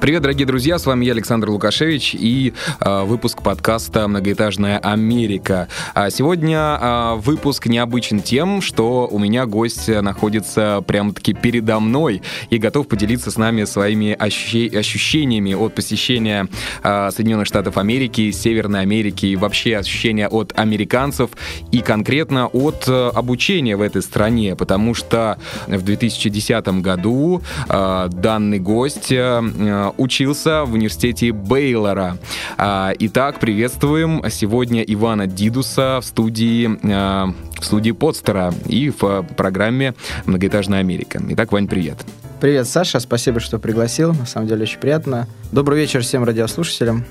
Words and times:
Привет, 0.00 0.22
дорогие 0.22 0.46
друзья, 0.46 0.78
с 0.78 0.86
вами 0.86 1.06
я, 1.06 1.12
Александр 1.12 1.50
Лукашевич, 1.50 2.14
и 2.14 2.54
э, 2.80 3.02
выпуск 3.02 3.42
подкаста 3.42 4.06
«Многоэтажная 4.06 4.78
Америка». 4.78 5.66
А 5.92 6.08
сегодня 6.10 6.78
э, 6.80 7.14
выпуск 7.16 7.66
необычен 7.66 8.20
тем, 8.20 8.62
что 8.62 9.08
у 9.10 9.18
меня 9.18 9.44
гость 9.46 9.88
находится 9.88 10.84
прямо-таки 10.86 11.34
передо 11.34 11.80
мной 11.80 12.22
и 12.48 12.58
готов 12.58 12.86
поделиться 12.86 13.32
с 13.32 13.36
нами 13.36 13.64
своими 13.64 14.12
ощущ... 14.12 14.72
ощущениями 14.72 15.54
от 15.54 15.74
посещения 15.74 16.46
э, 16.84 17.10
Соединенных 17.10 17.48
Штатов 17.48 17.76
Америки, 17.76 18.30
Северной 18.30 18.82
Америки 18.82 19.26
и 19.26 19.34
вообще 19.34 19.78
ощущения 19.78 20.28
от 20.28 20.56
американцев 20.56 21.30
и 21.72 21.80
конкретно 21.80 22.46
от 22.46 22.84
э, 22.86 23.08
обучения 23.08 23.74
в 23.74 23.82
этой 23.82 24.02
стране, 24.02 24.54
потому 24.54 24.94
что 24.94 25.38
в 25.66 25.82
2010 25.82 26.68
году 26.82 27.42
э, 27.68 28.08
данный 28.12 28.60
гость... 28.60 29.10
Э, 29.10 29.87
учился 29.96 30.64
в 30.64 30.74
университете 30.74 31.32
Бейлора. 31.32 32.18
А, 32.56 32.92
итак, 32.98 33.40
приветствуем 33.40 34.22
сегодня 34.30 34.82
Ивана 34.82 35.26
Дидуса 35.26 36.00
в 36.00 36.04
студии 36.04 36.78
а, 36.84 37.32
в 37.58 37.64
студии 37.64 37.90
Подстера 37.90 38.54
и 38.66 38.90
в 38.90 39.22
программе 39.36 39.94
«Многоэтажная 40.26 40.80
Америка». 40.80 41.20
Итак, 41.30 41.52
Вань, 41.52 41.66
привет. 41.66 41.98
Привет, 42.40 42.68
Саша, 42.68 43.00
спасибо, 43.00 43.40
что 43.40 43.58
пригласил. 43.58 44.12
На 44.12 44.26
самом 44.26 44.46
деле 44.46 44.62
очень 44.62 44.78
приятно. 44.78 45.26
Добрый 45.50 45.80
вечер 45.80 46.02
всем 46.02 46.22
радиослушателям. 46.22 47.04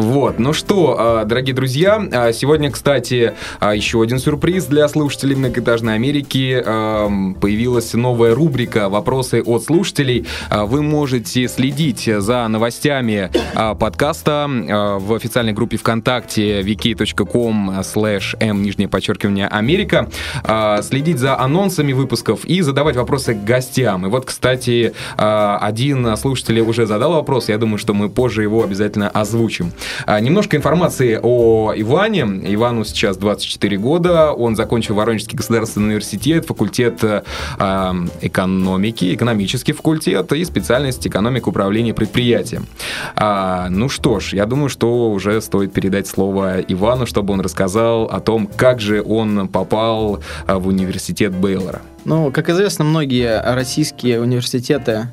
Вот, 0.00 0.38
ну 0.38 0.54
что, 0.54 0.96
а, 0.98 1.24
дорогие 1.26 1.54
друзья, 1.54 2.02
а, 2.10 2.32
сегодня, 2.32 2.70
кстати, 2.70 3.34
а, 3.58 3.74
еще 3.74 4.00
один 4.00 4.18
сюрприз 4.18 4.64
для 4.64 4.88
слушателей 4.88 5.36
Многоэтажной 5.36 5.94
Америки. 5.94 6.62
Появилась 7.38 7.92
новая 7.92 8.34
рубрика 8.34 8.88
«Вопросы 8.88 9.42
от 9.42 9.62
слушателей». 9.62 10.26
Вы 10.50 10.82
можете 10.82 11.46
следить 11.48 12.08
за 12.18 12.48
новостями 12.48 13.30
подкаста 13.78 14.46
в 14.48 15.12
официальной 15.14 15.52
группе 15.52 15.76
ВКонтакте 15.76 16.62
wiki.com 16.62 17.80
slash 17.80 18.36
m, 18.40 18.62
нижнее 18.62 18.88
подчеркивание, 18.88 19.48
Америка, 19.48 20.08
следить 20.82 21.18
за 21.18 21.38
анонсами 21.38 21.92
выпусков 21.92 22.46
и 22.46 22.62
задавать 22.62 22.96
вопросы 22.96 23.34
гостям. 23.34 24.06
И 24.06 24.08
вот, 24.08 24.24
кстати, 24.24 24.94
один 25.16 26.16
слушатель 26.16 26.60
уже 26.60 26.86
задал 26.86 27.12
вопрос, 27.12 27.50
я 27.50 27.58
думаю, 27.58 27.76
что 27.76 27.92
мы 27.92 28.08
позже 28.08 28.42
его 28.42 28.64
обязательно 28.64 29.10
озвучим. 29.10 29.72
А, 30.06 30.20
немножко 30.20 30.56
информации 30.56 31.18
о 31.22 31.72
Иване. 31.74 32.22
Ивану 32.44 32.84
сейчас 32.84 33.16
24 33.16 33.76
года. 33.78 34.32
Он 34.32 34.56
закончил 34.56 34.94
Воронежский 34.94 35.36
государственный 35.36 35.88
университет, 35.88 36.46
факультет 36.46 37.02
э, 37.02 37.22
экономики, 38.20 39.14
экономический 39.14 39.72
факультет 39.72 40.32
и 40.32 40.44
специальность 40.44 41.06
экономика 41.06 41.48
управления 41.48 41.94
предприятием. 41.94 42.66
А, 43.16 43.68
ну 43.70 43.88
что 43.88 44.20
ж, 44.20 44.34
я 44.34 44.46
думаю, 44.46 44.68
что 44.68 45.10
уже 45.10 45.40
стоит 45.40 45.72
передать 45.72 46.06
слово 46.06 46.60
Ивану, 46.60 47.06
чтобы 47.06 47.32
он 47.34 47.40
рассказал 47.40 48.04
о 48.04 48.20
том, 48.20 48.46
как 48.46 48.80
же 48.80 49.02
он 49.02 49.48
попал 49.48 50.20
а, 50.46 50.58
в 50.58 50.66
университет 50.68 51.32
Бейлора. 51.32 51.82
Ну, 52.04 52.30
как 52.32 52.48
известно, 52.48 52.84
многие 52.84 53.40
российские 53.54 54.20
университеты 54.20 55.08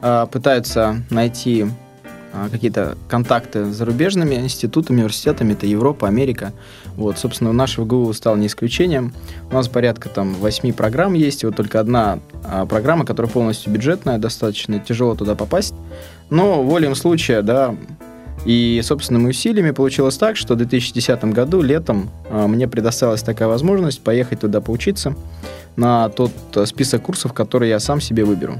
а, 0.00 0.26
пытаются 0.26 1.04
найти 1.10 1.64
а, 1.64 1.68
какие-то 2.50 2.96
контакты 3.08 3.64
с 3.64 3.76
зарубежными 3.76 4.34
институтами, 4.36 4.98
университетами, 4.98 5.52
это 5.52 5.66
Европа, 5.66 6.08
Америка. 6.08 6.52
Вот, 6.96 7.18
собственно, 7.18 7.52
наш 7.52 7.78
ВГУ 7.78 8.12
стал 8.12 8.36
не 8.36 8.46
исключением. 8.46 9.12
У 9.50 9.54
нас 9.54 9.68
порядка 9.68 10.08
там 10.08 10.34
восьми 10.34 10.72
программ 10.72 11.14
есть, 11.14 11.44
вот 11.44 11.56
только 11.56 11.80
одна 11.80 12.20
а, 12.44 12.66
программа, 12.66 13.04
которая 13.04 13.30
полностью 13.30 13.72
бюджетная, 13.72 14.18
достаточно 14.18 14.78
тяжело 14.78 15.14
туда 15.14 15.34
попасть. 15.34 15.74
Но 16.30 16.62
волеем 16.62 16.94
случая, 16.94 17.42
да, 17.42 17.74
и 18.44 18.80
собственными 18.82 19.28
усилиями 19.28 19.70
получилось 19.70 20.16
так, 20.16 20.36
что 20.36 20.54
в 20.54 20.58
2010 20.58 21.24
году 21.26 21.62
летом 21.62 22.10
а, 22.30 22.46
мне 22.48 22.66
предоставилась 22.66 23.22
такая 23.22 23.48
возможность 23.48 24.02
поехать 24.02 24.40
туда 24.40 24.60
поучиться 24.60 25.14
на 25.76 26.08
тот 26.08 26.32
список 26.66 27.02
курсов, 27.02 27.32
который 27.32 27.68
я 27.68 27.80
сам 27.80 28.00
себе 28.00 28.24
выберу. 28.24 28.58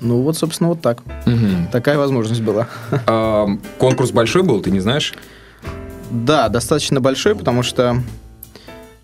Ну 0.00 0.22
вот, 0.22 0.36
собственно, 0.36 0.68
вот 0.70 0.80
так. 0.80 1.02
Угу. 1.26 1.70
Такая 1.72 1.98
возможность 1.98 2.42
была. 2.42 2.68
А, 3.06 3.46
конкурс 3.78 4.10
большой 4.10 4.42
был, 4.42 4.60
ты 4.60 4.70
не 4.70 4.80
знаешь? 4.80 5.14
Да, 6.10 6.48
достаточно 6.48 7.00
большой, 7.00 7.34
потому 7.34 7.62
что 7.62 8.02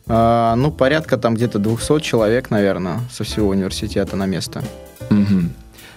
а, 0.06 0.54
ну, 0.56 0.70
порядка 0.70 1.16
там 1.16 1.34
где-то 1.34 1.58
200 1.58 2.00
человек, 2.00 2.50
наверное, 2.50 3.00
со 3.10 3.24
всего 3.24 3.48
университета 3.48 4.16
на 4.16 4.26
место. 4.26 4.62
Угу. 5.10 5.50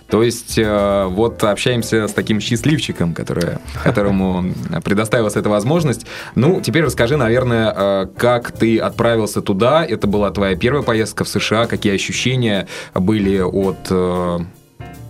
То 0.09 0.23
есть 0.23 0.57
э, 0.57 1.05
вот 1.09 1.43
общаемся 1.43 2.07
с 2.07 2.13
таким 2.13 2.39
счастливчиком, 2.39 3.13
который, 3.13 3.57
которому 3.83 4.53
предоставилась 4.83 5.35
эта 5.35 5.49
возможность. 5.49 6.05
Ну, 6.35 6.61
теперь 6.61 6.83
расскажи, 6.83 7.17
наверное, 7.17 7.73
э, 7.75 8.07
как 8.17 8.53
ты 8.53 8.77
отправился 8.77 9.41
туда. 9.41 9.85
Это 9.85 10.07
была 10.07 10.31
твоя 10.31 10.55
первая 10.55 10.83
поездка 10.83 11.25
в 11.25 11.27
США. 11.27 11.65
Какие 11.65 11.93
ощущения 11.93 12.67
были 12.93 13.39
от 13.39 13.87
э, 13.89 14.39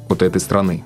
вот 0.09 0.21
этой 0.21 0.39
страны? 0.41 0.83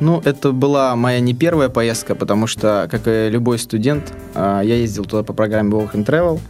Ну, 0.00 0.20
это 0.24 0.52
была 0.52 0.96
моя 0.96 1.20
не 1.20 1.34
первая 1.34 1.68
поездка, 1.68 2.14
потому 2.14 2.46
что, 2.46 2.88
как 2.90 3.02
и 3.06 3.28
любой 3.30 3.58
студент, 3.58 4.12
а, 4.34 4.60
я 4.60 4.74
ездил 4.76 5.04
туда 5.04 5.22
по 5.22 5.32
программе 5.32 5.70
Walk 5.70 5.92
and 5.92 6.04
Travel 6.04 6.40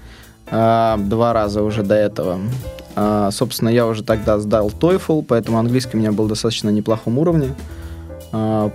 а, 0.50 0.96
два 0.96 1.32
раза 1.32 1.62
уже 1.62 1.82
до 1.82 1.94
этого. 1.94 2.40
А, 2.96 3.30
собственно, 3.30 3.68
я 3.68 3.86
уже 3.86 4.02
тогда 4.02 4.38
сдал 4.38 4.68
TOEFL, 4.68 5.24
поэтому 5.28 5.58
английский 5.58 5.96
у 5.96 6.00
меня 6.00 6.12
был 6.12 6.26
достаточно 6.26 6.70
неплохом 6.70 7.18
уровне. 7.18 7.54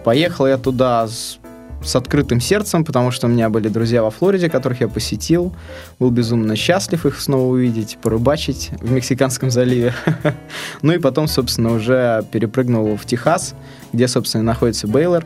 Поехал 0.05 0.47
я 0.47 0.57
туда 0.57 1.05
с 1.05 1.38
с 1.83 1.95
открытым 1.95 2.41
сердцем, 2.41 2.83
потому 2.83 3.11
что 3.11 3.27
у 3.27 3.29
меня 3.29 3.49
были 3.49 3.67
друзья 3.67 4.03
во 4.03 4.11
Флориде, 4.11 4.49
которых 4.49 4.81
я 4.81 4.87
посетил. 4.87 5.53
Был 5.99 6.11
безумно 6.11 6.55
счастлив 6.55 7.05
их 7.05 7.19
снова 7.19 7.51
увидеть, 7.51 7.97
порыбачить 8.01 8.71
в 8.79 8.91
Мексиканском 8.91 9.49
заливе. 9.49 9.93
ну 10.81 10.93
и 10.93 10.97
потом, 10.97 11.27
собственно, 11.27 11.73
уже 11.73 12.23
перепрыгнул 12.31 12.95
в 12.97 13.05
Техас, 13.05 13.55
где, 13.93 14.07
собственно, 14.07 14.43
находится 14.43 14.87
Бейлор. 14.87 15.25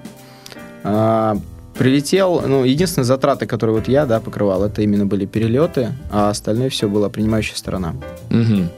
А, 0.83 1.37
прилетел, 1.77 2.43
ну, 2.47 2.63
единственные 2.63 3.05
затраты, 3.05 3.45
которые 3.45 3.75
вот 3.75 3.87
я, 3.87 4.05
да, 4.05 4.19
покрывал, 4.19 4.63
это 4.63 4.81
именно 4.81 5.05
были 5.05 5.25
перелеты, 5.25 5.93
а 6.11 6.29
остальное 6.29 6.69
все 6.69 6.87
была 6.87 7.09
принимающая 7.09 7.55
сторона. 7.55 7.95
Угу. 8.29 8.69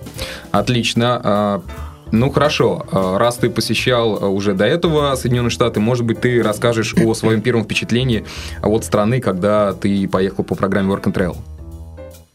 Отлично. 0.51 1.61
А, 2.05 2.16
ну 2.16 2.29
хорошо, 2.29 2.85
а, 2.91 3.17
раз 3.17 3.38
ты 3.38 3.49
посещал 3.49 4.23
а, 4.23 4.27
уже 4.27 4.53
до 4.53 4.66
этого 4.66 5.16
Соединенные 5.16 5.49
Штаты, 5.49 5.79
может 5.79 6.05
быть, 6.05 6.21
ты 6.21 6.41
расскажешь 6.41 6.95
о 6.95 7.13
своем 7.13 7.41
первом 7.41 7.63
впечатлении 7.63 8.25
от 8.61 8.83
страны, 8.83 9.21
когда 9.21 9.73
ты 9.73 10.07
поехал 10.07 10.43
по 10.43 10.55
программе 10.55 10.93
Work 10.93 11.03
and 11.03 11.13
Travel? 11.13 11.38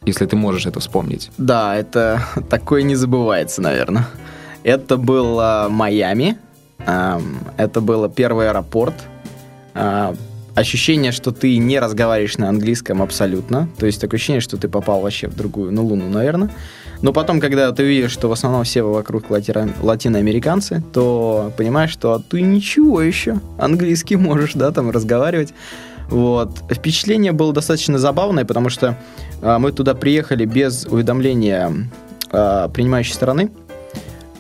Если 0.04 0.26
ты 0.26 0.36
можешь 0.36 0.66
это 0.66 0.80
вспомнить. 0.80 1.30
Да, 1.38 1.76
это 1.76 2.22
такое 2.50 2.82
не 2.82 2.94
забывается, 2.94 3.60
наверное. 3.62 4.06
Это 4.62 4.96
был 4.96 5.38
а, 5.40 5.68
Майами, 5.68 6.36
это 6.78 7.80
был 7.82 8.08
первый 8.08 8.48
аэропорт. 8.48 8.94
Ощущение, 10.54 11.12
что 11.12 11.30
ты 11.30 11.56
не 11.58 11.78
разговариваешь 11.78 12.38
на 12.38 12.48
английском 12.48 13.02
абсолютно. 13.02 13.68
То 13.78 13.86
есть 13.86 14.00
такое 14.00 14.18
ощущение, 14.18 14.40
что 14.40 14.56
ты 14.56 14.68
попал 14.68 15.00
вообще 15.00 15.28
в 15.28 15.36
другую, 15.36 15.72
на 15.72 15.82
Луну, 15.82 16.08
наверное. 16.08 16.50
Но 17.02 17.12
потом, 17.12 17.40
когда 17.40 17.72
ты 17.72 17.82
видишь, 17.82 18.10
что 18.10 18.28
в 18.28 18.32
основном 18.32 18.64
все 18.64 18.82
вокруг 18.82 19.30
лати- 19.30 19.72
латиноамериканцы, 19.82 20.82
то 20.92 21.52
понимаешь, 21.56 21.90
что 21.90 22.18
ты 22.18 22.42
ничего 22.42 23.00
еще, 23.00 23.40
английский 23.58 24.16
можешь, 24.16 24.52
да, 24.54 24.70
там 24.70 24.90
разговаривать. 24.90 25.54
Вот. 26.08 26.58
Впечатление 26.70 27.32
было 27.32 27.52
достаточно 27.52 27.98
забавное, 27.98 28.44
потому 28.44 28.68
что 28.68 28.98
э, 29.40 29.58
мы 29.58 29.70
туда 29.72 29.94
приехали 29.94 30.44
без 30.44 30.84
уведомления 30.84 31.72
э, 32.32 32.68
принимающей 32.74 33.14
стороны. 33.14 33.50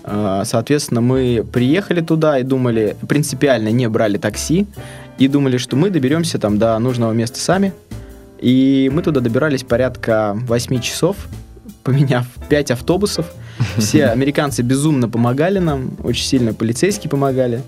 Э, 0.02 0.42
соответственно, 0.44 1.00
мы 1.00 1.46
приехали 1.50 2.00
туда 2.00 2.38
и 2.40 2.42
думали, 2.42 2.96
принципиально 3.08 3.68
не 3.68 3.88
брали 3.88 4.18
такси, 4.18 4.66
и 5.20 5.28
думали, 5.28 5.58
что 5.58 5.76
мы 5.76 5.90
доберемся 5.90 6.40
там 6.40 6.58
до 6.58 6.76
нужного 6.80 7.12
места 7.12 7.38
сами. 7.38 7.72
И 8.40 8.90
мы 8.92 9.02
туда 9.02 9.20
добирались 9.20 9.62
порядка 9.62 10.32
8 10.34 10.80
часов 10.80 11.16
поменяв 11.82 12.26
5 12.48 12.72
автобусов. 12.72 13.26
Все 13.76 14.06
американцы 14.16 14.62
безумно 14.62 15.08
помогали 15.08 15.58
нам, 15.58 15.96
очень 16.02 16.24
сильно 16.24 16.54
полицейские 16.54 17.10
помогали. 17.10 17.62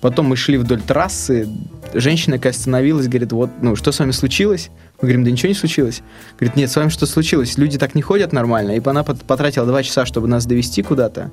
Потом 0.00 0.26
мы 0.26 0.36
шли 0.36 0.58
вдоль 0.58 0.80
трассы, 0.82 1.48
женщина 1.94 2.38
остановилась, 2.42 3.08
говорит, 3.08 3.32
вот, 3.32 3.50
ну, 3.62 3.76
что 3.76 3.92
с 3.92 3.98
вами 3.98 4.10
случилось? 4.10 4.70
Мы 5.00 5.08
говорим, 5.08 5.24
да 5.24 5.30
ничего 5.30 5.48
не 5.48 5.54
случилось. 5.54 6.02
Говорит, 6.38 6.56
нет, 6.56 6.70
с 6.70 6.76
вами 6.76 6.88
что 6.88 7.06
случилось? 7.06 7.58
Люди 7.58 7.78
так 7.78 7.94
не 7.94 8.02
ходят 8.02 8.32
нормально. 8.32 8.72
И 8.72 8.80
она 8.84 9.02
потратила 9.02 9.66
два 9.66 9.82
часа, 9.82 10.06
чтобы 10.06 10.26
нас 10.26 10.46
довести 10.46 10.82
куда-то. 10.82 11.30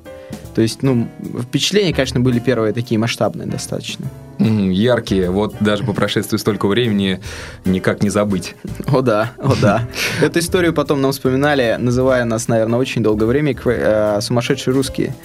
То 0.53 0.61
есть, 0.61 0.83
ну, 0.83 1.07
впечатления, 1.41 1.93
конечно, 1.93 2.19
были 2.19 2.39
первые 2.39 2.73
такие 2.73 2.99
масштабные 2.99 3.47
достаточно. 3.47 4.05
Яркие. 4.39 5.29
Вот 5.29 5.55
даже 5.61 5.83
по 5.83 5.93
прошествии 5.93 6.37
столько 6.37 6.67
времени 6.67 7.21
никак 7.63 8.03
не 8.03 8.09
забыть. 8.09 8.55
О 8.87 9.01
да, 9.01 9.31
о 9.37 9.55
да. 9.55 9.87
Эту 10.21 10.39
историю 10.39 10.73
потом 10.73 11.01
нам 11.01 11.11
вспоминали, 11.11 11.77
называя 11.79 12.25
нас, 12.25 12.47
наверное, 12.47 12.79
очень 12.79 13.01
долгое 13.01 13.25
время 13.25 13.55
э, 13.65 14.19
сумасшедшие 14.21 14.73
русские. 14.73 15.15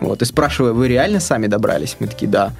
Вот, 0.00 0.20
и 0.20 0.24
спрашивая, 0.24 0.72
вы 0.72 0.88
реально 0.88 1.20
сами 1.20 1.46
добрались? 1.46 1.96
Мы 1.98 2.08
такие, 2.08 2.30
да. 2.30 2.52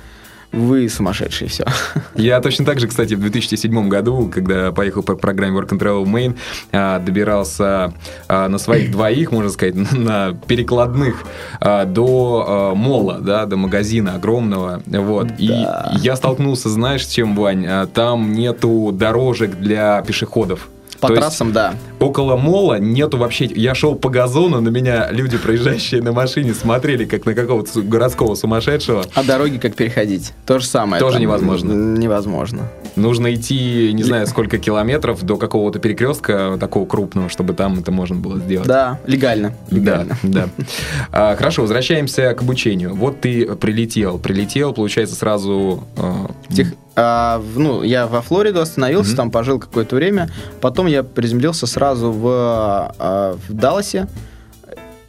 Вы 0.55 0.89
сумасшедшие, 0.89 1.49
все. 1.49 1.65
Я 2.15 2.41
точно 2.41 2.65
так 2.65 2.79
же, 2.79 2.87
кстати, 2.87 3.15
в 3.15 3.21
2007 3.21 3.89
году, 3.89 4.31
когда 4.33 4.71
поехал 4.73 5.03
по 5.03 5.17
программе 5.17 5.59
Work 5.59 5.71
and 5.71 5.79
Travel 5.79 6.05
Main, 6.05 6.37
а, 6.73 6.99
добирался 7.01 7.93
а, 8.29 8.49
на 8.49 8.59
своих 8.59 8.91
двоих, 8.93 9.33
можно 9.33 9.51
сказать, 9.51 9.75
на 9.93 10.37
перекладных 10.47 11.25
а, 11.61 11.85
до 11.85 12.73
мола, 12.77 13.19
да, 13.19 13.47
до 13.47 13.57
магазина 13.57 14.15
огромного. 14.15 14.83
Вот. 14.87 15.29
Да. 15.29 15.35
И 15.39 15.99
я 15.99 16.17
столкнулся, 16.17 16.69
знаешь, 16.69 17.07
с 17.07 17.11
чем, 17.11 17.35
Вань? 17.35 17.67
Там 17.93 18.33
нету 18.33 18.91
дорожек 18.93 19.57
для 19.57 20.03
пешеходов. 20.03 20.69
По 21.09 21.15
То 21.15 21.21
трассам, 21.21 21.49
есть, 21.49 21.55
да. 21.55 21.75
Около 22.01 22.37
мола 22.37 22.79
нету 22.79 23.19
вообще... 23.19 23.45
Я 23.45 23.75
шел 23.75 23.95
по 23.95 24.09
газону, 24.09 24.61
на 24.61 24.71
меня 24.71 25.11
люди, 25.11 25.37
проезжающие 25.37 26.01
на 26.01 26.13
машине, 26.13 26.55
смотрели, 26.55 27.05
как 27.05 27.27
на 27.27 27.35
какого-то 27.35 27.83
городского 27.83 28.35
сумасшедшего. 28.35 29.05
А 29.15 29.23
дороги 29.23 29.59
как 29.59 29.75
переходить? 29.75 30.33
То 30.47 30.59
же 30.59 30.67
самое. 30.67 31.01
Тоже 31.01 31.21
невозможно. 31.21 31.73
Невозможно. 31.73 32.63
Нужно 32.97 33.35
идти, 33.35 33.93
не 33.93 34.03
знаю, 34.03 34.27
сколько 34.27 34.59
километров 34.59 35.23
до 35.23 35.37
какого-то 35.37 35.79
перекрестка 35.79 36.57
такого 36.61 36.87
крупного, 36.87 37.29
чтобы 37.29 37.55
там 37.55 37.79
это 37.81 37.91
можно 37.91 38.17
было 38.17 38.39
сделать. 38.39 38.69
Да, 38.69 39.01
легально. 39.07 39.55
легально. 39.71 40.17
Да, 40.23 40.49
да. 40.57 40.65
А, 41.11 41.37
хорошо, 41.37 41.63
возвращаемся 41.63 42.35
к 42.35 42.43
обучению. 42.43 42.95
Вот 42.95 43.21
ты 43.21 43.47
прилетел. 43.57 44.19
Прилетел, 44.19 44.73
получается, 44.73 45.17
сразу... 45.17 45.85
А, 45.97 46.31
Тех... 46.55 46.75
А, 46.97 47.43
ну, 47.57 47.83
я 47.83 48.07
во 48.07 48.23
Флориду 48.23 48.61
остановился, 48.61 49.13
mm-hmm. 49.13 49.17
там 49.17 49.31
пожил 49.31 49.59
какое-то 49.59 49.97
время. 49.97 50.31
Потом 50.61 50.87
я 50.87 51.03
приземлился 51.03 51.67
сразу 51.67 52.13
в, 52.13 52.27
а, 52.29 53.37
в 53.49 53.53
Далласе 53.53 54.07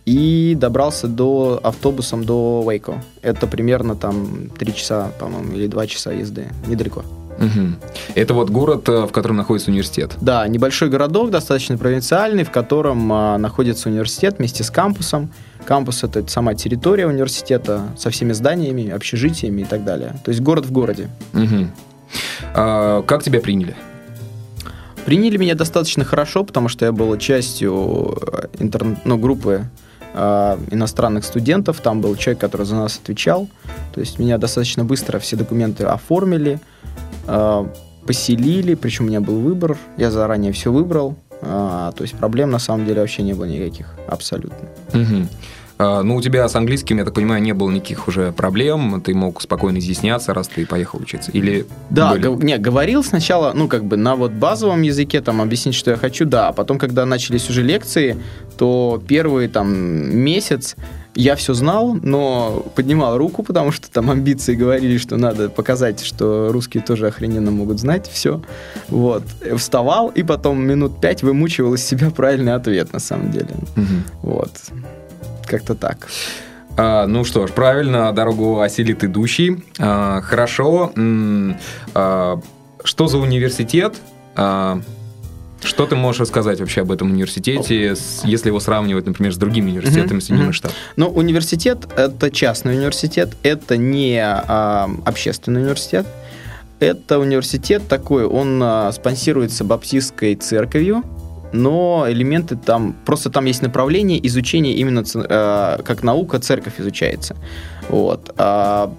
и 0.06 0.56
добрался 0.58 1.08
до 1.08 1.60
автобусом 1.64 2.24
до 2.24 2.64
Уэйко. 2.64 3.04
Это 3.22 3.48
примерно 3.48 3.96
там 3.96 4.50
3 4.58 4.76
часа, 4.76 5.12
по-моему, 5.20 5.54
или 5.54 5.68
2 5.68 5.88
часа 5.88 6.12
езды. 6.12 6.48
Недалеко. 6.68 7.04
Угу. 7.38 8.16
Это 8.16 8.34
вот 8.34 8.50
город, 8.50 8.88
э, 8.88 9.06
в 9.06 9.12
котором 9.12 9.36
находится 9.38 9.70
университет. 9.72 10.16
Да, 10.22 10.48
небольшой 10.48 10.90
городок, 10.90 11.32
достаточно 11.32 11.78
провинциальный, 11.78 12.44
в 12.44 12.52
котором 12.52 13.12
а, 13.12 13.38
находится 13.38 13.90
университет 13.90 14.36
вместе 14.38 14.64
с 14.64 14.72
кампусом. 14.72 15.32
Кампус 15.66 16.04
это 16.04 16.26
сама 16.28 16.54
территория 16.54 17.08
университета 17.08 17.84
со 17.98 18.10
всеми 18.10 18.34
зданиями, 18.34 18.90
общежитиями 18.90 19.62
и 19.62 19.66
так 19.66 19.84
далее. 19.84 20.16
То 20.24 20.30
есть 20.30 20.42
город 20.42 20.66
в 20.66 20.72
городе. 20.72 21.10
Угу. 21.34 21.68
А, 22.54 23.02
как 23.04 23.24
тебя 23.24 23.42
приняли? 23.42 23.76
Приняли 25.06 25.38
меня 25.38 25.56
достаточно 25.56 26.04
хорошо, 26.04 26.44
потому 26.44 26.68
что 26.68 26.86
я 26.86 26.92
был 26.92 27.16
частью 27.18 28.18
э, 28.22 28.48
интер... 28.58 28.98
ну, 29.06 29.18
группы 29.20 29.66
э, 30.14 30.58
иностранных 30.72 31.26
студентов. 31.26 31.80
Там 31.82 32.02
был 32.02 32.16
человек, 32.16 32.42
который 32.42 32.66
за 32.66 32.76
нас 32.76 33.00
отвечал. 33.04 33.48
То 33.94 34.00
есть 34.00 34.18
меня 34.18 34.40
достаточно 34.40 34.84
быстро 34.84 35.20
все 35.20 35.36
документы 35.36 35.84
оформили, 35.84 36.54
э, 36.54 36.75
поселили, 38.06 38.76
причем 38.76 39.06
у 39.06 39.08
меня 39.08 39.22
был 39.22 39.40
выбор. 39.40 39.78
Я 39.98 40.12
заранее 40.12 40.52
все 40.52 40.72
выбрал. 40.72 41.16
Э, 41.42 41.92
то 41.96 42.02
есть 42.04 42.16
проблем 42.16 42.52
на 42.52 42.60
самом 42.60 42.86
деле 42.86 43.02
вообще 43.02 43.24
не 43.24 43.34
было 43.34 43.46
никаких, 43.46 43.96
абсолютно. 44.08 44.68
Угу. 44.94 45.28
А, 45.78 46.04
ну, 46.04 46.16
у 46.16 46.22
тебя 46.22 46.48
с 46.48 46.56
английским, 46.56 46.98
я 46.98 47.06
так 47.06 47.14
понимаю, 47.14 47.42
не 47.42 47.54
было 47.54 47.70
никаких 47.70 48.08
уже 48.08 48.32
проблем, 48.32 49.02
ты 49.02 49.14
мог 49.14 49.42
спокойно 49.42 49.80
изъясняться, 49.80 50.34
раз 50.34 50.48
ты 50.48 50.66
поехал 50.66 51.00
учиться, 51.02 51.32
или... 51.32 51.66
Да, 51.90 52.14
были... 52.14 52.46
не, 52.46 52.58
говорил 52.58 53.04
сначала, 53.04 53.52
ну, 53.54 53.68
как 53.68 53.84
бы 53.84 53.98
на 53.98 54.16
вот 54.16 54.32
базовом 54.32 54.82
языке, 54.84 55.22
там, 55.22 55.42
объяснить, 55.42 55.76
что 55.76 55.92
я 55.92 55.98
хочу, 55.98 56.26
да, 56.26 56.50
а 56.50 56.54
потом, 56.54 56.80
когда 56.80 57.06
начались 57.06 57.50
уже 57.50 57.62
лекции, 57.62 58.18
то 58.58 59.02
первый, 59.06 59.50
там, 59.50 59.70
месяц 60.16 60.76
я 61.16 61.36
все 61.36 61.54
знал, 61.54 61.94
но 61.94 62.66
поднимал 62.76 63.18
руку, 63.18 63.42
потому 63.42 63.72
что 63.72 63.90
там 63.90 64.12
амбиции 64.12 64.54
говорили, 64.54 64.98
что 64.98 65.16
надо 65.16 65.50
показать, 65.50 66.04
что 66.04 66.50
русские 66.52 66.84
тоже 66.84 67.08
охрененно 67.08 67.52
могут 67.52 67.80
знать 67.80 68.10
все. 68.12 68.42
Вот. 68.90 69.24
Вставал 69.56 70.10
и 70.10 70.24
потом 70.24 70.62
минут 70.66 71.00
пять 71.00 71.24
вымучивал 71.24 71.76
из 71.76 71.86
себя 71.86 72.10
правильный 72.12 72.54
ответ, 72.54 72.92
на 72.92 73.00
самом 73.00 73.32
деле. 73.32 73.48
Угу. 73.78 74.30
Вот. 74.30 74.52
Как-то 75.48 75.76
так. 75.76 76.08
А, 76.78 77.08
ну 77.08 77.24
что 77.24 77.48
ж, 77.48 77.52
правильно, 77.52 78.12
дорогу 78.12 78.60
осилит 78.60 79.04
идущий. 79.04 79.64
А, 79.80 80.22
хорошо. 80.22 80.92
А, 81.94 82.40
что 82.84 83.08
за 83.08 83.18
университет? 83.18 83.96
А, 84.36 84.82
что 85.64 85.88
ты 85.88 85.96
можешь 85.96 86.22
рассказать 86.22 86.60
вообще 86.60 86.82
об 86.82 86.92
этом 86.92 87.12
университете, 87.12 87.96
если 88.24 88.50
его 88.50 88.60
сравнивать, 88.60 89.06
например, 89.08 89.34
с 89.34 89.38
другими 89.38 89.72
университетами 89.72 90.20
mm-hmm. 90.20 90.22
Соединенных 90.22 90.56
Штатов? 90.56 90.78
Ну, 90.96 91.08
университет– 91.08 91.88
это 91.98 92.30
частный 92.30 92.76
университет, 92.76 93.36
это 93.42 93.78
не 93.78 94.20
а, 94.22 94.90
общественный 95.06 95.62
университет. 95.62 96.06
Это 96.80 97.20
университет 97.20 97.88
такой, 97.88 98.26
он 98.26 98.62
а, 98.62 98.92
спонсируется 98.92 99.64
баптистской 99.64 100.36
церковью, 100.36 101.04
но 101.54 102.06
элементы 102.08 102.56
там, 102.56 102.96
просто 103.06 103.30
там 103.30 103.46
есть 103.46 103.62
направление 103.62 104.26
изучения 104.28 104.74
именно 104.74 105.04
э, 105.14 105.82
как 105.84 106.04
наука, 106.04 106.40
церковь 106.40 106.80
изучается. 106.80 107.36
Вот. 107.90 108.34
А, 108.38 108.94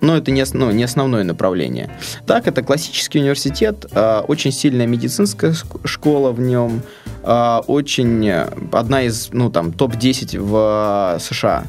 но 0.00 0.16
это 0.16 0.32
не, 0.32 0.44
ну, 0.52 0.70
не 0.72 0.82
основное 0.82 1.24
направление. 1.24 1.88
Так, 2.26 2.48
это 2.48 2.62
классический 2.62 3.20
университет, 3.20 3.86
э, 3.92 4.22
очень 4.26 4.52
сильная 4.52 4.86
медицинская 4.86 5.54
школа 5.84 6.32
в 6.32 6.40
нем, 6.40 6.82
э, 7.22 7.60
очень 7.66 8.28
одна 8.72 9.02
из, 9.02 9.30
ну, 9.32 9.50
там, 9.50 9.72
топ-10 9.72 10.38
в 10.40 11.16
э, 11.16 11.20
США. 11.20 11.64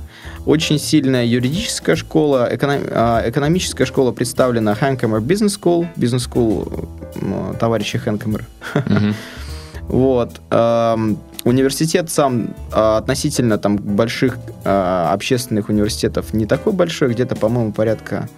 Очень 0.45 0.80
сильная 0.80 1.25
юридическая 1.25 1.95
школа, 1.95 2.50
эконом, 2.51 2.81
э, 2.85 3.30
экономическая 3.30 3.85
школа 3.85 4.12
представлена 4.12 4.74
Hankomer 4.74 5.21
Business 5.21 5.59
School, 5.59 5.88
Business 5.95 6.27
School 6.27 6.89
э, 7.15 7.54
товарища 7.59 7.99
Hankomer. 7.99 8.44
Mm-hmm. 8.73 9.13
Вот. 9.87 10.42
Эм, 10.49 11.18
университет 11.44 12.09
сам 12.09 12.56
э, 12.71 12.97
относительно 12.97 13.57
там 13.57 13.78
больших 13.78 14.37
э, 14.63 15.07
общественных 15.11 15.69
университетов 15.69 16.33
не 16.33 16.45
такой 16.45 16.73
большой, 16.73 17.09
где-то, 17.09 17.35
по-моему, 17.35 17.71
порядка 17.71 18.30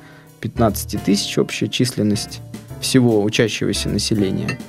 15 0.42 1.04
тысяч 1.04 1.38
общая 1.38 1.68
численность 1.68 2.42
всего 2.82 3.24
учащегося 3.24 3.90
населения. 3.90 4.60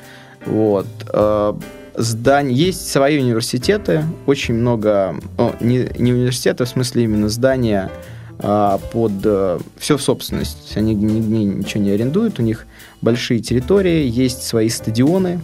Вот. 0.45 0.87
Э, 1.12 1.54
здание, 1.97 2.56
есть 2.56 2.90
свои 2.90 3.18
университеты, 3.18 4.04
очень 4.26 4.54
много, 4.54 5.16
о, 5.38 5.54
не, 5.61 5.88
не 5.99 6.12
университеты, 6.12 6.64
в 6.64 6.68
смысле 6.68 7.04
именно 7.04 7.28
здания 7.28 7.90
а, 8.38 8.78
под 8.92 9.12
э, 9.25 9.59
все 9.78 9.97
в 9.97 10.02
собственность. 10.02 10.76
Они 10.76 10.95
нигде 10.95 11.45
ничего 11.45 11.83
не 11.83 11.90
арендуют, 11.90 12.38
у 12.38 12.42
них 12.42 12.66
большие 13.00 13.40
территории, 13.40 14.06
есть 14.06 14.42
свои 14.42 14.68
стадионы, 14.68 15.40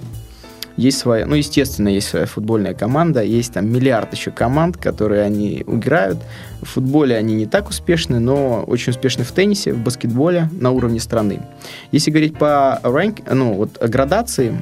есть 0.76 0.98
своя, 0.98 1.26
ну, 1.26 1.34
естественно, 1.34 1.88
есть 1.88 2.08
своя 2.08 2.26
футбольная 2.26 2.74
команда, 2.74 3.22
есть 3.22 3.52
там 3.52 3.70
миллиард 3.70 4.12
еще 4.12 4.30
команд, 4.30 4.76
которые 4.76 5.22
они 5.22 5.62
играют. 5.66 6.18
В 6.62 6.66
футболе 6.66 7.16
они 7.16 7.34
не 7.34 7.46
так 7.46 7.68
успешны, 7.68 8.20
но 8.20 8.64
очень 8.66 8.90
успешны 8.90 9.24
в 9.24 9.32
теннисе, 9.32 9.72
в 9.72 9.78
баскетболе 9.78 10.48
на 10.52 10.70
уровне 10.70 11.00
страны. 11.00 11.42
Если 11.90 12.10
говорить 12.10 12.38
по 12.38 12.80
ранк, 12.82 13.18
ну, 13.30 13.54
вот 13.54 13.78
градации, 13.82 14.60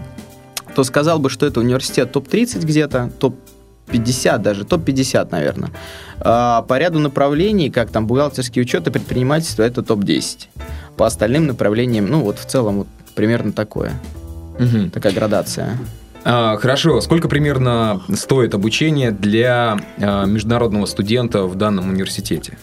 то 0.75 0.85
сказал 0.85 1.19
бы, 1.19 1.31
что 1.31 1.47
это 1.47 1.61
университет 1.61 2.13
топ-30 2.13 2.65
где-то, 2.65 3.11
топ 3.19 3.37
50 3.91 4.41
даже, 4.41 4.65
топ-50, 4.65 5.29
наверное. 5.31 5.71
А 6.21 6.63
по 6.63 6.79
ряду 6.79 6.99
направлений, 6.99 7.71
как 7.71 7.91
там 7.91 8.07
бухгалтерский 8.07 8.63
учет 8.63 8.87
и 8.87 8.91
предпринимательство, 8.91 9.63
это 9.63 9.83
топ-10. 9.83 10.47
По 10.97 11.07
остальным 11.07 11.47
направлениям, 11.47 12.07
ну 12.07 12.21
вот 12.21 12.39
в 12.39 12.45
целом 12.47 12.79
вот 12.79 12.87
примерно 13.15 13.53
такое. 13.53 13.93
Угу. 14.59 14.91
Такая 14.91 15.13
градация. 15.13 15.79
А, 16.25 16.57
хорошо. 16.57 17.01
Сколько 17.01 17.29
примерно 17.29 18.03
стоит 18.15 18.55
обучение 18.55 19.11
для 19.11 19.79
а, 19.99 20.25
международного 20.27 20.87
студента 20.87 21.45
в 21.45 21.55
данном 21.55 21.91
университете? 21.91 22.59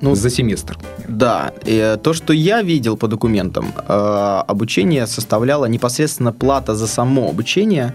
Ну, 0.00 0.14
за 0.14 0.30
семестр. 0.30 0.78
Да, 1.08 1.52
и 1.64 1.96
то, 2.02 2.12
что 2.12 2.32
я 2.32 2.62
видел 2.62 2.98
по 2.98 3.08
документам, 3.08 3.72
э, 3.76 4.42
обучение 4.46 5.06
составляло 5.06 5.64
непосредственно 5.64 6.34
плата 6.34 6.74
за 6.74 6.86
само 6.86 7.30
обучение, 7.30 7.94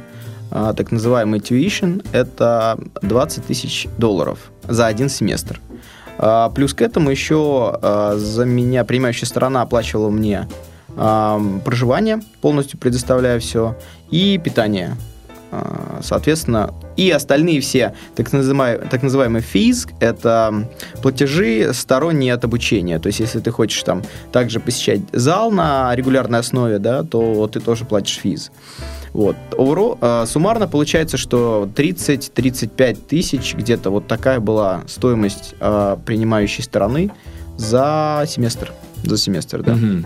э, 0.49 0.73
так 0.75 0.91
называемый 0.91 1.39
tuition, 1.39 2.03
это 2.11 2.79
20 3.03 3.45
тысяч 3.45 3.87
долларов 3.99 4.39
за 4.67 4.87
один 4.87 5.09
семестр. 5.09 5.61
Э, 6.17 6.49
плюс 6.55 6.73
к 6.73 6.81
этому 6.81 7.11
еще 7.11 7.77
э, 7.81 8.15
за 8.17 8.45
меня 8.45 8.83
принимающая 8.83 9.27
сторона 9.27 9.61
оплачивала 9.61 10.09
мне 10.09 10.47
проживание, 10.95 12.21
полностью 12.41 12.77
предоставляю 12.79 13.39
все, 13.39 13.77
и 14.09 14.39
питание. 14.43 14.97
А, 15.53 15.99
соответственно, 16.01 16.73
и 16.95 17.11
остальные 17.11 17.59
все 17.59 17.93
так 18.15 18.31
называемые, 18.31 18.87
так 18.89 19.03
называемые 19.03 19.43
fees– 19.43 19.89
это 19.99 20.69
платежи 21.01 21.71
сторонние 21.73 22.33
от 22.33 22.45
обучения. 22.45 22.99
То 22.99 23.07
есть, 23.07 23.19
если 23.19 23.41
ты 23.41 23.51
хочешь 23.51 23.83
там 23.83 24.01
также 24.31 24.61
посещать 24.61 25.01
зал 25.11 25.51
на 25.51 25.93
регулярной 25.93 26.39
основе, 26.39 26.79
да, 26.79 27.03
то 27.03 27.47
ты 27.47 27.59
тоже 27.59 27.83
платишь 27.83 28.21
fees. 28.23 28.49
Вот. 29.11 29.35
Overall, 29.51 29.97
э, 29.99 30.25
суммарно 30.25 30.69
получается, 30.69 31.17
что 31.17 31.69
30-35 31.75 32.97
тысяч, 33.09 33.53
где-то 33.53 33.89
вот 33.89 34.07
такая 34.07 34.39
была 34.39 34.83
стоимость 34.87 35.53
э, 35.59 35.97
принимающей 36.05 36.63
стороны 36.63 37.11
за 37.57 38.23
семестр. 38.25 38.71
За 39.03 39.17
семестр, 39.17 39.63
да. 39.63 39.73
Мгм. 39.73 40.05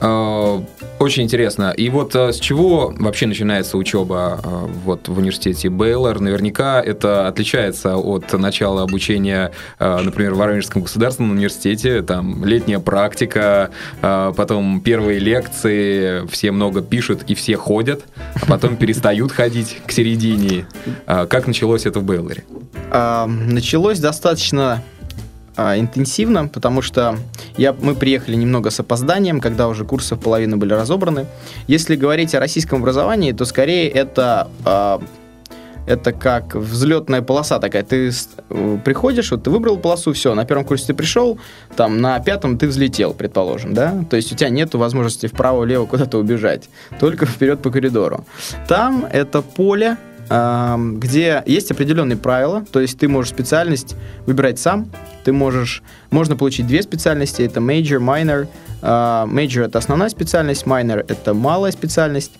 А, 0.00 0.62
Очень 0.98 1.24
интересно. 1.24 1.72
И 1.76 1.88
вот 1.88 2.14
а, 2.16 2.32
с 2.32 2.38
чего 2.38 2.92
вообще 2.98 3.26
начинается 3.26 3.76
учеба 3.76 4.40
а, 4.42 4.66
вот 4.84 5.08
в 5.08 5.18
университете 5.18 5.68
Бейлор? 5.68 6.20
Наверняка 6.20 6.80
это 6.80 7.28
отличается 7.28 7.96
от 7.96 8.32
начала 8.32 8.82
обучения, 8.82 9.52
например, 9.78 10.34
в 10.34 10.38
Воронежском 10.38 10.82
государственном 10.82 11.32
университете. 11.32 12.02
Там 12.02 12.44
летняя 12.44 12.78
практика, 12.78 13.70
потом 14.00 14.80
первые 14.80 15.18
лекции, 15.18 16.26
все 16.28 16.50
много 16.50 16.82
пишут 16.82 17.24
и 17.26 17.34
все 17.34 17.56
ходят, 17.56 18.04
а 18.40 18.46
потом 18.46 18.76
перестают 18.78 19.32
ходить 19.32 19.78
к 19.86 19.92
середине. 19.92 20.66
Как 21.06 21.46
началось 21.46 21.86
это 21.86 22.00
в 22.00 22.04
Бейлоре? 22.04 22.44
А, 22.90 23.26
началось 23.26 23.98
достаточно 23.98 24.82
а, 25.56 25.78
интенсивно, 25.78 26.48
потому 26.48 26.82
что 26.82 27.16
я, 27.56 27.72
мы 27.72 27.94
приехали 27.94 28.36
немного 28.36 28.70
с 28.70 28.80
опозданием, 28.80 29.40
когда 29.40 29.68
уже 29.68 29.84
курсов 29.84 30.20
половины 30.20 30.56
были 30.56 30.74
разобраны. 30.74 31.26
Если 31.66 31.96
говорить 31.96 32.34
о 32.34 32.40
российском 32.40 32.80
образовании, 32.80 33.32
то 33.32 33.44
скорее 33.44 33.88
это 33.88 34.50
а, 34.64 35.00
это 35.86 36.12
как 36.12 36.54
взлетная 36.54 37.22
полоса 37.22 37.58
такая. 37.58 37.84
Ты 37.84 38.10
э, 38.50 38.78
приходишь, 38.84 39.30
вот 39.30 39.44
ты 39.44 39.50
выбрал 39.50 39.78
полосу, 39.78 40.12
все, 40.12 40.34
на 40.34 40.44
первом 40.44 40.64
курсе 40.64 40.88
ты 40.88 40.94
пришел, 40.94 41.38
там 41.76 42.00
на 42.00 42.18
пятом 42.20 42.58
ты 42.58 42.66
взлетел, 42.66 43.14
предположим, 43.14 43.72
да? 43.72 44.04
То 44.10 44.16
есть 44.16 44.32
у 44.32 44.36
тебя 44.36 44.50
нет 44.50 44.74
возможности 44.74 45.26
вправо-влево 45.26 45.86
куда-то 45.86 46.18
убежать, 46.18 46.68
только 46.98 47.24
вперед 47.24 47.62
по 47.62 47.70
коридору. 47.70 48.24
Там 48.68 49.06
это 49.10 49.42
поле, 49.42 49.96
ам, 50.28 50.98
где 50.98 51.42
есть 51.46 51.70
определенные 51.70 52.16
правила, 52.16 52.64
то 52.72 52.80
есть 52.80 52.98
ты 52.98 53.08
можешь 53.08 53.30
специальность 53.30 53.94
выбирать 54.26 54.58
сам, 54.58 54.90
ты 55.26 55.32
можешь, 55.32 55.82
можно 56.12 56.36
получить 56.36 56.68
две 56.68 56.82
специальности, 56.82 57.42
это 57.42 57.58
major, 57.58 57.98
minor. 57.98 58.46
А, 58.80 59.26
Major 59.26 59.64
это 59.64 59.78
основная 59.78 60.08
специальность, 60.08 60.66
minor 60.66 61.04
это 61.08 61.34
малая 61.34 61.72
специальность. 61.72 62.30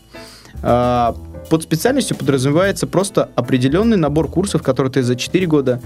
А, 0.63 1.17
Под 1.51 1.65
специальностью 1.65 2.17
подразумевается 2.17 2.87
просто 2.87 3.29
определенный 3.35 3.97
набор 3.97 4.29
курсов, 4.29 4.63
которые 4.63 4.93
ты 4.93 5.03
за 5.03 5.17
4 5.17 5.47
года 5.47 5.83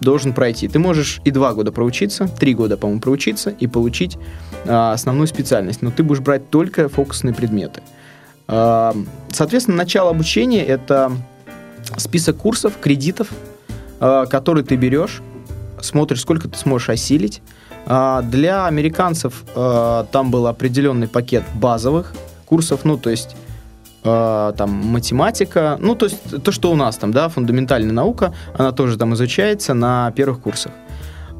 должен 0.00 0.34
пройти. 0.34 0.68
Ты 0.68 0.78
можешь 0.78 1.22
и 1.24 1.30
2 1.30 1.54
года 1.54 1.72
проучиться, 1.72 2.28
3 2.28 2.54
года, 2.54 2.76
по-моему, 2.76 3.00
проучиться 3.00 3.48
и 3.48 3.66
получить 3.66 4.18
а, 4.66 4.92
основную 4.92 5.28
специальность, 5.28 5.80
но 5.80 5.90
ты 5.90 6.02
будешь 6.02 6.20
брать 6.20 6.50
только 6.50 6.90
фокусные 6.90 7.32
предметы. 7.32 7.80
Соответственно, 8.46 9.78
начало 9.78 10.10
обучения 10.10 10.66
это 10.66 11.12
список 11.96 12.36
курсов, 12.36 12.74
кредитов, 12.78 13.28
которые 13.98 14.64
ты 14.64 14.76
берешь, 14.76 15.22
смотришь, 15.82 16.20
сколько 16.20 16.48
ты 16.48 16.58
сможешь 16.58 16.88
осилить. 16.88 17.42
А, 17.86 18.22
Для 18.22 18.66
американцев 18.66 19.44
а, 19.54 20.06
там 20.12 20.30
был 20.30 20.46
определенный 20.46 21.08
пакет 21.08 21.44
базовых 21.54 22.14
курсов, 22.46 22.84
ну, 22.84 22.96
то 22.96 23.10
есть 23.10 23.36
а, 24.04 24.52
там 24.52 24.70
математика, 24.70 25.78
ну, 25.80 25.94
то 25.94 26.06
есть 26.06 26.42
то, 26.42 26.52
что 26.52 26.72
у 26.72 26.74
нас 26.74 26.96
там, 26.96 27.12
да, 27.12 27.28
фундаментальная 27.28 27.92
наука, 27.92 28.34
она 28.56 28.72
тоже 28.72 28.96
там 28.96 29.14
изучается 29.14 29.74
на 29.74 30.10
первых 30.12 30.40
курсах. 30.40 30.72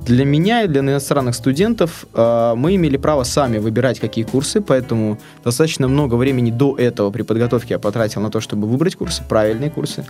Для 0.04 0.25
меня 0.25 0.62
и 0.62 0.68
для 0.68 0.80
иностранных 0.80 1.37
студентов 1.37 2.06
э, 2.12 2.54
мы 2.56 2.75
имели 2.75 2.96
право 2.96 3.22
сами 3.22 3.58
выбирать, 3.58 4.00
какие 4.00 4.25
курсы, 4.25 4.61
поэтому 4.61 5.20
достаточно 5.44 5.87
много 5.87 6.16
времени 6.16 6.50
до 6.50 6.76
этого 6.76 7.12
при 7.12 7.22
подготовке 7.22 7.75
я 7.75 7.78
потратил 7.78 8.20
на 8.20 8.28
то, 8.28 8.40
чтобы 8.40 8.66
выбрать 8.66 8.96
курсы, 8.96 9.22
правильные 9.28 9.70
курсы. 9.70 10.04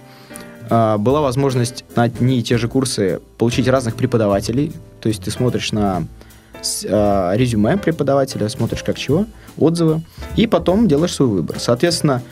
Э, 0.73 0.97
была 0.97 1.21
возможность 1.21 1.85
на 1.97 2.05
одни 2.05 2.39
и 2.39 2.43
те 2.43 2.57
же 2.57 2.67
курсы 2.67 3.21
получить 3.37 3.69
разных 3.69 3.95
преподавателей, 3.95 4.73
то 5.03 5.09
есть 5.09 5.23
ты 5.23 5.31
смотришь 5.31 5.71
на 5.73 6.05
э, 6.63 7.33
резюме 7.35 7.77
преподавателя, 7.77 8.49
смотришь 8.49 8.83
как 8.83 8.97
чего, 8.97 9.27
отзывы, 9.59 10.01
и 10.35 10.47
потом 10.47 10.89
делаешь 10.89 11.13
свой 11.13 11.29
выбор. 11.29 11.59
Соответственно, 11.61 12.23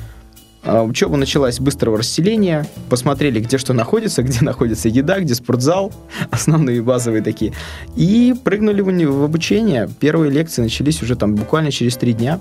а, 0.63 0.83
Учеба 0.83 1.19
началась 1.19 1.57
с 1.57 1.61
быстрого 1.61 1.99
расселения. 1.99 2.67
Посмотрели, 2.89 3.41
где 3.41 3.59
что 3.59 3.75
находится, 3.75 4.23
где 4.23 4.39
находится 4.45 4.89
еда, 4.89 5.21
где 5.21 5.35
спортзал, 5.35 5.93
основные 6.31 6.81
базовые 6.81 7.23
такие. 7.23 7.53
И 7.95 8.35
прыгнули 8.43 8.81
в, 8.81 9.23
обучение. 9.23 9.89
Первые 10.01 10.31
лекции 10.31 10.63
начались 10.63 11.03
уже 11.03 11.15
там 11.15 11.35
буквально 11.35 11.71
через 11.71 11.97
три 11.97 12.15
дня. 12.15 12.41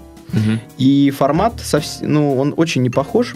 И 0.77 1.09
формат, 1.09 1.53
ну, 2.01 2.37
он 2.37 2.53
очень 2.55 2.83
не 2.83 2.91
похож, 2.91 3.35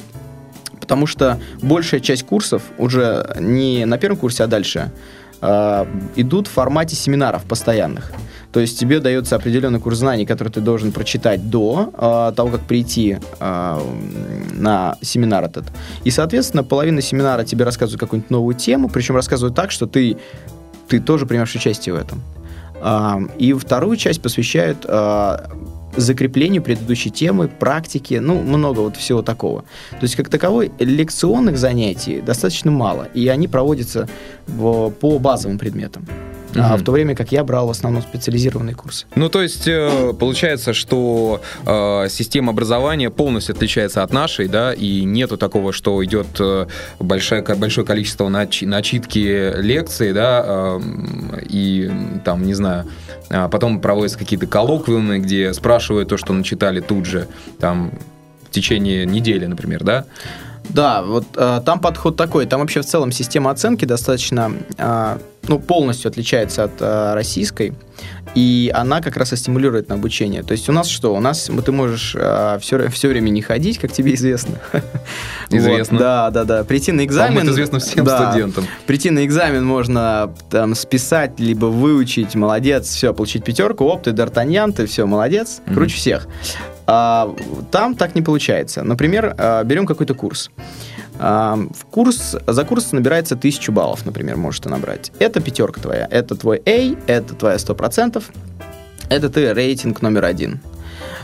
потому 0.84 1.08
что 1.08 1.40
большая 1.62 2.02
часть 2.02 2.24
курсов 2.24 2.62
уже 2.78 3.38
не 3.40 3.86
на 3.86 3.98
первом 3.98 4.18
курсе, 4.18 4.44
а 4.44 4.48
дальше 4.48 4.92
а, 5.40 5.88
идут 6.18 6.48
в 6.48 6.52
формате 6.52 6.98
семинаров 6.98 7.44
постоянных. 7.44 8.12
То 8.52 8.60
есть 8.60 8.78
тебе 8.78 9.00
дается 9.00 9.38
определенный 9.38 9.80
курс 9.80 10.00
знаний, 10.00 10.26
который 10.26 10.50
ты 10.50 10.60
должен 10.60 10.92
прочитать 10.92 11.50
до 11.50 11.90
а, 11.94 12.32
того, 12.34 12.50
как 12.50 12.62
прийти 12.62 13.18
м, 13.40 14.62
на 14.62 14.98
семинар 15.02 15.46
этот. 15.46 15.64
И, 16.04 16.12
соответственно, 16.12 16.66
половина 16.66 17.02
семинара 17.02 17.46
тебе 17.46 17.64
рассказывают 17.64 18.02
какую-нибудь 18.02 18.30
новую 18.30 18.56
тему, 18.56 18.90
причем 18.90 19.16
рассказывают 19.16 19.56
так, 19.56 19.72
что 19.72 19.88
ты, 19.88 20.18
ты 20.90 21.00
тоже 21.00 21.26
принимаешь 21.26 21.56
участие 21.56 21.96
в 21.96 21.98
этом. 21.98 22.22
А, 22.82 23.22
И 23.38 23.54
вторую 23.54 23.96
часть 23.96 24.22
посвящают 24.22 24.86
а, 24.86 25.50
закреплению 25.96 26.62
предыдущей 26.62 27.10
темы, 27.12 27.48
практики, 27.48 28.16
ну, 28.16 28.42
много 28.42 28.80
вот 28.82 28.98
всего 28.98 29.22
такого. 29.22 29.62
То 29.92 29.98
есть, 30.04 30.16
как 30.16 30.30
таковой, 30.30 30.72
лекционных 30.80 31.58
занятий 31.58 32.22
достаточно 32.22 32.72
мало, 32.72 33.08
и 33.14 33.28
они 33.28 33.48
проводятся 33.48 34.08
в- 34.48 34.90
по 34.92 35.20
базовым 35.20 35.58
предметам. 35.60 36.06
А 36.56 36.74
Мгм. 36.74 36.78
в 36.78 36.84
то 36.84 36.92
время 36.92 37.16
как 37.16 37.32
я 37.32 37.44
брал 37.44 37.66
в 37.66 37.72
основном 37.72 38.04
специализированные 38.04 38.76
курсы. 38.76 39.08
Ну, 39.16 39.28
то 39.28 39.42
есть, 39.42 39.68
э, 39.68 40.14
получается, 40.20 40.74
что 40.74 41.42
э, 41.66 42.08
система 42.10 42.52
образования 42.52 43.10
полностью 43.10 43.56
отличается 43.56 44.04
от 44.04 44.14
нашей, 44.14 44.48
да, 44.48 44.72
и 44.72 45.04
нету 45.04 45.38
такого, 45.38 45.74
что 45.74 46.04
идет 46.06 46.28
э, 46.40 46.68
большое, 47.00 47.42
большое 47.42 47.88
количество 47.88 48.28
начи- 48.30 48.68
начитки 48.68 49.52
лекций, 49.62 50.14
да, 50.14 50.44
эм, 50.46 51.40
и 51.50 51.92
там, 52.24 52.46
не 52.46 52.54
знаю, 52.54 52.86
а 53.30 53.48
потом 53.50 53.80
проводятся 53.80 54.18
какие-то 54.18 54.48
коллоквиумы, 54.48 55.20
где 55.20 55.54
спрашивают 55.54 56.10
то, 56.10 56.18
что 56.18 56.34
начитали 56.34 56.80
тут 56.80 57.06
же, 57.06 57.28
там, 57.60 57.92
в 58.44 58.52
течение 58.52 59.06
недели, 59.06 59.46
например, 59.46 59.84
да? 59.84 60.06
Да, 60.70 61.02
вот 61.04 61.26
э, 61.36 61.62
там 61.66 61.80
подход 61.80 62.16
такой. 62.16 62.46
Там 62.46 62.62
вообще 62.62 62.82
в 62.82 62.86
целом 62.86 63.12
система 63.12 63.52
оценки 63.52 63.86
достаточно, 63.86 64.54
э, 64.78 65.18
ну, 65.48 65.60
полностью 65.60 66.10
отличается 66.10 66.64
от 66.64 66.72
э, 66.80 67.14
российской. 67.14 67.74
И 68.34 68.72
она 68.74 69.02
как 69.02 69.18
раз 69.18 69.34
и 69.34 69.36
стимулирует 69.36 69.90
на 69.90 69.96
обучение. 69.96 70.42
То 70.42 70.54
есть 70.54 70.68
у 70.70 70.72
нас 70.72 70.88
что? 70.88 71.14
У 71.14 71.20
нас 71.20 71.52
ты 71.64 71.72
можешь 71.72 72.16
все, 72.62 72.90
все 72.90 73.08
время 73.08 73.30
не 73.30 73.42
ходить, 73.42 73.78
как 73.78 73.92
тебе 73.92 74.16
известно. 74.16 74.56
Известно. 75.52 75.98
Вот, 75.98 76.04
да, 76.04 76.30
да, 76.32 76.44
да. 76.44 76.64
Прийти 76.64 76.92
на 76.92 77.06
экзамен. 77.06 77.36
По-моему, 77.36 77.52
это 77.52 77.54
известно 77.54 77.80
всем 77.80 78.06
да. 78.06 78.32
студентам. 78.32 78.66
Прийти 78.88 79.12
на 79.12 79.24
экзамен 79.24 79.64
можно 79.64 80.34
там 80.50 80.74
списать, 80.74 81.40
либо 81.40 81.68
выучить, 81.68 82.34
молодец, 82.34 82.88
все, 82.88 83.14
получить 83.14 83.44
пятерку, 83.44 83.86
оп, 83.86 84.04
ты 84.04 84.12
Д'Артаньян, 84.12 84.74
ты 84.74 84.88
все, 84.88 85.06
молодец, 85.06 85.62
круче 85.72 85.96
всех. 85.96 86.28
А, 86.86 87.34
там 87.72 87.96
так 87.96 88.16
не 88.16 88.22
получается. 88.22 88.84
Например, 88.84 89.36
а, 89.38 89.64
берем 89.64 89.86
какой-то 89.86 90.14
курс. 90.14 90.52
А, 91.20 91.56
в 91.56 91.86
курс, 91.86 92.36
за 92.46 92.66
курс 92.66 92.92
набирается 92.92 93.36
тысячу 93.36 93.72
баллов, 93.72 94.06
например, 94.06 94.38
можешь 94.38 94.64
набрать. 94.64 95.12
Это 95.20 95.40
пятерка 95.42 95.82
твоя, 95.82 96.08
это 96.10 96.36
твой 96.36 96.62
A, 96.66 96.96
это 97.08 97.36
твоя 97.36 97.58
100%, 97.58 98.24
это 99.10 99.30
ты 99.30 99.54
рейтинг 99.54 100.02
номер 100.02 100.26
один. 100.26 100.60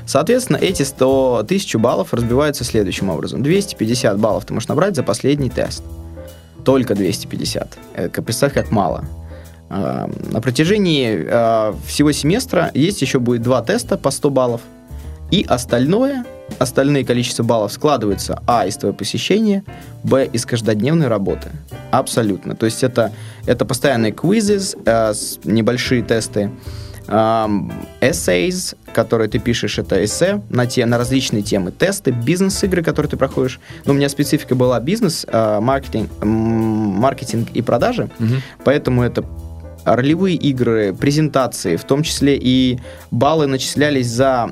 Соответственно, 0.06 0.58
эти 0.58 0.84
100 0.84 1.46
тысяч 1.48 1.76
баллов 1.76 2.14
разбиваются 2.14 2.64
следующим 2.64 3.10
образом. 3.10 3.44
250 3.44 4.18
баллов 4.18 4.46
ты 4.46 4.54
можешь 4.54 4.68
набрать 4.70 4.96
за 4.96 5.04
последний 5.04 5.50
тест. 5.50 5.84
Только 6.64 6.96
250. 6.96 7.78
Э, 7.96 8.10
Представь, 8.10 8.54
как 8.54 8.72
мало. 8.72 9.06
На 9.70 10.42
протяжении 10.42 11.28
а, 11.30 11.76
всего 11.86 12.12
семестра 12.12 12.72
есть 12.74 13.04
еще 13.04 13.20
будет 13.20 13.44
два 13.44 13.62
теста 13.62 14.00
по 14.00 14.10
100 14.10 14.30
баллов. 14.32 14.62
И 15.32 15.46
остальное, 15.48 16.26
остальные 16.58 17.06
количество 17.06 17.44
баллов 17.44 17.72
складывается 17.72 18.42
А 18.48 18.66
из 18.66 18.78
твоего 18.78 18.96
посещения, 18.98 19.64
Б 20.04 20.26
из 20.32 20.46
каждодневной 20.46 21.08
работы. 21.08 21.50
Абсолютно. 21.92 22.56
То 22.56 22.66
есть 22.66 22.84
это, 22.84 23.12
это 23.46 23.66
постоянные 23.66 24.12
квизы, 24.12 24.60
небольшие 25.44 26.02
тесты, 26.04 26.52
Essays, 28.02 28.76
которые 28.94 29.30
ты 29.30 29.40
пишешь, 29.40 29.80
это 29.80 30.04
эссе 30.04 30.42
на, 30.50 30.68
те, 30.68 30.86
на 30.86 30.98
различные 30.98 31.42
темы. 31.42 31.72
Тесты, 31.72 32.12
бизнес-игры, 32.12 32.84
которые 32.84 33.10
ты 33.10 33.18
проходишь. 33.18 33.60
Ну, 33.86 33.94
у 33.94 33.96
меня 33.96 34.10
специфика 34.10 34.54
была 34.54 34.80
бизнес, 34.80 35.26
а, 35.28 35.60
маркетинг, 35.60 36.10
м, 36.22 36.30
маркетинг 36.30 37.50
и 37.54 37.62
продажи, 37.64 38.10
Мгм. 38.20 38.42
поэтому 38.64 39.02
это 39.04 39.24
ролевые 39.86 40.36
игры, 40.36 40.94
презентации, 40.94 41.76
в 41.76 41.84
том 41.84 42.04
числе 42.04 42.38
и 42.40 42.80
баллы 43.12 43.48
начислялись 43.48 44.08
за 44.08 44.52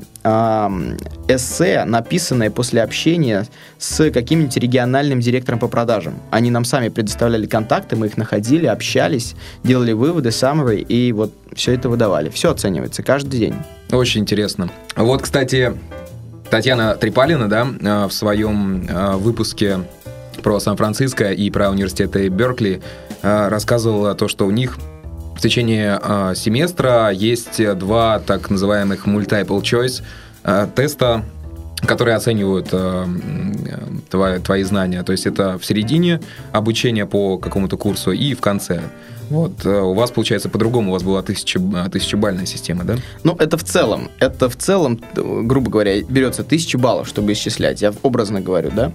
эссе, 1.30 1.86
написанное 1.86 2.50
после 2.50 2.84
общения 2.84 3.46
с 3.78 4.12
каким-нибудь 4.12 4.58
региональным 4.58 5.22
директором 5.22 5.60
по 5.60 5.70
продажам. 5.70 6.16
Они 6.32 6.52
нам 6.52 6.66
сами 6.66 6.90
предоставляли 6.90 7.46
контакты, 7.46 7.96
мы 7.96 8.08
их 8.08 8.18
находили, 8.18 8.66
общались, 8.66 9.36
делали 9.64 9.94
выводы, 9.94 10.30
summary, 10.30 10.82
и 10.82 11.14
вот 11.14 11.34
все 11.56 11.74
это 11.74 11.88
выдавали. 11.88 12.30
Все 12.30 12.52
оценивается 12.52 13.04
каждый 13.04 13.40
день. 13.40 13.56
Очень 13.92 14.22
интересно. 14.22 14.70
Вот, 14.98 15.22
кстати, 15.22 15.74
Татьяна 16.50 16.96
Трипалина, 16.96 17.50
да, 17.50 17.68
э, 17.80 18.08
в 18.08 18.12
своем 18.14 18.86
э, 18.88 19.16
выпуске 19.16 19.80
про 20.44 20.60
Сан-Франциско 20.60 21.32
и 21.32 21.50
про 21.50 21.70
университеты 21.70 22.28
Беркли 22.30 22.82
э, 23.22 23.48
рассказывала 23.50 24.16
то, 24.16 24.28
что 24.28 24.46
у 24.46 24.52
них 24.52 24.78
в 25.38 25.42
течение 25.42 26.00
э, 26.02 26.34
семестра 26.36 27.12
есть 27.12 27.62
два 27.78 28.20
так 28.20 28.50
называемых 28.50 29.06
multiple 29.06 29.62
choice 29.62 30.02
э, 30.44 30.68
теста, 30.76 31.24
которые 31.86 32.16
оценивают 32.16 32.70
э, 32.72 33.06
твои, 34.10 34.40
твои 34.40 34.64
знания. 34.64 35.04
То 35.04 35.12
есть 35.12 35.28
это 35.28 35.60
в 35.60 35.66
середине 35.66 36.22
обучения 36.52 37.06
по 37.06 37.38
какому-то 37.38 37.78
курсу 37.78 38.12
и 38.12 38.34
в 38.34 38.42
конце. 38.42 38.82
Вот 39.30 39.66
э, 39.66 39.82
у 39.82 39.94
вас 39.94 40.12
получается 40.12 40.50
по-другому, 40.50 40.92
у 40.92 40.94
вас 40.94 41.04
была 41.04 41.22
тысяча, 41.22 41.60
э, 41.60 41.90
тысячебальная 41.90 42.46
система, 42.46 42.84
да? 42.84 42.96
Ну, 43.24 43.36
это 43.40 43.58
в 43.58 43.64
целом. 43.64 44.10
Это 44.20 44.50
в 44.50 44.56
целом, 44.56 45.02
грубо 45.16 45.70
говоря, 45.70 46.02
берется 46.02 46.44
тысяча 46.44 46.78
баллов, 46.78 47.08
чтобы 47.08 47.34
исчислять. 47.34 47.82
Я 47.82 47.94
образно 48.04 48.42
говорю, 48.42 48.72
да. 48.72 48.92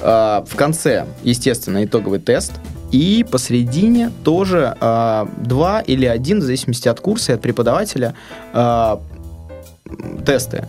А, 0.00 0.44
в 0.48 0.56
конце, 0.56 1.06
естественно, 1.22 1.84
итоговый 1.84 2.18
тест. 2.18 2.52
И 2.90 3.24
посередине 3.30 4.10
тоже 4.24 4.74
а, 4.80 5.28
два 5.36 5.80
или 5.80 6.06
один, 6.06 6.40
в 6.40 6.42
зависимости 6.42 6.88
от 6.88 7.00
курса 7.00 7.32
и 7.32 7.34
от 7.34 7.42
преподавателя, 7.42 8.14
а, 8.52 9.00
тесты. 10.24 10.66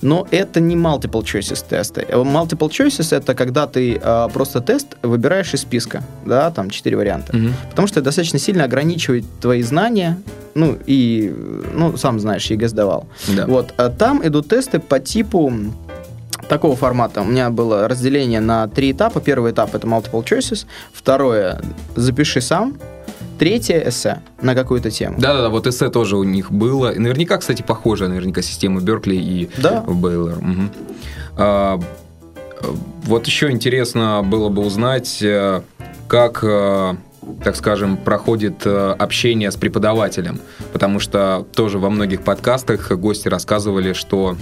Но 0.00 0.26
это 0.30 0.60
не 0.60 0.76
multiple 0.76 1.22
choices 1.22 1.64
тесты. 1.68 2.06
Э, 2.08 2.16
Multiple 2.16 2.68
choices 2.68 3.16
это 3.16 3.34
когда 3.34 3.66
ты 3.66 4.00
а, 4.02 4.28
просто 4.28 4.60
тест 4.60 4.96
выбираешь 5.02 5.54
из 5.54 5.62
списка, 5.62 6.02
да, 6.24 6.50
там 6.50 6.70
четыре 6.70 6.96
варианта. 6.96 7.32
Потому 7.70 7.88
что 7.88 8.00
это 8.00 8.06
достаточно 8.06 8.38
сильно 8.38 8.64
ограничивает 8.64 9.24
твои 9.40 9.62
знания. 9.62 10.18
Ну, 10.54 10.76
и, 10.86 11.32
ну, 11.72 11.96
сам 11.96 12.18
знаешь, 12.18 12.46
ЕГЭ 12.46 12.68
сдавал. 12.68 13.06
Да. 13.28 13.46
Вот, 13.46 13.74
а 13.76 13.90
там 13.90 14.26
идут 14.26 14.48
тесты 14.48 14.80
по 14.80 14.98
типу 14.98 15.52
такого 16.48 16.74
формата. 16.74 17.20
У 17.20 17.24
меня 17.24 17.50
было 17.50 17.86
разделение 17.86 18.40
на 18.40 18.66
три 18.68 18.92
этапа. 18.92 19.20
Первый 19.20 19.52
этап 19.52 19.74
это 19.74 19.86
multiple 19.86 20.24
choices. 20.24 20.66
Второе 20.92 21.60
запиши 21.94 22.40
сам. 22.40 22.78
Третье 23.38 23.88
эссе 23.88 24.20
на 24.42 24.54
какую-то 24.54 24.90
тему. 24.90 25.16
Да-да-да, 25.18 25.48
вот 25.48 25.66
эссе 25.66 25.90
тоже 25.90 26.16
у 26.16 26.24
них 26.24 26.50
было. 26.50 26.92
Наверняка, 26.96 27.38
кстати, 27.38 27.62
похожая 27.62 28.08
наверняка 28.08 28.42
система 28.42 28.80
Беркли 28.80 29.16
и 29.16 29.48
Да. 29.58 29.82
Бейлор. 29.82 30.36
Мгм. 30.40 30.70
А, 31.36 31.80
вот 33.04 33.26
еще 33.26 33.50
интересно 33.50 34.22
было 34.24 34.48
бы 34.48 34.62
узнать, 34.62 35.22
э, 35.22 35.62
как, 36.08 36.40
э, 36.42 36.94
так 37.44 37.56
скажем, 37.56 37.96
проходит 37.96 38.62
э, 38.64 38.94
общение 38.98 39.50
с 39.50 39.56
преподавателем. 39.56 40.40
Потому 40.72 40.98
что 40.98 41.46
тоже 41.54 41.78
во 41.78 41.90
многих 41.90 42.22
подкастах 42.22 42.90
гости 42.92 43.28
рассказывали, 43.28 43.92
что 43.92 44.36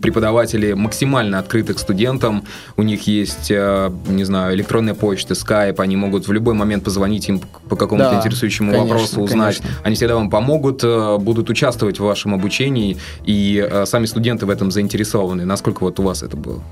преподаватели 0.00 0.72
максимально 0.72 1.38
открыты 1.38 1.74
к 1.74 1.78
студентам, 1.78 2.44
у 2.76 2.82
них 2.82 3.06
есть, 3.06 3.50
э, 3.50 3.90
не 4.08 4.24
знаю, 4.24 4.54
электронная 4.54 4.94
почта, 4.94 5.34
скайп, 5.34 5.80
они 5.80 5.96
могут 5.96 6.26
в 6.26 6.32
любой 6.32 6.54
момент 6.54 6.84
позвонить 6.84 7.28
им 7.28 7.40
по 7.68 7.76
какому-то 7.76 8.10
Да, 8.10 8.18
интересующему 8.18 8.72
конечно, 8.72 8.94
вопросу, 8.94 9.20
узнать. 9.20 9.58
конечно. 9.58 9.80
Они 9.84 9.94
всегда 9.94 10.16
вам 10.16 10.30
помогут, 10.30 10.82
э, 10.82 11.18
будут 11.18 11.50
участвовать 11.50 11.98
в 11.98 12.04
вашем 12.04 12.34
обучении, 12.34 12.96
и 13.24 13.66
э, 13.70 13.86
сами 13.86 14.06
студенты 14.06 14.46
в 14.46 14.50
этом 14.50 14.70
заинтересованы. 14.70 15.44
Насколько 15.44 15.84
вот 15.84 16.00
у 16.00 16.02
вас 16.02 16.22
это 16.22 16.36
было? 16.36 16.62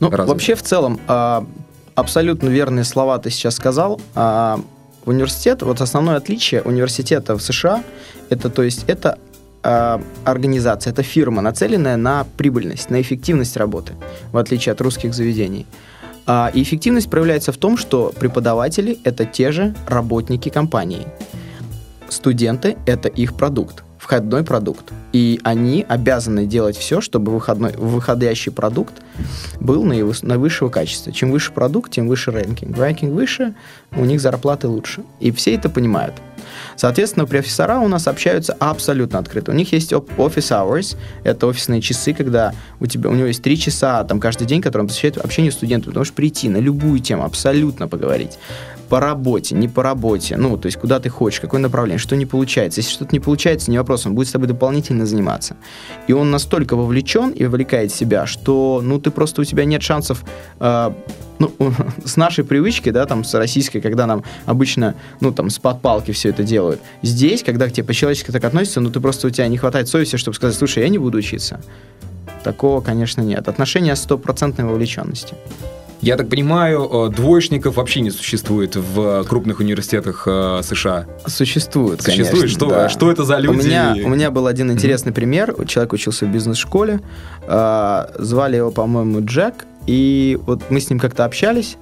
Ну, 0.00 0.10
развито? 0.10 0.26
вообще 0.32 0.54
в 0.54 0.62
целом, 0.62 1.00
а, 1.06 1.46
абсолютно 1.94 2.48
верные 2.48 2.84
слова 2.84 3.18
ты 3.18 3.30
сейчас 3.30 3.56
сказал. 3.56 4.00
А, 4.14 4.60
университет, 5.06 5.62
вот 5.62 5.80
основное 5.80 6.16
отличие 6.16 6.62
университета 6.62 7.36
в 7.36 7.42
США, 7.42 7.82
это 8.30 8.48
то 8.50 8.62
есть 8.62 8.84
это 8.86 9.18
а, 9.64 10.00
организация, 10.24 10.92
это 10.92 11.02
фирма, 11.02 11.42
нацеленная 11.42 11.96
на 11.96 12.26
прибыльность, 12.36 12.90
на 12.90 13.00
эффективность 13.00 13.56
работы, 13.56 13.94
в 14.30 14.36
отличие 14.36 14.72
от 14.72 14.80
русских 14.80 15.14
заведений. 15.14 15.66
А, 16.26 16.50
и 16.54 16.62
эффективность 16.62 17.10
проявляется 17.10 17.52
в 17.52 17.56
том, 17.56 17.76
что 17.76 18.12
преподаватели 18.18 18.98
это 19.04 19.24
те 19.24 19.52
же 19.52 19.74
работники 19.86 20.48
компании. 20.48 21.06
Студенты 22.08 22.76
это 22.86 23.08
их 23.08 23.34
продукт, 23.34 23.82
входной 23.98 24.44
продукт. 24.44 24.92
И 25.12 25.40
они 25.44 25.84
обязаны 25.88 26.44
делать 26.46 26.76
все, 26.76 27.00
чтобы 27.00 27.32
выходной, 27.32 27.72
выходящий 27.76 28.50
продукт 28.50 28.94
был 29.60 29.84
наивыс- 29.84 30.26
наивысшего 30.26 30.68
качества. 30.68 31.12
Чем 31.12 31.30
выше 31.30 31.52
продукт, 31.52 31.90
тем 31.90 32.08
выше 32.08 32.30
рэнкинг. 32.30 32.76
Рэнкинг 32.76 33.12
выше, 33.12 33.54
у 33.96 34.04
них 34.04 34.20
зарплаты 34.20 34.68
лучше. 34.68 35.04
И 35.20 35.30
все 35.30 35.54
это 35.54 35.70
понимают. 35.70 36.14
Соответственно, 36.76 37.26
профессора 37.26 37.78
у 37.80 37.88
нас 37.88 38.06
общаются 38.06 38.54
абсолютно 38.58 39.18
открыто. 39.18 39.52
У 39.52 39.54
них 39.54 39.72
есть 39.72 39.92
office 39.92 40.50
hours, 40.50 40.96
это 41.24 41.46
офисные 41.46 41.80
часы, 41.80 42.12
когда 42.14 42.52
у 42.80 42.86
тебя 42.86 43.10
у 43.10 43.14
него 43.14 43.26
есть 43.26 43.42
три 43.42 43.58
часа 43.58 44.04
там 44.04 44.20
каждый 44.20 44.46
день, 44.46 44.62
который 44.62 44.82
он 44.82 44.88
посвящает 44.88 45.18
общению 45.18 45.52
с 45.52 45.54
студентами. 45.54 45.92
Ты 45.92 45.98
можешь 45.98 46.12
прийти 46.12 46.48
на 46.48 46.58
любую 46.58 47.00
тему, 47.00 47.24
абсолютно 47.24 47.88
поговорить. 47.88 48.38
По 48.88 49.00
работе, 49.00 49.54
не 49.54 49.68
по 49.68 49.82
работе, 49.82 50.36
ну, 50.36 50.56
то 50.56 50.66
есть 50.66 50.78
куда 50.78 51.00
ты 51.00 51.08
хочешь, 51.08 51.40
какое 51.40 51.60
направление, 51.60 51.98
что 51.98 52.16
не 52.16 52.26
получается. 52.26 52.80
Если 52.80 52.92
что-то 52.92 53.10
не 53.12 53.20
получается, 53.20 53.70
не 53.70 53.78
вопрос, 53.78 54.06
он 54.06 54.14
будет 54.14 54.28
с 54.28 54.32
тобой 54.32 54.48
дополнительно 54.48 55.06
заниматься. 55.06 55.56
И 56.06 56.12
он 56.12 56.30
настолько 56.30 56.76
вовлечен 56.76 57.30
и 57.30 57.44
вовлекает 57.44 57.92
себя, 57.92 58.26
что, 58.26 58.80
ну, 58.82 59.00
ты 59.00 59.10
просто, 59.10 59.42
у 59.42 59.44
тебя 59.44 59.64
нет 59.64 59.82
шансов 59.82 60.24
э, 60.60 60.92
ну, 61.38 61.52
с 62.04 62.16
нашей 62.16 62.44
привычки, 62.44 62.90
да, 62.90 63.06
там, 63.06 63.24
с 63.24 63.34
российской, 63.34 63.80
когда 63.80 64.06
нам 64.06 64.24
обычно, 64.46 64.94
ну, 65.20 65.32
там, 65.32 65.50
с 65.50 65.58
подпалки 65.58 66.12
все 66.12 66.30
это 66.30 66.42
делают. 66.42 66.80
Здесь, 67.02 67.42
когда 67.42 67.68
к 67.68 67.72
тебе 67.72 67.84
по-человечески 67.84 68.30
так 68.30 68.44
относятся, 68.44 68.80
ну, 68.80 68.90
ты 68.90 69.00
просто, 69.00 69.26
у 69.26 69.30
тебя 69.30 69.48
не 69.48 69.56
хватает 69.56 69.88
совести, 69.88 70.16
чтобы 70.16 70.34
сказать, 70.34 70.56
слушай, 70.56 70.82
я 70.82 70.88
не 70.88 70.98
буду 70.98 71.18
учиться. 71.18 71.60
Такого, 72.42 72.80
конечно, 72.80 73.22
нет. 73.22 73.48
Отношения 73.48 73.96
стопроцентной 73.96 74.66
вовлеченности. 74.66 75.34
Я 76.04 76.18
так 76.18 76.28
понимаю, 76.28 77.08
э, 77.08 77.16
двоечников 77.16 77.76
вообще 77.76 78.00
не 78.02 78.10
существует 78.10 78.76
в 78.76 79.24
крупных 79.24 79.60
университетах 79.60 80.24
э, 80.26 80.60
США. 80.62 81.06
Существует, 81.26 82.02
Существует? 82.02 82.30
конечно, 82.30 82.48
Что, 82.48 82.68
да. 82.68 82.88
что 82.90 83.10
это 83.10 83.24
за 83.24 83.38
люди? 83.38 83.54
У 83.54 83.62
меня, 83.64 83.96
у 84.04 84.08
меня 84.10 84.30
был 84.30 84.46
один 84.46 84.70
интересный 84.70 85.12
пример. 85.12 85.54
Человек 85.66 85.94
учился 85.94 86.26
в 86.26 86.28
бизнес-школе. 86.28 87.00
а, 87.46 88.10
звали 88.18 88.56
его, 88.56 88.70
по-моему, 88.70 89.24
Джек. 89.24 89.64
И 89.86 90.38
вот 90.44 90.64
мы 90.68 90.80
с 90.80 90.90
ним 90.90 90.98
как-то 90.98 91.24
общались. 91.24 91.78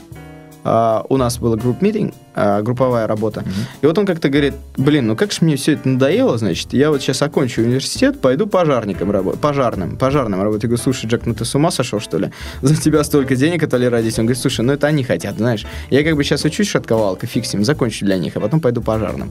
А, 0.64 1.05
у 1.09 1.16
нас 1.16 1.38
был 1.38 1.57
групп 1.57 1.83
митинг, 1.83 2.14
групповая 2.62 3.07
работа. 3.07 3.44
И 3.83 3.87
вот 3.87 3.98
он 3.98 4.07
как-то 4.07 4.29
говорит, 4.29 4.55
блин, 4.77 5.07
ну 5.07 5.16
как 5.16 5.33
же 5.33 5.38
мне 5.42 5.57
все 5.57 5.72
это 5.72 5.88
надоело, 5.88 6.38
значит, 6.38 6.72
я 6.72 6.90
вот 6.90 7.03
сейчас 7.03 7.20
окончу 7.22 7.62
университет, 7.62 8.20
пойду 8.20 8.46
пожарником 8.46 9.11
работать, 9.11 9.40
пожарным, 9.40 9.96
пожарным 9.96 10.40
работать. 10.40 10.64
Я 10.64 10.68
говорю, 10.68 10.83
слушай, 10.83 11.07
Джек, 11.07 11.27
ну 11.27 11.35
ты 11.35 11.44
с 11.44 11.55
ума 11.55 11.70
сошел, 11.70 12.01
что 12.01 12.18
ли? 12.18 12.31
За 12.62 12.77
тебя 12.77 13.05
столько 13.05 13.37
денег 13.37 13.62
отдали 13.62 13.87
родить. 13.87 14.18
Он 14.18 14.27
говорит, 14.27 14.40
слушай, 14.40 14.64
ну 14.64 14.72
это 14.72 14.87
они 14.87 15.05
хотят, 15.05 15.37
знаешь. 15.37 15.66
Я 15.90 16.05
как 16.05 16.16
бы 16.16 16.25
сейчас 16.25 16.44
учусь 16.44 16.68
шатковалка, 16.68 17.27
ним, 17.53 17.64
закончу 17.64 18.05
для 18.05 18.16
них, 18.18 18.37
а 18.37 18.40
потом 18.40 18.61
пойду 18.61 18.81
пожарным. 18.81 19.31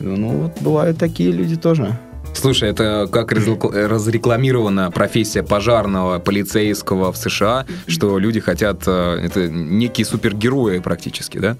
Ну 0.00 0.30
вот 0.30 0.60
бывают 0.60 0.98
такие 0.98 1.30
люди 1.30 1.56
тоже. 1.56 1.98
Слушай, 2.34 2.70
это 2.70 3.08
как 3.12 3.32
разрекл- 3.32 3.72
разрекламирована 3.86 4.90
профессия 4.90 5.42
пожарного, 5.42 6.18
полицейского 6.18 7.12
в 7.12 7.16
США, 7.16 7.66
что 7.86 8.18
люди 8.18 8.40
хотят... 8.40 8.82
э, 8.86 9.20
Это 9.22 9.48
некие 9.48 10.06
супергерои 10.06 10.78
практически, 10.78 11.38
да? 11.38 11.56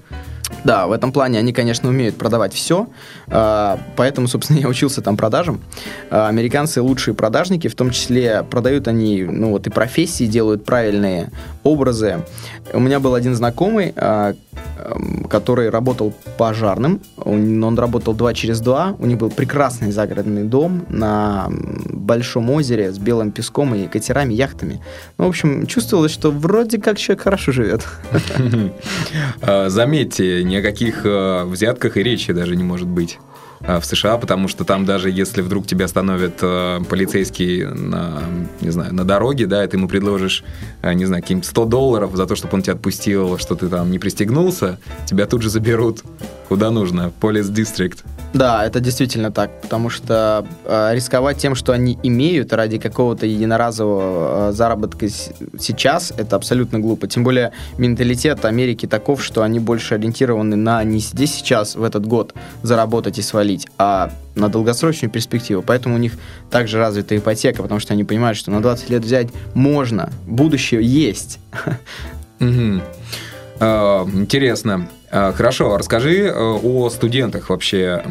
Да, 0.63 0.87
в 0.87 0.91
этом 0.91 1.11
плане 1.11 1.39
они, 1.39 1.53
конечно, 1.53 1.87
умеют 1.89 2.17
продавать 2.17 2.53
все, 2.53 2.87
а, 3.27 3.79
поэтому, 3.95 4.27
собственно, 4.27 4.57
я 4.61 4.67
учился 4.67 5.01
там 5.01 5.17
продажам. 5.17 5.61
А, 6.09 6.27
Американцы 6.27 6.81
лучшие 6.81 7.13
продажники, 7.13 7.67
в 7.67 7.75
том 7.75 7.89
числе 7.91 8.43
продают 8.43 8.87
они, 8.87 9.23
ну 9.23 9.51
вот 9.51 9.67
и 9.67 9.69
профессии 9.69 10.25
делают 10.25 10.65
правильные 10.65 11.31
образы. 11.63 12.25
У 12.73 12.79
меня 12.79 12.99
был 12.99 13.13
один 13.15 13.35
знакомый, 13.35 13.93
а, 13.95 14.33
который 15.29 15.69
работал 15.69 16.13
пожарным, 16.37 17.01
он 17.25 17.63
он 17.63 17.79
работал 17.79 18.13
два 18.13 18.33
через 18.33 18.59
два, 18.59 18.95
у 18.99 19.05
них 19.05 19.17
был 19.17 19.29
прекрасный 19.29 19.91
загородный 19.91 20.43
дом 20.43 20.85
на 20.89 21.47
большом 21.49 22.49
озере 22.49 22.91
с 22.91 22.97
белым 22.97 23.31
песком 23.31 23.75
и 23.75 23.87
катерами, 23.87 24.33
яхтами. 24.33 24.81
Ну, 25.17 25.25
в 25.25 25.29
общем, 25.29 25.65
чувствовалось, 25.67 26.11
что 26.11 26.31
вроде 26.31 26.79
как 26.79 26.97
человек 26.97 27.23
хорошо 27.23 27.51
живет. 27.51 27.87
Э, 29.41 29.69
Заметьте, 29.69 30.43
ни 30.43 30.55
о 30.55 30.61
каких 30.61 31.05
э, 31.05 31.45
взятках 31.45 31.97
и 31.97 32.03
речи 32.03 32.33
даже 32.33 32.55
не 32.55 32.63
может 32.63 32.87
быть. 32.87 33.19
Э, 33.63 33.79
в 33.79 33.85
США, 33.85 34.17
потому 34.17 34.47
что 34.47 34.63
там 34.63 34.85
даже 34.85 35.09
если 35.09 35.41
вдруг 35.41 35.67
тебя 35.67 35.85
остановят 35.85 36.39
э, 36.41 36.79
полицейский 36.89 37.65
на, 37.65 38.23
не 38.61 38.69
знаю, 38.69 38.93
на 38.93 39.03
дороге, 39.03 39.47
да, 39.47 39.63
и 39.63 39.67
ты 39.67 39.77
ему 39.77 39.87
предложишь, 39.87 40.43
э, 40.81 40.93
не 40.93 41.05
знаю, 41.05 41.21
каким 41.21 41.43
100 41.43 41.65
долларов 41.65 42.15
за 42.15 42.25
то, 42.25 42.35
чтобы 42.35 42.55
он 42.55 42.61
тебя 42.61 42.73
отпустил, 42.73 43.37
что 43.37 43.55
ты 43.55 43.67
там 43.67 43.91
не 43.91 43.99
пристегнулся, 43.99 44.79
тебя 45.05 45.25
тут 45.25 45.41
же 45.41 45.49
заберут 45.49 46.03
куда 46.51 46.69
нужно, 46.69 47.13
Police 47.21 47.49
District. 47.49 47.99
Да, 48.33 48.65
это 48.65 48.81
действительно 48.81 49.31
так, 49.31 49.61
потому 49.61 49.89
что 49.89 50.45
э, 50.65 50.93
рисковать 50.93 51.37
тем, 51.37 51.55
что 51.55 51.71
они 51.71 51.97
имеют 52.03 52.51
ради 52.51 52.77
какого-то 52.77 53.25
единоразового 53.25 54.49
э, 54.49 54.51
заработка 54.51 55.07
сейчас, 55.07 56.11
это 56.17 56.35
абсолютно 56.35 56.79
глупо. 56.79 57.07
Тем 57.07 57.23
более 57.23 57.53
менталитет 57.77 58.43
Америки 58.43 58.85
таков, 58.85 59.23
что 59.23 59.43
они 59.43 59.59
больше 59.59 59.95
ориентированы 59.95 60.57
на 60.57 60.83
не 60.83 60.99
здесь 60.99 61.35
сейчас, 61.35 61.75
в 61.75 61.83
этот 61.83 62.05
год, 62.05 62.33
заработать 62.63 63.17
и 63.17 63.21
свалить, 63.21 63.50
а 63.77 64.11
на 64.35 64.49
долгосрочную 64.49 65.11
перспективу. 65.11 65.61
Поэтому 65.61 65.95
у 65.95 65.97
них 65.97 66.13
также 66.49 66.77
развита 66.77 67.17
ипотека, 67.17 67.61
потому 67.61 67.79
что 67.79 67.93
они 67.93 68.03
понимают, 68.03 68.37
что 68.37 68.51
на 68.51 68.61
20 68.61 68.89
лет 68.89 69.03
взять 69.03 69.27
можно, 69.53 70.11
будущее 70.25 70.81
есть. 70.83 71.39
Интересно. 73.59 74.87
А, 75.11 75.33
хорошо, 75.33 75.77
расскажи 75.77 76.25
э, 76.25 76.33
о 76.33 76.89
студентах 76.89 77.49
вообще. 77.49 78.01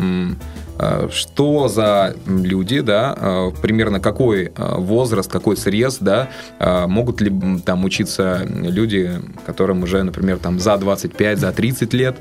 Э, 0.78 1.08
что 1.10 1.68
за 1.68 2.14
люди, 2.26 2.80
да, 2.80 3.14
э, 3.18 3.50
примерно 3.62 4.00
какой 4.00 4.52
возраст, 4.56 5.30
какой 5.30 5.56
срез, 5.56 5.98
да, 6.00 6.28
могут 6.58 7.20
ли 7.20 7.60
там 7.64 7.84
учиться 7.84 8.42
люди, 8.46 9.20
которым 9.46 9.82
уже, 9.82 10.02
например, 10.02 10.38
там 10.38 10.60
за 10.60 10.76
25, 10.76 11.38
за 11.38 11.52
30 11.52 11.94
лет? 11.94 12.16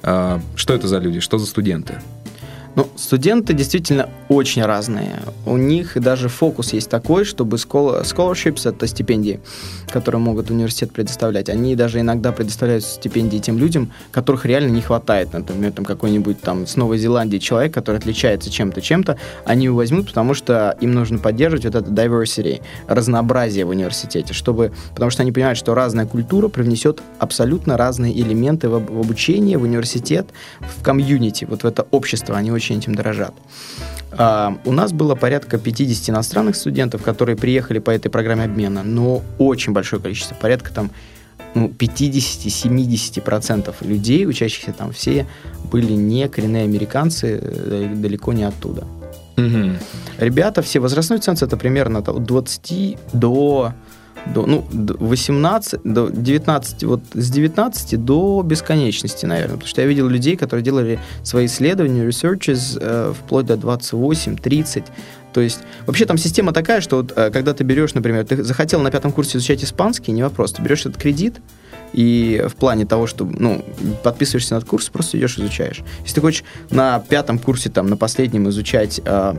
Что 0.00 0.74
это 0.74 0.86
за 0.86 0.98
люди, 0.98 1.20
что 1.20 1.38
за 1.38 1.46
студенты? 1.46 2.00
Ну, 2.78 2.86
студенты 2.94 3.54
действительно 3.54 4.08
очень 4.28 4.62
разные. 4.62 5.16
У 5.46 5.56
них 5.56 6.00
даже 6.00 6.28
фокус 6.28 6.72
есть 6.72 6.88
такой, 6.88 7.24
чтобы 7.24 7.56
scholarships, 7.56 8.68
это 8.68 8.86
стипендии, 8.86 9.40
которые 9.90 10.20
могут 10.20 10.50
университет 10.50 10.92
предоставлять, 10.92 11.48
они 11.48 11.74
даже 11.74 11.98
иногда 11.98 12.30
предоставляют 12.30 12.84
стипендии 12.84 13.38
тем 13.38 13.58
людям, 13.58 13.90
которых 14.12 14.46
реально 14.46 14.70
не 14.70 14.80
хватает. 14.80 15.32
Например, 15.32 15.72
там 15.72 15.84
какой-нибудь 15.84 16.40
там 16.40 16.68
с 16.68 16.76
Новой 16.76 16.98
Зеландии 16.98 17.38
человек, 17.38 17.74
который 17.74 17.96
отличается 17.96 18.48
чем-то, 18.48 18.80
чем-то, 18.80 19.18
они 19.44 19.64
его 19.64 19.76
возьмут, 19.76 20.06
потому 20.06 20.34
что 20.34 20.76
им 20.80 20.92
нужно 20.92 21.18
поддерживать 21.18 21.64
вот 21.64 21.74
это 21.74 21.90
diversity, 21.90 22.60
разнообразие 22.86 23.64
в 23.64 23.70
университете, 23.70 24.34
чтобы, 24.34 24.70
потому 24.94 25.10
что 25.10 25.22
они 25.22 25.32
понимают, 25.32 25.58
что 25.58 25.74
разная 25.74 26.06
культура 26.06 26.46
привнесет 26.46 27.02
абсолютно 27.18 27.76
разные 27.76 28.16
элементы 28.16 28.68
в, 28.68 28.78
в 28.78 29.00
обучение, 29.00 29.58
в 29.58 29.62
университет, 29.62 30.28
в 30.60 30.80
комьюнити, 30.84 31.44
вот 31.44 31.64
в 31.64 31.66
это 31.66 31.84
общество. 31.90 32.36
Они 32.36 32.52
очень 32.52 32.67
очень 32.68 32.78
этим 32.78 32.94
дорожат. 32.94 33.34
А, 34.12 34.56
у 34.64 34.72
нас 34.72 34.92
было 34.92 35.14
порядка 35.14 35.58
50 35.58 36.08
иностранных 36.10 36.56
студентов, 36.56 37.02
которые 37.02 37.36
приехали 37.36 37.78
по 37.78 37.90
этой 37.90 38.10
программе 38.10 38.44
обмена, 38.44 38.82
но 38.82 39.22
очень 39.38 39.72
большое 39.72 40.02
количество, 40.02 40.34
порядка 40.34 40.70
там 40.72 40.90
ну, 41.54 41.68
50-70% 41.68 43.74
людей, 43.80 44.26
учащихся 44.26 44.72
там, 44.72 44.92
все 44.92 45.26
были 45.70 45.92
не 45.92 46.28
коренные 46.28 46.64
американцы, 46.64 47.40
э, 47.40 47.94
далеко 47.94 48.34
не 48.34 48.44
оттуда. 48.44 48.84
Угу. 49.36 49.70
Ребята, 50.18 50.62
все 50.62 50.80
возрастной 50.80 51.20
ценз 51.20 51.42
это 51.42 51.56
примерно 51.56 52.00
от 52.00 52.24
20 52.24 52.98
до 53.12 53.72
до, 54.26 54.46
ну, 54.46 54.64
18, 54.70 55.80
до 55.84 56.08
19, 56.08 56.84
вот 56.84 57.00
с 57.14 57.30
19 57.30 58.04
до 58.04 58.42
бесконечности, 58.42 59.26
наверное. 59.26 59.54
Потому 59.54 59.68
что 59.68 59.80
я 59.80 59.86
видел 59.86 60.08
людей, 60.08 60.36
которые 60.36 60.64
делали 60.64 60.98
свои 61.22 61.46
исследования, 61.46 62.06
researches, 62.06 62.78
э, 62.80 63.12
вплоть 63.18 63.46
до 63.46 63.56
28, 63.56 64.36
30. 64.36 64.84
То 65.32 65.40
есть, 65.40 65.60
вообще 65.86 66.06
там 66.06 66.18
система 66.18 66.52
такая, 66.52 66.80
что 66.80 66.96
вот, 66.96 67.12
э, 67.14 67.30
когда 67.30 67.54
ты 67.54 67.64
берешь, 67.64 67.94
например, 67.94 68.24
ты 68.24 68.42
захотел 68.42 68.80
на 68.80 68.90
пятом 68.90 69.12
курсе 69.12 69.38
изучать 69.38 69.62
испанский, 69.62 70.12
не 70.12 70.22
вопрос, 70.22 70.52
ты 70.52 70.62
берешь 70.62 70.80
этот 70.80 70.96
кредит, 70.96 71.36
и 71.92 72.44
в 72.48 72.56
плане 72.56 72.86
того, 72.86 73.06
что, 73.06 73.24
ну, 73.24 73.64
подписываешься 74.02 74.54
на 74.54 74.58
этот 74.58 74.68
курс, 74.68 74.88
просто 74.88 75.18
идешь 75.18 75.38
изучаешь. 75.38 75.82
Если 76.02 76.16
ты 76.16 76.20
хочешь 76.20 76.44
на 76.70 77.00
пятом 77.00 77.38
курсе, 77.38 77.70
там, 77.70 77.86
на 77.86 77.96
последнем 77.96 78.48
изучать 78.48 79.00
э, 79.04 79.34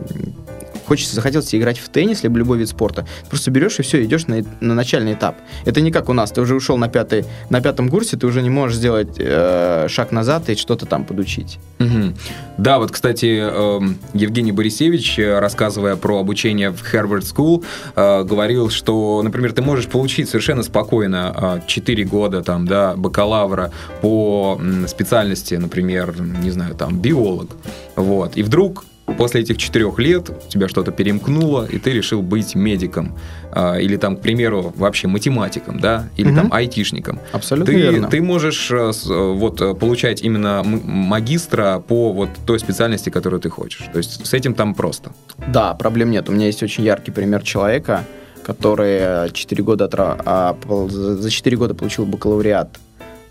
хочется, 0.89 1.13
захотелось 1.13 1.54
играть 1.54 1.78
в 1.78 1.88
теннис, 1.89 2.23
либо 2.23 2.39
любой 2.39 2.58
вид 2.58 2.67
спорта, 2.67 3.06
просто 3.30 3.52
берешь 3.52 3.78
и 3.78 3.84
все, 3.84 4.04
идешь 4.04 4.25
на, 4.25 4.43
на 4.60 4.73
начальный 4.73 5.13
этап. 5.13 5.36
Это 5.65 5.82
не 5.82 5.91
как 5.91 6.10
у 6.10 6.13
нас, 6.13 6.32
ты 6.32 6.41
уже 6.41 6.56
ушел 6.56 6.78
на, 6.78 6.89
пятый, 6.89 7.25
на 7.52 7.62
пятом 7.62 7.89
курсе, 7.89 8.17
ты 8.17 8.25
уже 8.25 8.41
не 8.41 8.49
можешь 8.49 8.78
сделать 8.78 9.15
э, 9.19 9.86
шаг 9.88 10.12
назад 10.12 10.49
и 10.49 10.56
что-то 10.56 10.88
там 10.88 11.06
подучить. 11.06 11.60
Угу. 11.80 12.13
Да, 12.58 12.80
вот, 12.80 12.91
кстати, 12.91 13.39
э, 13.39 13.80
Евгений 14.15 14.52
Борисевич, 14.52 15.19
э, 15.19 15.38
рассказывая 15.38 15.95
про 15.95 16.19
обучение 16.19 16.71
в 16.71 16.82
Harvard 16.82 17.21
School, 17.21 17.63
э, 17.95 18.23
говорил, 18.23 18.71
что, 18.71 19.21
например, 19.23 19.54
ты 19.54 19.62
можешь 19.62 19.86
получить 19.88 20.28
совершенно 20.28 20.63
спокойно 20.63 21.62
э, 21.62 21.67
4 21.67 22.04
года 22.06 22.41
там, 22.41 22.67
да, 22.67 22.95
бакалавра 22.95 23.71
по 24.02 24.60
специальности, 24.88 25.54
например, 25.54 26.15
не 26.19 26.49
знаю, 26.49 26.73
там, 26.73 26.99
биолог, 26.99 27.52
вот, 27.95 28.38
и 28.38 28.41
вдруг 28.41 28.86
после 29.17 29.41
этих 29.41 29.58
четырех 29.58 30.00
лет 30.00 30.30
тебя 30.50 30.67
что-то 30.67 30.91
перемкнуло, 30.91 31.65
и 31.65 31.78
ты 31.80 31.91
решил 31.91 32.22
быть 32.22 32.56
медиком. 32.56 33.15
А, 33.52 33.78
или 33.78 33.98
там, 33.98 34.15
к 34.15 34.22
примеру, 34.22 34.74
вообще 34.76 35.08
математиком, 35.08 35.80
да, 35.80 36.08
или 36.17 36.30
угу. 36.30 36.36
там 36.36 36.54
айтишником. 36.54 37.19
Абсолютно 37.32 37.74
ты, 37.74 37.80
верно. 37.80 38.08
Ты 38.08 38.22
можешь 38.22 38.69
э, 38.72 38.91
э, 39.10 39.34
вот 39.34 39.62
э, 39.62 39.74
получать 39.74 40.22
именно 40.22 40.62
магистра 40.63 41.80
по 41.80 42.13
вот 42.13 42.30
той 42.45 42.60
специальности, 42.60 43.10
которую 43.10 43.39
ты 43.41 43.50
хочешь. 43.50 43.86
То 43.91 43.98
есть 43.98 44.26
с 44.26 44.34
этим 44.34 44.54
там 44.54 44.76
просто. 44.76 45.12
Да, 45.48 45.74
проблем 45.74 46.12
нет. 46.12 46.30
У 46.30 46.32
меня 46.32 46.45
есть 46.45 46.62
очень 46.62 46.84
яркий 46.84 47.12
пример 47.12 47.41
человека, 47.41 48.06
который 48.43 49.32
4 49.32 49.63
года 49.63 49.86
отра... 49.86 50.17
А, 50.26 50.56
за 50.89 51.30
4 51.30 51.58
года 51.58 51.74
получил 51.74 52.06
бакалавриат 52.06 52.80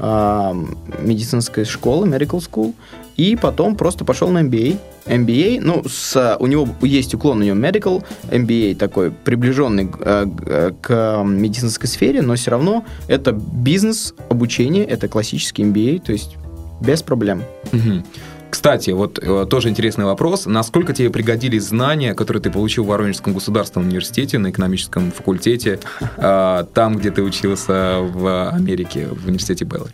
медицинской 0.01 1.65
школы, 1.65 2.07
medical 2.07 2.39
school, 2.39 2.73
и 3.17 3.35
потом 3.35 3.75
просто 3.75 4.05
пошел 4.05 4.29
на 4.29 4.45
MBA. 4.45 4.79
MBA, 5.09 5.61
ну, 5.63 5.83
с, 5.89 6.37
у 6.39 6.47
него 6.47 6.69
есть 6.83 7.15
уклон, 7.15 7.41
у 7.41 7.45
него 7.45 7.57
medical, 7.57 8.05
MBA 8.31 8.77
такой 8.77 9.11
приближенный 9.11 9.91
э, 10.01 10.73
к 10.81 11.23
медицинской 11.25 11.89
сфере, 11.89 12.23
но 12.23 12.35
все 12.35 12.51
равно 12.51 12.85
это 13.09 13.33
бизнес, 13.33 14.15
обучение, 14.29 14.85
это 14.85 15.09
классический 15.09 15.65
MBA, 15.65 16.03
то 16.05 16.13
есть 16.13 16.37
без 16.81 17.03
проблем. 17.03 17.43
Угу. 17.73 18.05
Кстати, 18.51 18.91
вот 18.91 19.19
э, 19.19 19.47
тоже 19.49 19.69
интересный 19.69 20.05
вопрос. 20.05 20.47
Насколько 20.47 20.95
тебе 20.95 21.11
пригодились 21.11 21.65
знания, 21.65 22.15
которые 22.15 22.43
ты 22.43 22.51
получил 22.51 22.85
в 22.85 22.89
Воронежском 22.89 23.35
государственном 23.35 23.89
университете 23.89 24.39
на 24.39 24.51
экономическом 24.51 25.11
факультете, 25.11 25.81
э, 26.17 26.65
там, 26.75 26.97
где 26.97 27.11
ты 27.11 27.23
учился 27.23 27.99
в 28.01 28.51
Америке, 28.51 29.07
в 29.07 29.27
университете 29.27 29.65
Беллы? 29.65 29.91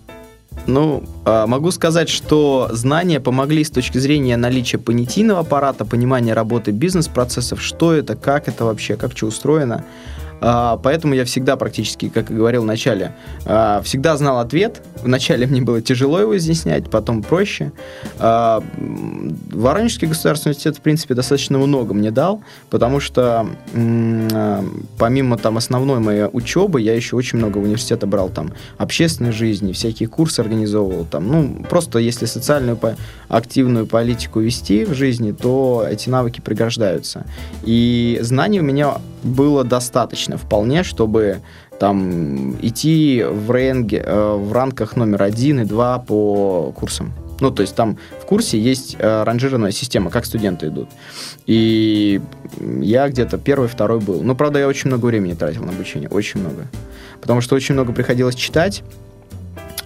Ну, 0.66 1.02
а, 1.24 1.46
могу 1.46 1.70
сказать, 1.70 2.08
что 2.08 2.68
знания 2.72 3.20
помогли 3.20 3.64
с 3.64 3.70
точки 3.70 3.98
зрения 3.98 4.36
наличия 4.36 4.78
понятийного 4.78 5.40
аппарата, 5.40 5.84
понимания 5.84 6.32
работы 6.32 6.70
бизнес-процессов, 6.70 7.60
что 7.60 7.92
это, 7.92 8.16
как 8.16 8.48
это 8.48 8.64
вообще, 8.64 8.96
как 8.96 9.16
что 9.16 9.26
устроено. 9.26 9.84
А, 10.46 10.76
поэтому 10.76 11.14
я 11.14 11.24
всегда 11.24 11.56
практически, 11.56 12.10
как 12.10 12.30
и 12.30 12.34
говорил 12.34 12.62
в 12.62 12.66
начале, 12.66 13.14
а, 13.46 13.80
всегда 13.82 14.14
знал 14.18 14.40
ответ. 14.40 14.82
Вначале 15.02 15.46
мне 15.46 15.62
было 15.62 15.80
тяжело 15.80 16.20
его 16.20 16.36
изъяснять, 16.36 16.90
потом 16.90 17.22
проще. 17.22 17.72
А, 18.18 18.62
Воронежский 19.50 20.06
государственный 20.06 20.50
университет, 20.50 20.76
в 20.76 20.80
принципе, 20.82 21.14
достаточно 21.14 21.56
много 21.56 21.94
мне 21.94 22.10
дал, 22.10 22.42
потому 22.68 23.00
что 23.00 23.46
помимо 24.98 25.38
там 25.38 25.56
основной 25.56 26.00
моей 26.00 26.26
учебы, 26.30 26.80
я 26.80 26.94
еще 26.94 27.16
очень 27.16 27.38
много 27.38 27.58
университета 27.58 28.06
брал 28.06 28.28
там 28.28 28.52
общественной 28.76 29.32
жизни, 29.32 29.72
всякие 29.72 30.08
курсы 30.08 30.40
организовывал 30.40 31.06
там. 31.06 31.26
Ну, 31.26 31.64
просто 31.70 31.98
если 31.98 32.26
социальную 32.26 32.78
активную 33.28 33.86
политику 33.86 34.40
вести 34.40 34.84
в 34.84 34.92
жизни, 34.92 35.32
то 35.32 35.86
эти 35.88 36.10
навыки 36.10 36.40
пригождаются. 36.40 37.24
И 37.62 38.18
знаний 38.20 38.60
у 38.60 38.64
меня 38.64 38.96
было 39.24 39.64
достаточно 39.64 40.36
вполне, 40.36 40.82
чтобы 40.82 41.40
там 41.80 42.56
идти 42.62 43.24
в, 43.28 43.50
рэнге, 43.50 44.02
э, 44.04 44.34
в 44.36 44.52
ранках 44.52 44.96
номер 44.96 45.22
один 45.22 45.60
и 45.60 45.64
два 45.64 45.98
по 45.98 46.72
курсам. 46.76 47.12
Ну, 47.40 47.50
то 47.50 47.62
есть 47.62 47.74
там 47.74 47.98
в 48.22 48.26
курсе 48.26 48.58
есть 48.58 48.96
э, 48.98 49.22
ранжированная 49.24 49.72
система, 49.72 50.10
как 50.10 50.24
студенты 50.24 50.68
идут. 50.68 50.88
И 51.46 52.20
я 52.80 53.08
где-то 53.08 53.38
первый, 53.38 53.68
второй 53.68 53.98
был. 53.98 54.22
Но, 54.22 54.34
правда, 54.34 54.60
я 54.60 54.68
очень 54.68 54.88
много 54.88 55.06
времени 55.06 55.34
тратил 55.34 55.64
на 55.64 55.72
обучение, 55.72 56.08
очень 56.08 56.40
много. 56.40 56.66
Потому 57.20 57.40
что 57.40 57.56
очень 57.56 57.74
много 57.74 57.92
приходилось 57.92 58.36
читать, 58.36 58.84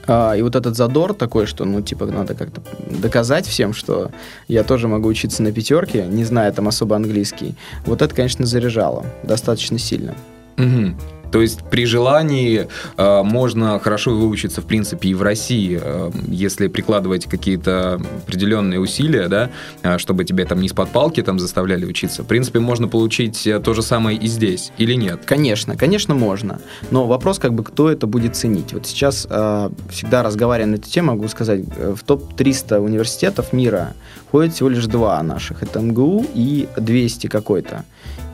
а, 0.08 0.32
и 0.34 0.42
вот 0.42 0.56
этот 0.56 0.76
задор 0.76 1.12
такой, 1.14 1.46
что, 1.46 1.64
ну, 1.64 1.82
типа, 1.82 2.06
надо 2.06 2.34
как-то 2.34 2.62
доказать 2.90 3.46
всем, 3.46 3.74
что 3.74 4.10
я 4.48 4.64
тоже 4.64 4.88
могу 4.88 5.08
учиться 5.08 5.42
на 5.42 5.52
пятерке, 5.52 6.06
не 6.06 6.24
зная 6.24 6.50
там 6.50 6.66
особо 6.66 6.96
английский. 6.96 7.54
Вот 7.84 8.00
это, 8.00 8.14
конечно, 8.14 8.46
заряжало 8.46 9.04
достаточно 9.22 9.78
сильно. 9.78 10.14
Угу. 10.56 11.17
То 11.30 11.40
есть 11.40 11.62
при 11.70 11.86
желании 11.86 12.68
э, 12.96 13.22
можно 13.22 13.78
хорошо 13.78 14.14
выучиться, 14.14 14.60
в 14.60 14.66
принципе, 14.66 15.10
и 15.10 15.14
в 15.14 15.22
России, 15.22 15.78
э, 15.80 16.10
если 16.28 16.68
прикладывать 16.68 17.26
какие-то 17.26 18.00
определенные 18.26 18.80
усилия, 18.80 19.28
да, 19.28 19.50
э, 19.82 19.98
чтобы 19.98 20.24
тебя 20.24 20.44
там 20.44 20.60
не 20.60 20.66
из-под 20.66 20.90
палки 20.90 21.22
там 21.22 21.38
заставляли 21.38 21.84
учиться. 21.84 22.22
В 22.22 22.26
принципе, 22.26 22.60
можно 22.60 22.88
получить 22.88 23.46
э, 23.46 23.60
то 23.60 23.74
же 23.74 23.82
самое 23.82 24.18
и 24.18 24.26
здесь, 24.26 24.72
или 24.78 24.94
нет? 24.94 25.20
Конечно, 25.24 25.76
конечно, 25.76 26.14
можно. 26.14 26.60
Но 26.90 27.06
вопрос, 27.06 27.38
как 27.38 27.54
бы, 27.54 27.64
кто 27.64 27.90
это 27.90 28.06
будет 28.06 28.36
ценить. 28.36 28.72
Вот 28.72 28.86
сейчас, 28.86 29.26
э, 29.28 29.70
всегда 29.90 30.22
разговаривая 30.22 30.70
на 30.70 30.74
эту 30.76 30.88
тему, 30.88 31.12
могу 31.12 31.28
сказать, 31.28 31.64
э, 31.76 31.94
в 31.96 32.02
топ-300 32.04 32.78
университетов 32.78 33.52
мира 33.52 33.94
входит 34.28 34.52
всего 34.52 34.68
лишь 34.68 34.86
два 34.86 35.22
наших. 35.22 35.62
Это 35.62 35.80
МГУ 35.80 36.24
и 36.34 36.68
200 36.76 37.26
какой-то. 37.28 37.84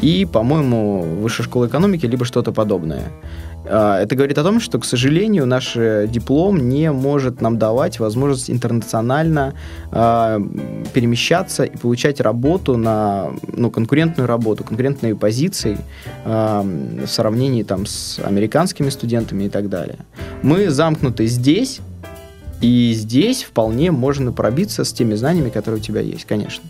И, 0.00 0.26
по-моему, 0.26 1.02
Высшая 1.22 1.44
школа 1.44 1.66
экономики, 1.66 2.06
либо 2.06 2.24
что-то 2.24 2.52
подобное. 2.52 3.04
А, 3.66 4.00
это 4.00 4.14
говорит 4.14 4.38
о 4.38 4.42
том, 4.42 4.60
что, 4.60 4.78
к 4.78 4.84
сожалению, 4.84 5.46
наш 5.46 5.76
э, 5.76 6.06
диплом 6.08 6.68
не 6.68 6.92
может 6.92 7.40
нам 7.40 7.58
давать 7.58 7.98
возможность 7.98 8.50
интернационально 8.50 9.54
э, 9.90 10.40
перемещаться 10.92 11.64
и 11.64 11.76
получать 11.76 12.20
работу 12.20 12.76
на 12.76 13.30
ну, 13.56 13.70
конкурентную 13.70 14.26
работу, 14.26 14.64
конкурентные 14.64 15.14
позиции 15.14 15.78
э, 16.24 16.62
в 17.06 17.08
сравнении 17.08 17.62
там, 17.62 17.86
с 17.86 18.20
американскими 18.22 18.90
студентами 18.90 19.44
и 19.44 19.48
так 19.48 19.68
далее. 19.68 19.98
Мы 20.42 20.68
замкнуты 20.68 21.26
здесь, 21.26 21.80
и 22.64 22.94
здесь 22.94 23.42
вполне 23.42 23.90
можно 23.90 24.32
пробиться 24.32 24.84
с 24.84 24.92
теми 24.94 25.14
знаниями, 25.16 25.50
которые 25.50 25.80
у 25.80 25.82
тебя 25.82 26.00
есть, 26.00 26.24
конечно. 26.24 26.64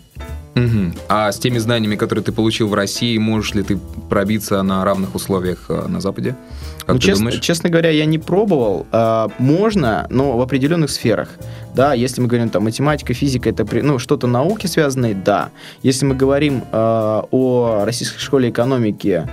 Угу. 0.55 0.93
А 1.07 1.31
с 1.31 1.39
теми 1.39 1.57
знаниями, 1.57 1.95
которые 1.95 2.21
ты 2.21 2.33
получил 2.33 2.67
в 2.67 2.73
России, 2.73 3.17
можешь 3.17 3.53
ли 3.53 3.63
ты 3.63 3.79
пробиться 4.09 4.61
на 4.61 4.83
равных 4.83 5.15
условиях 5.15 5.67
э, 5.69 5.87
на 5.87 6.01
Западе? 6.01 6.35
Как 6.79 6.95
ну, 6.95 6.99
честно, 6.99 7.31
честно 7.31 7.69
говоря, 7.69 7.91
я 7.91 8.05
не 8.05 8.19
пробовал. 8.19 8.85
А, 8.91 9.29
можно, 9.39 10.05
но 10.09 10.37
в 10.37 10.41
определенных 10.41 10.91
сферах. 10.91 11.29
Да, 11.73 11.93
если 11.93 12.21
мы 12.21 12.27
говорим 12.27 12.49
там 12.49 12.65
математика, 12.65 13.13
физика, 13.13 13.49
это 13.49 13.65
ну, 13.81 13.97
что-то 13.97 14.27
науки 14.27 14.67
связанное, 14.67 15.13
да. 15.13 15.49
Если 15.81 16.05
мы 16.05 16.15
говорим 16.15 16.65
а, 16.73 17.25
о 17.31 17.85
российской 17.85 18.19
школе 18.19 18.49
экономики, 18.49 19.25
а, 19.25 19.29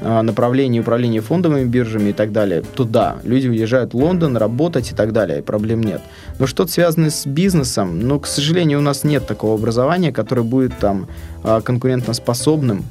направлении 0.00 0.80
управления 0.80 1.20
фондовыми 1.20 1.64
биржами 1.64 2.10
и 2.10 2.12
так 2.12 2.32
далее, 2.32 2.62
то 2.62 2.84
да, 2.84 3.16
люди 3.24 3.48
уезжают 3.48 3.94
в 3.94 3.96
Лондон 3.96 4.36
работать 4.36 4.92
и 4.92 4.94
так 4.94 5.12
далее, 5.12 5.42
проблем 5.42 5.82
нет. 5.82 6.00
Но 6.38 6.46
что-то 6.46 6.70
связанное 6.70 7.10
с 7.10 7.26
бизнесом, 7.26 8.00
ну, 8.00 8.20
к 8.20 8.26
сожалению, 8.26 8.78
у 8.78 8.82
нас 8.82 9.04
нет 9.04 9.26
такого 9.26 9.54
образования, 9.54 10.12
которое 10.12 10.42
будет 10.42 10.78
там 10.78 11.08
а, 11.42 11.60
конкурентоспособным 11.60 12.84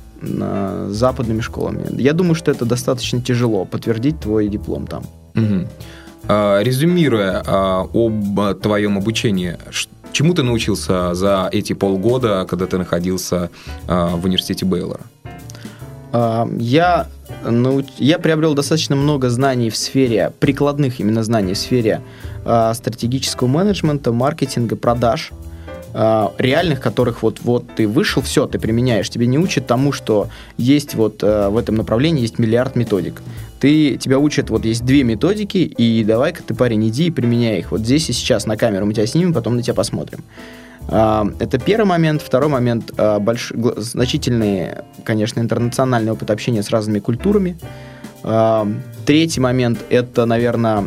западными 0.89 1.41
школами. 1.41 1.83
Я 1.99 2.13
думаю, 2.13 2.35
что 2.35 2.51
это 2.51 2.63
достаточно 2.65 3.21
тяжело 3.21 3.65
подтвердить 3.65 4.19
твой 4.19 4.47
диплом 4.47 4.85
там. 4.85 5.03
Угу. 5.35 5.67
А, 6.27 6.61
резюмируя 6.61 7.43
а, 7.45 7.87
об 7.91 8.59
твоем 8.61 8.97
обучении, 8.97 9.57
чему 10.11 10.33
ты 10.33 10.43
научился 10.43 11.13
за 11.13 11.49
эти 11.51 11.73
полгода, 11.73 12.45
когда 12.47 12.67
ты 12.67 12.77
находился 12.77 13.49
а, 13.87 14.15
в 14.15 14.25
университете 14.25 14.65
Бейлора? 14.65 15.01
Я, 16.13 17.07
науч... 17.45 17.85
я 17.97 18.19
приобрел 18.19 18.53
достаточно 18.53 18.95
много 18.95 19.29
знаний 19.29 19.69
в 19.69 19.77
сфере, 19.77 20.33
прикладных 20.39 20.99
именно 20.99 21.23
знаний 21.23 21.53
в 21.53 21.57
сфере 21.57 22.01
э, 22.45 22.73
стратегического 22.75 23.47
менеджмента, 23.47 24.11
маркетинга, 24.11 24.75
продаж, 24.75 25.31
э, 25.93 26.27
реальных, 26.37 26.81
которых 26.81 27.23
вот, 27.23 27.39
вот 27.43 27.65
ты 27.75 27.87
вышел, 27.87 28.21
все, 28.21 28.45
ты 28.45 28.59
применяешь. 28.59 29.09
Тебе 29.09 29.25
не 29.25 29.39
учат 29.39 29.67
тому, 29.67 29.93
что 29.93 30.27
есть 30.57 30.95
вот 30.95 31.23
э, 31.23 31.47
в 31.47 31.57
этом 31.57 31.75
направлении 31.75 32.21
есть 32.21 32.39
миллиард 32.39 32.75
методик. 32.75 33.21
Ты, 33.61 33.95
тебя 33.97 34.19
учат, 34.19 34.49
вот 34.49 34.65
есть 34.65 34.83
две 34.83 35.03
методики, 35.03 35.59
и 35.59 36.03
давай-ка 36.03 36.43
ты, 36.43 36.53
парень, 36.53 36.89
иди 36.89 37.07
и 37.07 37.11
применяй 37.11 37.59
их. 37.59 37.71
Вот 37.71 37.81
здесь 37.81 38.09
и 38.09 38.13
сейчас 38.13 38.45
на 38.45 38.57
камеру 38.57 38.85
мы 38.85 38.93
тебя 38.93 39.05
снимем, 39.05 39.33
потом 39.33 39.55
на 39.55 39.63
тебя 39.63 39.75
посмотрим. 39.75 40.23
Это 40.91 41.57
первый 41.57 41.85
момент. 41.85 42.21
Второй 42.21 42.49
момент 42.49 42.91
а, 42.97 43.19
больш... 43.19 43.53
значительный, 43.77 44.71
конечно, 45.05 45.39
интернациональный 45.39 46.11
опыт 46.11 46.29
общения 46.29 46.61
с 46.63 46.69
разными 46.69 46.99
культурами. 46.99 47.57
А, 48.23 48.67
третий 49.05 49.39
момент– 49.39 49.79
это, 49.89 50.25
наверное, 50.25 50.85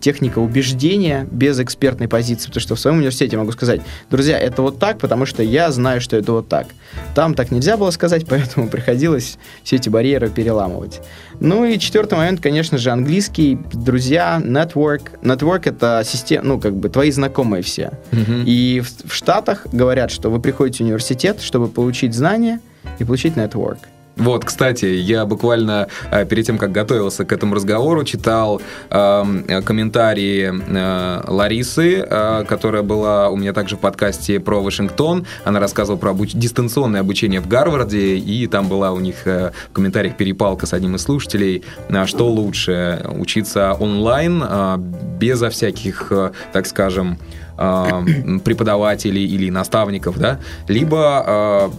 техника 0.00 0.38
убеждения 0.38 1.26
без 1.30 1.58
экспертной 1.60 2.08
позиции, 2.08 2.46
потому 2.46 2.60
что 2.60 2.74
в 2.74 2.80
своем 2.80 2.98
университете 2.98 3.36
могу 3.36 3.52
сказать, 3.52 3.80
друзья, 4.10 4.38
это 4.38 4.62
вот 4.62 4.78
так, 4.78 4.98
потому 4.98 5.26
что 5.26 5.42
я 5.42 5.70
знаю, 5.70 6.00
что 6.00 6.16
это 6.16 6.32
вот 6.32 6.48
так. 6.48 6.66
Там 7.14 7.34
так 7.34 7.50
нельзя 7.50 7.76
было 7.76 7.90
сказать, 7.90 8.26
поэтому 8.28 8.68
приходилось 8.68 9.38
все 9.62 9.76
эти 9.76 9.88
барьеры 9.88 10.28
переламывать. 10.28 11.00
Ну 11.40 11.64
и 11.64 11.78
четвертый 11.78 12.18
момент, 12.18 12.40
конечно 12.40 12.78
же, 12.78 12.90
английский, 12.90 13.58
друзья, 13.72 14.40
network. 14.42 15.20
Network 15.22 15.62
это 15.64 16.02
система, 16.04 16.44
ну 16.44 16.60
как 16.60 16.76
бы 16.76 16.88
твои 16.88 17.10
знакомые 17.10 17.62
все. 17.62 17.92
Mm-hmm. 18.10 18.44
И 18.46 18.80
в, 18.80 19.10
в 19.10 19.14
Штатах 19.14 19.66
говорят, 19.72 20.10
что 20.10 20.30
вы 20.30 20.40
приходите 20.40 20.84
в 20.84 20.86
университет, 20.86 21.40
чтобы 21.40 21.68
получить 21.68 22.14
знания 22.14 22.60
и 22.98 23.04
получить 23.04 23.34
network. 23.34 23.78
Вот, 24.16 24.44
кстати, 24.44 24.84
я 24.84 25.24
буквально 25.24 25.88
э, 26.10 26.26
перед 26.26 26.46
тем, 26.46 26.58
как 26.58 26.72
готовился 26.72 27.24
к 27.24 27.32
этому 27.32 27.54
разговору, 27.54 28.04
читал 28.04 28.60
э, 28.90 29.62
комментарии 29.64 30.52
э, 30.52 31.22
Ларисы, 31.26 32.04
э, 32.08 32.44
которая 32.46 32.82
была 32.82 33.30
у 33.30 33.36
меня 33.36 33.52
также 33.52 33.76
в 33.76 33.80
подкасте 33.80 34.38
про 34.38 34.60
Вашингтон. 34.62 35.26
Она 35.44 35.60
рассказывала 35.60 35.98
про 35.98 36.10
обуч... 36.10 36.32
дистанционное 36.34 37.00
обучение 37.00 37.40
в 37.40 37.48
Гарварде, 37.48 38.16
и 38.16 38.46
там 38.46 38.68
была 38.68 38.92
у 38.92 39.00
них 39.00 39.26
э, 39.26 39.52
в 39.70 39.72
комментариях 39.72 40.16
перепалка 40.16 40.66
с 40.66 40.74
одним 40.74 40.96
из 40.96 41.02
слушателей, 41.02 41.64
э, 41.88 42.06
что 42.06 42.28
лучше, 42.28 43.04
учиться 43.18 43.72
онлайн, 43.72 44.42
э, 44.46 44.76
безо 45.18 45.48
всяких, 45.48 46.08
э, 46.10 46.32
так 46.52 46.66
скажем, 46.66 47.18
э, 47.56 48.38
преподавателей 48.44 49.24
или 49.24 49.48
наставников, 49.50 50.18
да, 50.18 50.38
либо 50.68 51.24
э, 51.26 51.70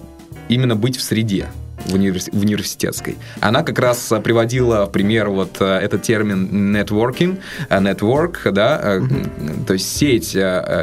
именно 0.50 0.76
быть 0.76 0.98
в 0.98 1.02
среде 1.04 1.48
в, 1.86 1.94
универс... 1.94 2.30
в 2.32 2.40
университетской. 2.40 3.18
Она 3.40 3.64
как 3.64 3.80
раз 3.80 4.14
приводила 4.24 4.86
в 4.86 4.92
пример 4.92 5.30
вот 5.30 5.58
э, 5.60 5.66
этот 5.66 6.02
термин 6.04 6.76
networking, 6.76 7.40
э, 7.70 7.80
network, 7.80 8.52
да, 8.52 8.98
mm-hmm. 8.98 9.66
то 9.66 9.74
есть 9.74 9.96
сеть, 9.98 10.38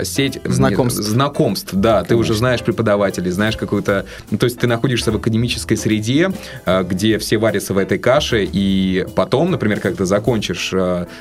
сеть 0.07 0.41
знакомств, 0.45 1.01
знакомств 1.01 1.71
да, 1.73 1.95
Конечно. 1.95 2.09
ты 2.09 2.17
уже 2.17 2.35
знаешь 2.35 2.63
преподавателей, 2.63 3.31
знаешь 3.31 3.57
какую-то, 3.57 4.07
ну, 4.31 4.39
то 4.39 4.45
есть 4.45 4.59
ты 4.59 4.67
находишься 4.67 5.13
в 5.13 5.17
академической 5.17 5.77
среде, 5.77 6.33
где 6.67 7.19
все 7.19 7.39
варятся 7.39 7.75
в 7.75 7.79
этой 7.79 7.99
каше, 7.99 8.49
и 8.51 9.07
потом, 9.15 9.51
например, 9.51 9.81
когда 9.81 9.99
ты 9.99 10.05
закончишь 10.05 10.73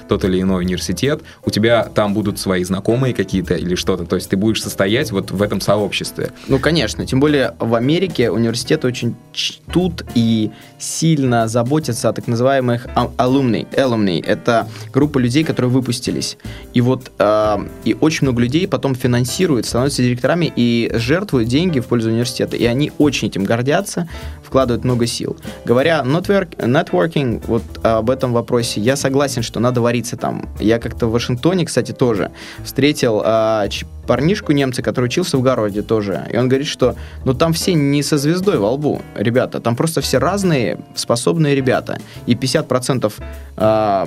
тот 0.08 0.24
или 0.24 0.42
иной 0.42 0.64
университет, 0.64 1.22
у 1.46 1.52
тебя 1.52 1.84
там 1.84 2.14
будут 2.14 2.40
свои 2.40 2.64
знакомые 2.64 3.14
какие-то 3.14 3.56
или 3.56 3.76
что-то, 3.76 4.06
то 4.06 4.16
есть 4.16 4.30
ты 4.30 4.38
будешь 4.38 4.62
состоять 4.62 5.12
вот 5.12 5.32
в 5.32 5.42
этом 5.42 5.62
сообществе. 5.62 6.32
Ну, 6.48 6.60
конечно, 6.60 7.06
тем 7.06 7.20
более 7.20 7.56
в 7.60 7.76
Америке 7.76 8.32
университеты 8.32 8.88
очень 8.88 9.16
тут 9.72 10.04
и 10.16 10.52
сильно 10.78 11.48
заботятся 11.48 12.10
о 12.10 12.14
так 12.14 12.28
называемых 12.28 12.88
alumni. 13.18 13.68
alumni. 13.76 14.24
Это 14.26 14.68
группа 14.94 15.20
людей, 15.20 15.44
которые 15.44 15.72
выпустились. 15.72 16.38
И 16.74 16.82
вот 16.82 17.12
э, 17.18 17.58
и 17.84 17.98
очень 18.00 18.28
много 18.28 18.42
людей 18.42 18.68
потом 18.68 18.96
финансируют, 18.96 19.66
становятся 19.66 20.02
директорами 20.02 20.52
и 20.56 20.92
жертвуют 20.94 21.48
деньги 21.48 21.80
в 21.80 21.88
пользу 21.88 22.10
университета. 22.10 22.56
И 22.56 22.66
они 22.66 22.92
очень 22.98 23.28
этим 23.28 23.44
гордятся, 23.44 24.08
вкладывают 24.44 24.84
много 24.84 25.06
сил. 25.06 25.38
Говоря 25.66 26.02
network, 26.06 26.58
networking, 26.58 27.44
вот 27.48 27.64
об 27.84 28.10
этом 28.10 28.34
вопросе, 28.34 28.82
я 28.82 28.96
согласен, 28.96 29.44
что 29.44 29.60
надо 29.60 29.82
вариться 29.82 30.18
там. 30.18 30.50
Я 30.60 30.80
как-то 30.80 31.08
в 31.08 31.12
Вашингтоне, 31.12 31.66
кстати, 31.66 31.92
тоже 31.92 32.32
встретил 32.64 33.22
э, 33.24 33.68
парнишку 34.10 34.54
немца, 34.54 34.82
который 34.82 35.06
учился 35.06 35.38
в 35.38 35.44
Гарварде 35.44 35.84
тоже. 35.84 36.26
И 36.34 36.38
он 36.38 36.50
говорит, 36.50 36.68
что 36.68 36.96
ну 37.26 37.36
там 37.36 37.54
все 37.54 37.76
не 37.76 38.02
со 38.02 38.18
звездой 38.18 38.58
во 38.58 38.72
лбу, 38.72 39.02
ребята. 39.16 39.60
Там 39.60 39.76
просто 39.76 40.02
все 40.02 40.18
разные, 40.18 40.80
способные 40.96 41.56
ребята. 41.56 42.00
И 42.26 42.34
50% 42.34 43.14
э, 43.58 44.06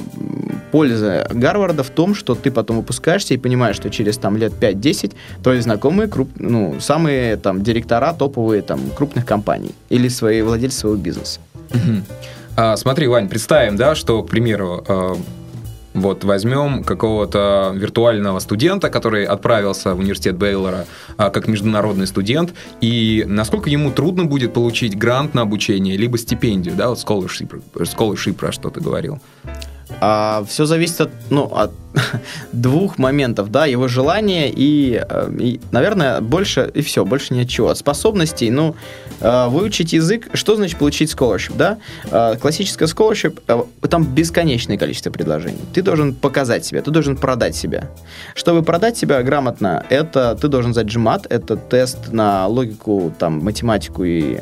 пользы 0.73 1.25
Гарварда 1.31 1.85
в 1.85 1.91
том, 1.91 2.17
что 2.17 2.35
ты 2.35 2.51
потом 2.51 2.79
выпускаешься 2.79 3.35
и 3.35 3.37
понимаешь, 3.37 3.77
что 3.77 3.91
через 3.91 4.19
там 4.19 4.37
лет 4.37 4.53
5-10 4.61 5.13
твои 5.41 5.61
знакомые, 5.61 6.09
круп, 6.09 6.31
ну, 6.35 6.81
самые 6.81 7.37
там 7.37 7.63
директора 7.63 8.13
топовые 8.13 8.63
там 8.63 8.81
крупных 8.97 9.25
компаний 9.25 9.71
или 9.89 10.09
свои 10.09 10.43
владельцы 10.43 10.79
своего 10.79 10.97
бизнеса. 10.97 11.39
А, 12.57 12.77
смотри, 12.77 13.07
Вань, 13.07 13.29
представим, 13.29 13.77
да, 13.77 13.95
что, 13.95 14.23
к 14.23 14.29
примеру, 14.29 14.85
э, 14.89 15.15
вот 15.95 16.25
возьмем 16.25 16.85
какого-то 16.85 17.73
виртуального 17.75 18.39
студента, 18.39 18.91
который 18.91 19.25
отправился 19.25 19.95
в 19.95 19.99
университет 19.99 20.37
Бейлора 20.37 20.87
а, 21.17 21.31
как 21.31 21.49
международный 21.49 22.07
студент, 22.07 22.55
и 22.81 23.25
насколько 23.27 23.71
ему 23.71 23.91
трудно 23.91 24.25
будет 24.25 24.53
получить 24.53 24.97
грант 24.97 25.35
на 25.35 25.43
обучение, 25.43 25.97
либо 25.97 26.19
стипендию, 26.19 26.75
да, 26.77 26.89
вот 26.89 26.99
scholarship, 26.99 27.63
scholarship 27.75 28.35
про 28.35 28.53
что 28.53 28.71
ты 28.71 28.81
говорил? 28.81 29.21
А, 30.05 30.45
все 30.49 30.65
зависит 30.65 31.01
от, 31.01 31.11
ну, 31.31 31.45
от 31.45 31.71
двух 32.53 32.99
моментов, 32.99 33.53
да, 33.53 33.67
его 33.67 33.87
желания 33.87 34.51
и, 34.51 35.01
э, 35.09 35.31
и, 35.39 35.61
наверное, 35.71 36.21
больше, 36.21 36.69
и 36.75 36.83
все, 36.83 37.05
больше 37.05 37.35
ни 37.35 37.43
от 37.43 37.49
чего. 37.49 37.69
От 37.69 37.79
способностей, 37.79 38.51
ну, 38.51 38.75
э, 39.21 39.47
выучить 39.47 39.93
язык, 39.93 40.29
что 40.35 40.57
значит 40.57 40.79
получить 40.79 41.13
scholarship, 41.13 41.53
да? 41.57 41.79
Э, 42.11 42.37
классическая 42.37 42.87
scholarship, 42.87 43.39
там 43.89 44.05
бесконечное 44.05 44.77
количество 44.77 45.13
предложений. 45.13 45.61
Ты 45.73 45.83
должен 45.83 46.15
показать 46.15 46.65
себя, 46.65 46.83
ты 46.83 46.91
должен 46.91 47.17
продать 47.17 47.55
себя. 47.55 47.89
Чтобы 48.35 48.65
продать 48.65 48.97
себя 48.97 49.23
грамотно, 49.23 49.87
это 49.89 50.35
ты 50.35 50.49
должен 50.49 50.73
сдать 50.73 50.89
GMAT, 50.89 51.27
это 51.31 51.57
тест 51.57 52.13
на 52.13 52.49
логику, 52.49 53.15
там, 53.21 53.39
математику 53.39 54.03
и 54.03 54.41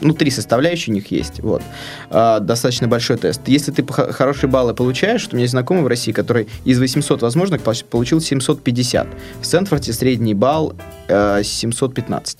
ну, 0.00 0.14
три 0.14 0.30
составляющие 0.30 0.92
у 0.92 0.94
них 0.94 1.10
есть, 1.10 1.40
вот. 1.40 1.62
А, 2.10 2.40
достаточно 2.40 2.88
большой 2.88 3.16
тест. 3.16 3.40
Если 3.46 3.72
ты 3.72 3.84
хорошие 3.86 4.50
баллы 4.50 4.74
получаешь, 4.74 5.28
у 5.30 5.32
меня 5.32 5.42
есть 5.42 5.52
знакомый 5.52 5.82
в 5.82 5.86
России, 5.86 6.12
который 6.12 6.48
из 6.64 6.78
800 6.78 7.22
возможных 7.22 7.62
получил 7.62 8.20
750. 8.20 9.06
В 9.40 9.46
Стэнфорде 9.46 9.92
средний 9.92 10.34
балл 10.34 10.74
э, 11.08 11.42
715 11.42 12.38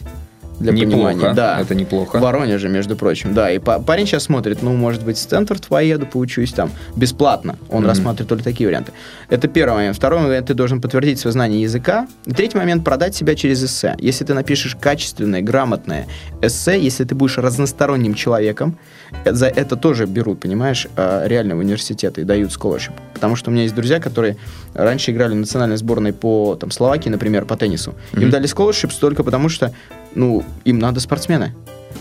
для 0.61 0.73
неплохо, 0.73 1.09
понимания. 1.09 1.35
Да. 1.35 1.61
Это 1.61 1.75
неплохо. 1.75 2.18
В 2.18 2.20
Воронеже, 2.20 2.68
между 2.68 2.96
прочим, 2.96 3.35
да. 3.35 3.51
И 3.51 3.59
парень 3.59 4.07
сейчас 4.07 4.25
смотрит, 4.25 4.62
ну, 4.62 4.75
может 4.75 5.05
быть, 5.05 5.18
Стэнфорд 5.18 5.66
поеду, 5.66 6.07
поучусь 6.07 6.53
там 6.53 6.70
бесплатно. 6.94 7.57
Он 7.70 7.83
mm-hmm. 7.83 7.87
рассматривает 7.87 8.29
только 8.29 8.44
такие 8.44 8.68
варианты. 8.68 8.92
Это 9.29 9.49
первый 9.49 9.75
момент. 9.75 9.96
Второй 9.96 10.20
момент, 10.20 10.46
ты 10.46 10.55
должен 10.55 10.81
подтвердить 10.81 11.18
свое 11.18 11.33
знание 11.33 11.62
языка. 11.62 12.07
И 12.27 12.33
третий 12.33 12.59
момент, 12.59 12.85
продать 12.85 13.14
себя 13.14 13.35
через 13.35 13.64
эссе. 13.64 13.96
Если 13.99 14.25
ты 14.25 14.35
напишешь 14.35 14.77
качественное, 14.79 15.40
грамотное 15.40 16.07
эссе, 16.42 16.79
если 16.81 17.05
ты 17.05 17.14
будешь 17.14 17.38
разносторонним 17.38 18.14
человеком, 18.14 18.77
за 19.25 19.46
это 19.46 19.77
тоже 19.77 20.07
берут, 20.07 20.40
понимаешь, 20.40 20.87
а, 20.96 21.27
реально 21.27 21.57
в 21.57 21.59
университеты 21.59 22.20
и 22.20 22.25
дают 22.25 22.51
scholarship. 22.51 22.92
Потому 23.14 23.37
что 23.37 23.51
у 23.51 23.53
меня 23.53 23.64
есть 23.64 23.75
друзья, 23.75 24.01
которые 24.01 24.37
раньше 24.75 25.11
играли 25.11 25.33
в 25.33 25.37
национальной 25.37 25.77
сборной 25.77 26.12
по 26.12 26.57
там, 26.61 26.70
Словакии, 26.70 27.09
например, 27.09 27.44
по 27.44 27.57
теннису. 27.57 27.94
Им 28.12 28.20
mm-hmm. 28.20 28.31
дали 28.31 28.49
scholarship 28.49 28.92
только 29.01 29.25
потому, 29.25 29.49
что 29.49 29.73
ну, 30.14 30.44
им 30.64 30.79
надо 30.79 31.01
спортсмены. 31.01 31.55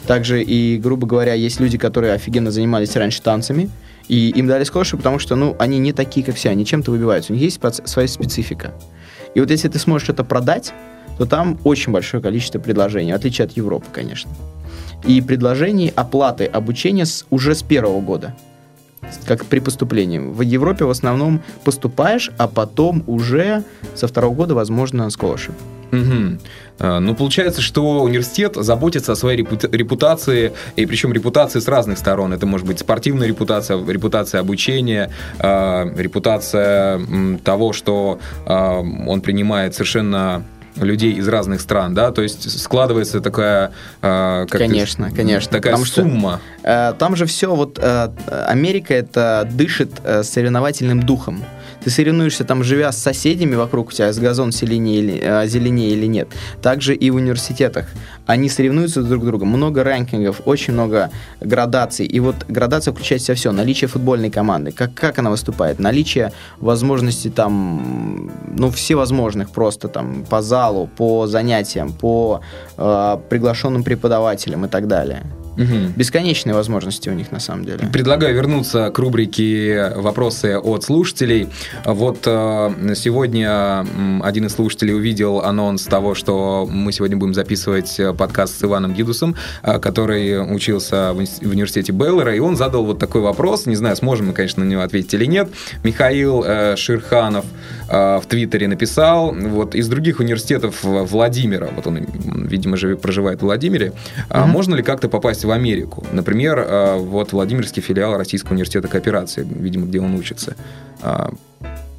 Также 0.07 0.43
и, 0.43 0.77
грубо 0.77 1.07
говоря, 1.07 1.33
есть 1.33 1.59
люди, 1.59 1.77
которые 1.77 2.13
офигенно 2.13 2.51
занимались 2.51 2.95
раньше 2.95 3.21
танцами, 3.21 3.69
и 4.07 4.29
им 4.29 4.47
дали 4.47 4.63
скоши, 4.63 4.97
потому 4.97 5.19
что, 5.19 5.35
ну, 5.35 5.55
они 5.59 5.77
не 5.79 5.93
такие, 5.93 6.25
как 6.25 6.35
все, 6.35 6.49
они 6.49 6.65
чем-то 6.65 6.91
выбиваются, 6.91 7.31
у 7.31 7.35
них 7.35 7.43
есть 7.43 7.59
своя 7.85 8.07
специфика. 8.07 8.73
И 9.35 9.39
вот 9.39 9.51
если 9.51 9.67
ты 9.67 9.77
сможешь 9.77 10.09
это 10.09 10.23
продать, 10.23 10.73
то 11.17 11.25
там 11.25 11.59
очень 11.63 11.91
большое 11.91 12.23
количество 12.23 12.59
предложений, 12.59 13.11
в 13.11 13.15
отличие 13.15 13.45
от 13.45 13.51
Европы, 13.51 13.85
конечно. 13.91 14.31
И 15.05 15.21
предложений 15.21 15.93
оплаты 15.95 16.45
обучения 16.45 17.05
с, 17.05 17.25
уже 17.29 17.55
с 17.55 17.61
первого 17.61 18.01
года, 18.01 18.35
как 19.25 19.45
при 19.45 19.59
поступлении. 19.59 20.19
В 20.19 20.41
Европе 20.41 20.85
в 20.85 20.89
основном 20.89 21.41
поступаешь, 21.63 22.31
а 22.37 22.47
потом 22.47 23.03
уже 23.07 23.63
со 23.95 24.07
второго 24.07 24.35
года, 24.35 24.55
возможно, 24.55 25.07
scholarship. 25.07 25.53
Угу. 25.91 26.99
Ну, 26.99 27.15
получается, 27.15 27.61
что 27.61 28.01
университет 28.01 28.55
заботится 28.55 29.13
о 29.13 29.15
своей 29.15 29.37
репутации, 29.37 30.53
и 30.75 30.85
причем 30.85 31.11
репутации 31.11 31.59
с 31.59 31.67
разных 31.67 31.97
сторон. 31.97 32.31
Это 32.31 32.45
может 32.45 32.67
быть 32.67 32.79
спортивная 32.79 33.27
репутация, 33.27 33.83
репутация 33.85 34.39
обучения, 34.39 35.11
а, 35.39 35.91
репутация 35.97 37.01
того, 37.43 37.73
что 37.73 38.19
а, 38.45 38.79
он 38.79 39.21
принимает 39.21 39.73
совершенно 39.73 40.43
людей 40.79 41.13
из 41.13 41.27
разных 41.27 41.61
стран, 41.61 41.93
да, 41.93 42.11
то 42.11 42.21
есть 42.21 42.59
складывается 42.59 43.21
такая, 43.21 43.71
э, 44.01 44.45
как 44.49 44.59
конечно, 44.59 45.09
ты, 45.09 45.15
конечно, 45.15 45.51
такая 45.51 45.73
Потому 45.73 45.85
сумма. 45.85 46.41
Что, 46.59 46.69
э, 46.69 46.93
там 46.97 47.15
же 47.15 47.25
все 47.25 47.53
вот 47.55 47.79
э, 47.81 48.09
Америка 48.47 48.93
это 48.93 49.47
дышит 49.51 49.91
э, 50.03 50.23
соревновательным 50.23 51.01
духом. 51.03 51.43
Ты 51.83 51.89
соревнуешься 51.89 52.43
там, 52.43 52.63
живя 52.63 52.91
с 52.91 52.97
соседями 52.97 53.55
вокруг 53.55 53.93
тебя, 53.93 54.11
с 54.11 54.19
газон 54.19 54.51
зеленее 54.51 54.99
или, 54.99 55.19
э, 55.21 55.47
зеленее 55.47 55.91
или 55.91 56.07
нет. 56.07 56.27
Также 56.61 56.93
и 56.95 57.09
в 57.11 57.15
университетах. 57.15 57.85
Они 58.25 58.49
соревнуются 58.49 59.01
друг 59.01 59.23
с 59.23 59.25
другом. 59.25 59.49
Много 59.49 59.83
рэнкингов, 59.83 60.41
очень 60.45 60.73
много 60.73 61.09
градаций. 61.41 62.05
И 62.05 62.19
вот 62.19 62.35
градация 62.47 62.93
включает 62.93 63.21
в 63.21 63.25
себя 63.25 63.35
все. 63.35 63.51
Наличие 63.51 63.87
футбольной 63.87 64.29
команды. 64.29 64.71
Как, 64.71 64.93
как 64.93 65.19
она 65.19 65.29
выступает? 65.29 65.79
Наличие 65.79 66.31
возможностей 66.59 67.29
там, 67.29 68.31
ну, 68.57 68.69
всевозможных 68.69 69.49
просто 69.49 69.87
там 69.87 70.25
по 70.29 70.41
залу, 70.41 70.89
по 70.97 71.27
занятиям, 71.27 71.93
по 71.93 72.41
э, 72.77 73.17
приглашенным 73.29 73.83
преподавателям 73.83 74.65
и 74.65 74.67
так 74.67 74.87
далее. 74.87 75.23
Угу. 75.59 75.93
Бесконечные 75.97 76.53
возможности 76.53 77.09
у 77.09 77.13
них 77.13 77.33
на 77.33 77.39
самом 77.39 77.65
деле. 77.65 77.89
Предлагаю 77.91 78.33
вернуться 78.33 78.91
к 78.91 78.97
рубрике 78.97 79.91
«Вопросы 79.97 80.57
от 80.57 80.85
слушателей». 80.85 81.49
Вот 81.83 82.19
э, 82.25 82.93
сегодня 82.95 83.85
один 84.23 84.45
из 84.45 84.53
слушателей 84.53 84.95
увидел 84.95 85.41
анонс 85.41 85.83
того, 85.83 86.15
что 86.15 86.65
мы 86.71 86.93
сегодня 86.93 87.17
будем 87.17 87.33
записывать 87.33 87.99
э, 87.99 88.13
подкаст 88.13 88.57
с 88.57 88.63
Иваном 88.63 88.93
Гидусом, 88.93 89.35
э, 89.63 89.79
который 89.79 90.41
учился 90.53 91.11
в 91.13 91.17
университете 91.17 91.91
Беллера, 91.91 92.33
и 92.33 92.39
он 92.39 92.55
задал 92.55 92.85
вот 92.85 92.99
такой 92.99 93.19
вопрос, 93.21 93.65
не 93.65 93.75
знаю, 93.75 93.97
сможем 93.97 94.27
мы, 94.27 94.33
конечно, 94.33 94.63
на 94.63 94.69
него 94.69 94.81
ответить 94.81 95.13
или 95.13 95.25
нет. 95.25 95.49
Михаил 95.83 96.45
Ширханов 96.77 97.45
в 97.87 98.23
Твиттере 98.29 98.67
написал, 98.67 99.33
вот 99.33 99.75
из 99.75 99.87
других 99.87 100.19
университетов 100.19 100.83
Владимира, 100.83 101.67
вот 101.75 101.87
он, 101.87 102.05
видимо, 102.45 102.77
проживает 102.97 103.39
в 103.39 103.43
Владимире, 103.43 103.93
угу. 104.29 104.47
можно 104.47 104.75
ли 104.75 104.83
как-то 104.83 105.09
попасть 105.09 105.43
в 105.43 105.48
в 105.49 105.51
Америку. 105.51 106.05
Например, 106.11 106.59
э, 106.59 106.97
вот 106.97 107.33
Владимирский 107.33 107.81
филиал 107.81 108.17
Российского 108.17 108.53
университета 108.53 108.87
кооперации, 108.87 109.47
видимо, 109.49 109.87
где 109.87 109.99
он 109.99 110.13
учится. 110.13 110.55
А, 111.01 111.31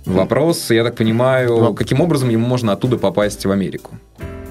вопрос, 0.06 0.70
я 0.70 0.84
так 0.84 0.94
понимаю, 0.94 1.74
каким 1.74 2.00
образом 2.00 2.28
ему 2.28 2.46
можно 2.46 2.72
оттуда 2.72 2.96
попасть 2.96 3.44
в 3.44 3.50
Америку? 3.50 3.90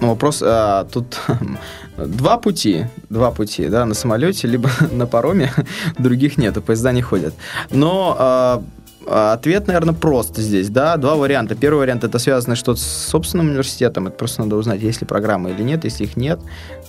Ну, 0.01 0.09
вопрос, 0.09 0.43
а, 0.45 0.85
тут 0.91 1.17
два 1.97 2.37
пути, 2.37 2.87
два 3.09 3.31
пути, 3.31 3.69
да, 3.69 3.85
на 3.85 3.93
самолете, 3.93 4.47
либо 4.49 4.69
на 4.91 5.07
пароме, 5.07 5.51
других 5.97 6.37
нет, 6.37 6.61
поезда 6.63 6.91
не 6.91 7.01
ходят. 7.01 7.33
Но 7.71 8.15
а, 8.19 8.63
Ответ, 9.09 9.65
наверное, 9.65 9.95
прост 9.95 10.37
здесь, 10.37 10.69
да, 10.69 10.95
два 10.97 11.15
варианта. 11.15 11.55
Первый 11.55 11.79
вариант 11.79 12.03
это 12.03 12.19
связано 12.19 12.55
что-то 12.55 12.79
с 12.79 13.07
собственным 13.09 13.47
университетом, 13.47 14.07
это 14.07 14.15
просто 14.15 14.43
надо 14.43 14.55
узнать, 14.55 14.81
есть 14.81 15.01
ли 15.01 15.07
программы 15.07 15.49
или 15.49 15.63
нет. 15.63 15.83
Если 15.83 16.03
их 16.03 16.15
нет, 16.15 16.39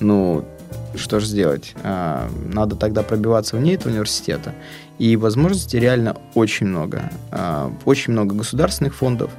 ну, 0.00 0.44
что 0.94 1.20
же 1.20 1.26
сделать? 1.26 1.74
А, 1.82 2.30
надо 2.52 2.76
тогда 2.76 3.02
пробиваться 3.02 3.56
вне 3.56 3.74
этого 3.74 3.92
университета. 3.92 4.54
И 4.98 5.16
возможностей 5.16 5.78
реально 5.78 6.16
очень 6.34 6.66
много. 6.66 7.10
А, 7.30 7.72
очень 7.84 8.12
много 8.12 8.34
государственных 8.34 8.94
фондов. 8.94 9.30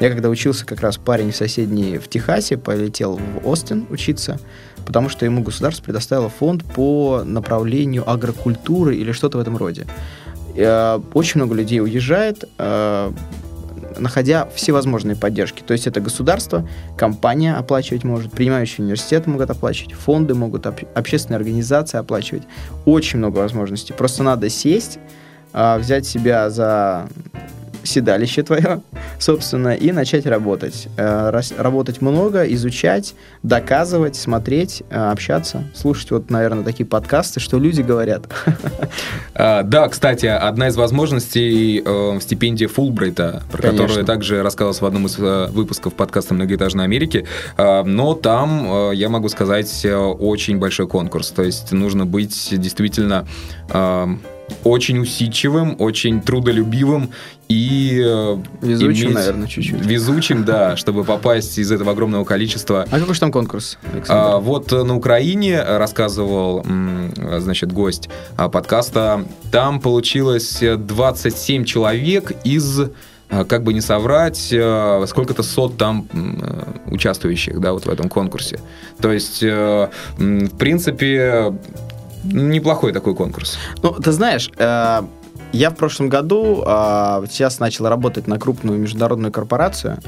Я 0.00 0.10
когда 0.10 0.28
учился, 0.28 0.66
как 0.66 0.80
раз 0.80 0.96
парень 0.96 1.30
в 1.30 1.36
соседней 1.36 1.98
в 1.98 2.08
Техасе 2.08 2.56
полетел 2.56 3.16
в 3.16 3.46
Остин 3.48 3.86
учиться, 3.90 4.40
потому 4.84 5.08
что 5.08 5.24
ему 5.24 5.42
государство 5.42 5.84
предоставило 5.84 6.28
фонд 6.28 6.64
по 6.64 7.22
направлению 7.24 8.08
агрокультуры 8.10 8.96
или 8.96 9.12
что-то 9.12 9.38
в 9.38 9.40
этом 9.40 9.56
роде. 9.56 9.86
А, 10.56 11.02
очень 11.12 11.40
много 11.40 11.54
людей 11.54 11.80
уезжает, 11.80 12.44
находя 13.98 14.48
всевозможные 14.54 15.16
поддержки. 15.16 15.62
То 15.62 15.72
есть 15.72 15.86
это 15.86 16.00
государство, 16.00 16.68
компания 16.96 17.54
оплачивать 17.54 18.04
может, 18.04 18.32
принимающие 18.32 18.84
университеты 18.84 19.30
могут 19.30 19.50
оплачивать, 19.50 19.92
фонды 19.92 20.34
могут, 20.34 20.66
общественные 20.66 21.36
организации 21.36 21.98
оплачивать. 21.98 22.44
Очень 22.84 23.18
много 23.18 23.38
возможностей. 23.38 23.92
Просто 23.92 24.22
надо 24.22 24.48
сесть, 24.48 24.98
а, 25.52 25.78
взять 25.78 26.06
себя 26.06 26.50
за 26.50 27.08
седалище 27.84 28.42
твое, 28.42 28.82
собственно, 29.18 29.74
и 29.74 29.92
начать 29.92 30.26
работать. 30.26 30.88
Э, 30.96 31.40
работать 31.56 32.00
много, 32.00 32.42
изучать, 32.54 33.14
доказывать, 33.42 34.16
смотреть, 34.16 34.82
э, 34.90 35.10
общаться, 35.10 35.64
слушать 35.74 36.10
вот, 36.10 36.30
наверное, 36.30 36.64
такие 36.64 36.86
подкасты, 36.86 37.40
что 37.40 37.58
люди 37.58 37.82
говорят. 37.82 38.24
А, 39.36 39.62
да, 39.64 39.88
кстати, 39.88 40.26
одна 40.26 40.68
из 40.68 40.76
возможностей 40.76 41.82
э, 41.84 42.18
стипендия 42.20 42.68
Фулбрайта, 42.68 43.42
про 43.50 43.62
Конечно. 43.62 43.78
которую 43.78 43.98
я 43.98 44.06
также 44.06 44.42
рассказывал 44.42 44.74
в 44.74 44.86
одном 44.86 45.06
из 45.06 45.18
выпусков 45.18 45.94
подкаста 45.94 46.34
«Многоэтажной 46.34 46.84
Америки», 46.84 47.26
но 47.56 48.14
там, 48.14 48.92
я 48.92 49.08
могу 49.08 49.28
сказать, 49.28 49.84
очень 49.84 50.58
большой 50.58 50.86
конкурс. 50.86 51.30
То 51.30 51.42
есть 51.42 51.72
нужно 51.72 52.06
быть 52.06 52.48
действительно 52.52 53.26
очень 54.62 54.98
усидчивым, 54.98 55.76
очень 55.78 56.22
трудолюбивым 56.22 57.10
и... 57.48 58.02
Э, 58.04 58.36
везучим, 58.62 59.06
иметь... 59.06 59.14
наверное, 59.14 59.46
чуть-чуть. 59.48 59.84
Везучим, 59.84 60.44
да, 60.44 60.76
чтобы 60.76 61.04
попасть 61.04 61.58
из 61.58 61.70
этого 61.70 61.92
огромного 61.92 62.24
количества. 62.24 62.86
А 62.90 62.98
какой 62.98 63.14
же 63.14 63.20
там 63.20 63.32
конкурс, 63.32 63.78
А, 64.08 64.38
вот 64.38 64.72
э, 64.72 64.82
на 64.82 64.96
Украине 64.96 65.62
рассказывал, 65.62 66.64
значит, 67.38 67.72
гость 67.72 68.08
подкаста, 68.36 69.26
там 69.50 69.80
получилось 69.80 70.62
27 70.62 71.64
человек 71.64 72.32
из 72.44 72.80
как 73.48 73.64
бы 73.64 73.72
не 73.72 73.80
соврать, 73.80 74.50
э, 74.52 75.04
сколько-то 75.08 75.42
сот 75.42 75.76
там 75.76 76.06
участвующих, 76.86 77.58
да, 77.58 77.72
вот 77.72 77.86
в 77.86 77.88
этом 77.88 78.08
конкурсе. 78.08 78.60
То 79.00 79.12
есть, 79.12 79.42
в 79.42 79.90
принципе, 80.58 81.52
неплохой 82.24 82.92
такой 82.92 83.14
конкурс. 83.14 83.58
Ну, 83.82 83.92
ты 83.92 84.12
знаешь, 84.12 84.50
Я 85.52 85.70
в 85.70 85.76
прошлом 85.76 86.08
году 86.08 86.64
а, 86.66 87.24
сейчас 87.30 87.60
начал 87.60 87.88
работать 87.88 88.26
на 88.26 88.38
крупную 88.40 88.78
международную 88.78 89.32
корпорацию. 89.32 89.98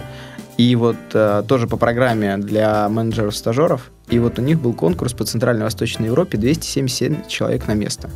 И 0.56 0.74
вот 0.74 0.96
а, 1.14 1.42
тоже 1.42 1.68
по 1.68 1.76
программе 1.76 2.36
для 2.36 2.88
менеджеров-стажеров. 2.88 3.90
И 4.08 4.18
вот 4.18 4.38
у 4.38 4.42
них 4.42 4.60
был 4.60 4.72
конкурс 4.72 5.12
по 5.12 5.24
Центральной 5.24 5.64
Восточной 5.64 6.06
Европе 6.06 6.38
277 6.38 7.28
человек 7.28 7.68
на 7.68 7.74
место. 7.74 8.10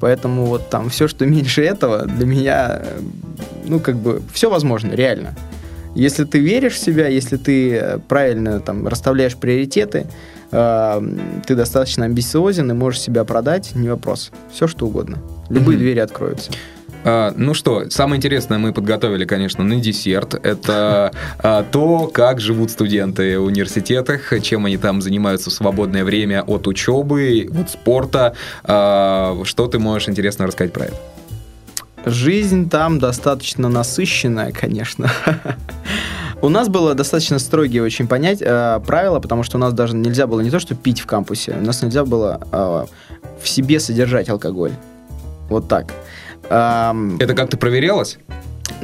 Поэтому 0.00 0.46
вот 0.46 0.68
там 0.68 0.90
все, 0.90 1.08
что 1.08 1.26
меньше 1.26 1.62
этого, 1.62 2.04
для 2.06 2.26
меня, 2.26 2.80
э, 2.82 3.00
ну, 3.66 3.80
как 3.80 3.96
бы, 3.96 4.22
все 4.32 4.50
возможно, 4.50 4.92
реально. 4.92 5.34
Если 5.94 6.24
ты 6.24 6.38
веришь 6.38 6.74
в 6.74 6.78
себя, 6.78 7.06
если 7.06 7.36
ты 7.36 7.74
э, 7.74 7.98
правильно 8.08 8.60
там 8.60 8.86
расставляешь 8.86 9.36
приоритеты, 9.36 9.98
э, 9.98 10.33
ты 10.54 11.54
достаточно 11.54 12.04
амбициозен 12.04 12.70
и 12.70 12.74
можешь 12.74 13.00
себя 13.00 13.24
продать, 13.24 13.74
не 13.74 13.88
вопрос. 13.88 14.30
Все, 14.52 14.66
что 14.68 14.86
угодно. 14.86 15.18
Любые 15.50 15.78
двери 15.78 15.98
откроются. 15.98 16.52
А, 17.04 17.34
ну 17.36 17.52
что, 17.52 17.90
самое 17.90 18.16
интересное 18.16 18.58
мы 18.58 18.72
подготовили, 18.72 19.26
конечно, 19.26 19.62
на 19.62 19.76
десерт. 19.76 20.34
Это 20.34 21.12
а, 21.38 21.64
то, 21.70 22.06
как 22.06 22.40
живут 22.40 22.70
студенты 22.70 23.38
в 23.38 23.44
университетах, 23.44 24.32
чем 24.42 24.64
они 24.64 24.78
там 24.78 25.02
занимаются 25.02 25.50
в 25.50 25.52
свободное 25.52 26.04
время 26.04 26.42
от 26.42 26.66
учебы, 26.66 27.48
от 27.60 27.70
спорта. 27.70 28.34
А, 28.64 29.38
что 29.44 29.66
ты 29.66 29.78
можешь 29.78 30.08
интересно 30.08 30.46
рассказать 30.46 30.72
про 30.72 30.86
это? 30.86 30.96
Жизнь 32.06 32.68
там 32.70 32.98
достаточно 32.98 33.68
насыщенная, 33.68 34.52
конечно. 34.52 35.10
У 36.44 36.50
нас 36.50 36.68
было 36.68 36.94
достаточно 36.94 37.38
строгие 37.38 37.82
очень 37.82 38.06
понять 38.06 38.42
э, 38.42 38.78
правила, 38.86 39.18
потому 39.18 39.44
что 39.44 39.56
у 39.56 39.60
нас 39.60 39.72
даже 39.72 39.96
нельзя 39.96 40.26
было 40.26 40.42
не 40.42 40.50
то, 40.50 40.60
что 40.60 40.74
пить 40.74 41.00
в 41.00 41.06
кампусе, 41.06 41.56
у 41.58 41.64
нас 41.64 41.80
нельзя 41.82 42.04
было 42.04 42.38
э, 42.52 42.84
в 43.42 43.48
себе 43.48 43.80
содержать 43.80 44.28
алкоголь. 44.28 44.72
Вот 45.48 45.68
так. 45.68 45.86
Ам, 46.50 47.16
Это 47.18 47.32
как-то 47.32 47.56
проверялось? 47.56 48.18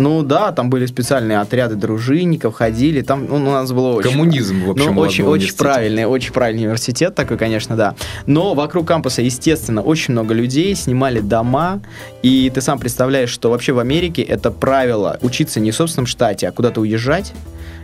Ну 0.01 0.22
да, 0.22 0.51
там 0.53 0.70
были 0.70 0.86
специальные 0.86 1.40
отряды 1.40 1.76
дружинников, 1.76 2.55
ходили, 2.55 3.03
там 3.03 3.26
ну, 3.28 3.36
у 3.36 3.38
нас 3.38 3.70
было 3.70 3.96
очень... 3.96 4.11
Коммунизм, 4.11 4.64
в 4.64 4.70
общем, 4.70 4.94
ну, 4.94 5.01
очень, 5.01 5.24
очень 5.24 5.55
правильный, 5.55 6.07
очень 6.07 6.32
правильный 6.32 6.62
университет 6.62 7.14
такой, 7.14 7.36
конечно, 7.36 7.76
да. 7.76 7.94
Но 8.26 8.55
вокруг 8.55 8.86
кампуса, 8.86 9.22
естественно, 9.22 9.82
очень 9.82 10.12
много 10.12 10.32
людей, 10.34 10.74
снимали 10.74 11.20
дома, 11.20 11.82
и 12.22 12.51
ты 12.53 12.61
сам 12.61 12.78
представляешь, 12.78 13.30
что 13.30 13.51
вообще 13.51 13.72
в 13.72 13.78
Америке 13.78 14.22
это 14.22 14.51
правило 14.51 15.18
учиться 15.20 15.61
не 15.61 15.70
в 15.70 15.76
собственном 15.76 16.07
штате, 16.07 16.48
а 16.48 16.53
куда-то 16.53 16.80
уезжать. 16.80 17.32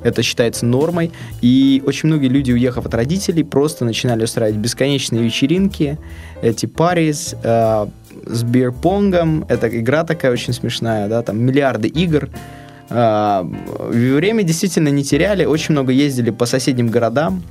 Это 0.03 0.23
считается 0.23 0.65
нормой. 0.67 1.11
И 1.41 1.83
очень 1.85 2.09
многие 2.09 2.29
люди, 2.29 2.53
уехав 2.53 2.87
от 2.87 2.95
родителей, 2.95 3.43
просто 3.43 3.85
начинали 3.85 4.25
устраивать 4.25 4.57
бесконечные 4.57 5.23
вечеринки, 5.23 5.99
эти 6.43 6.67
парис 6.67 7.35
э, 7.43 7.87
с 8.25 8.43
бирпонгом. 8.43 9.45
Это 9.49 9.69
игра 9.69 10.05
такая 10.05 10.33
очень 10.33 10.53
смешная, 10.53 11.09
да, 11.09 11.23
там 11.23 11.39
миллиарды 11.39 11.89
игр. 11.89 12.29
А, 12.89 13.45
время 13.89 14.45
действительно 14.45 14.89
не 14.89 15.03
теряли, 15.03 15.45
очень 15.45 15.73
много 15.73 15.93
ездили 15.93 16.31
по 16.31 16.47
соседним 16.47 16.89
городам, 16.89 17.43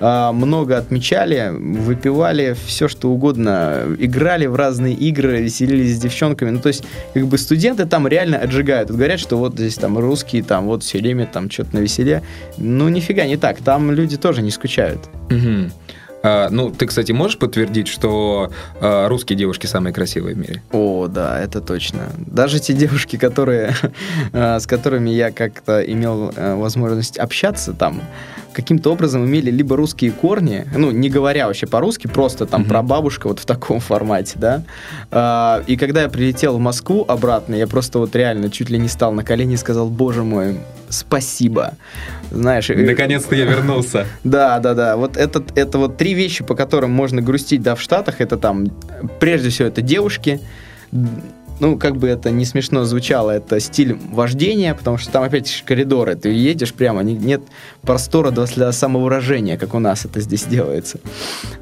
а, 0.00 0.32
много 0.32 0.76
отмечали, 0.76 1.50
выпивали 1.50 2.54
все, 2.66 2.88
что 2.88 3.10
угодно, 3.10 3.84
играли 3.98 4.46
в 4.46 4.54
разные 4.54 4.94
игры, 4.94 5.40
веселились 5.40 5.96
с 5.96 5.98
девчонками. 5.98 6.50
Ну, 6.50 6.58
то 6.58 6.68
есть, 6.68 6.84
как 7.14 7.26
бы 7.26 7.38
студенты 7.38 7.86
там 7.86 8.06
реально 8.06 8.38
отжигают. 8.38 8.90
Вот 8.90 8.96
говорят, 8.98 9.20
что 9.20 9.38
вот 9.38 9.54
здесь 9.54 9.76
там 9.76 9.98
русские, 9.98 10.42
там 10.42 10.66
вот 10.66 10.82
все 10.82 10.98
время 10.98 11.26
там 11.26 11.50
что-то 11.50 11.76
на 11.76 11.80
веселе. 11.80 12.22
Ну, 12.58 12.88
нифига 12.88 13.24
не 13.26 13.36
так. 13.36 13.58
Там 13.58 13.92
люди 13.92 14.16
тоже 14.16 14.42
не 14.42 14.50
скучают. 14.50 15.00
Мгм. 15.30 15.72
А, 16.22 16.48
ну, 16.50 16.70
ты, 16.70 16.86
кстати, 16.86 17.12
можешь 17.12 17.38
подтвердить, 17.38 17.88
что 17.88 18.50
а, 18.80 19.08
русские 19.08 19.36
девушки 19.36 19.66
самые 19.66 19.92
красивые 19.92 20.34
в 20.34 20.38
мире? 20.38 20.62
О, 20.72 21.08
да, 21.08 21.40
это 21.40 21.60
точно. 21.60 22.10
Даже 22.18 22.60
те 22.60 22.72
девушки, 22.72 23.16
которые, 23.16 23.74
э, 24.32 24.58
с 24.60 24.66
которыми 24.66 25.10
я 25.10 25.30
как-то 25.32 25.80
имел 25.80 26.32
э, 26.34 26.54
возможность 26.54 27.18
общаться 27.18 27.72
там, 27.72 28.02
каким-то 28.52 28.92
образом 28.92 29.24
имели 29.24 29.50
либо 29.50 29.76
русские 29.76 30.12
корни, 30.12 30.66
ну, 30.76 30.90
не 30.90 31.08
говоря 31.08 31.46
вообще 31.46 31.66
по-русски, 31.66 32.06
просто 32.06 32.46
там 32.46 32.62
Мгм. 32.62 32.70
прабабушка 32.70 33.28
вот 33.28 33.40
в 33.40 33.46
таком 33.46 33.80
формате, 33.80 34.34
да. 34.36 34.62
А, 35.10 35.62
И 35.66 35.76
когда 35.76 36.02
я 36.02 36.08
прилетел 36.08 36.56
в 36.56 36.60
Москву 36.60 37.04
обратно, 37.08 37.54
я 37.54 37.66
просто 37.66 37.98
вот 37.98 38.14
реально 38.14 38.50
чуть 38.50 38.70
ли 38.70 38.78
не 38.78 38.88
стал 38.88 39.12
на 39.12 39.24
колени 39.24 39.54
и 39.54 39.56
сказал, 39.56 39.88
боже 39.88 40.22
мой, 40.22 40.58
спасибо. 40.92 41.74
Знаешь, 42.30 42.70
и- 42.70 42.74
Наконец-то 42.74 43.34
я 43.34 43.44
вернулся. 43.44 44.06
да, 44.24 44.58
да, 44.60 44.74
да. 44.74 44.96
Вот 44.96 45.16
это, 45.16 45.42
это 45.54 45.78
вот 45.78 45.96
три 45.96 46.14
вещи, 46.14 46.44
по 46.44 46.54
которым 46.54 46.90
можно 46.90 47.20
грустить, 47.22 47.62
да, 47.62 47.74
в 47.74 47.80
Штатах. 47.80 48.20
Это 48.20 48.36
там, 48.36 48.66
прежде 49.20 49.48
всего, 49.50 49.68
это 49.68 49.82
девушки. 49.82 50.40
Ну, 51.60 51.78
как 51.78 51.96
бы 51.96 52.08
это 52.08 52.30
не 52.32 52.44
смешно 52.44 52.84
звучало, 52.84 53.30
это 53.30 53.60
стиль 53.60 53.96
вождения, 54.10 54.74
потому 54.74 54.98
что 54.98 55.12
там 55.12 55.22
опять 55.22 55.48
же 55.48 55.62
коридоры. 55.64 56.16
Ты 56.16 56.30
едешь 56.30 56.74
прямо, 56.74 57.02
не- 57.04 57.14
нет 57.14 57.40
простора 57.82 58.30
для- 58.32 58.72
самовыражения, 58.72 59.56
как 59.56 59.74
у 59.74 59.78
нас 59.78 60.04
это 60.04 60.20
здесь 60.20 60.42
делается. 60.44 60.98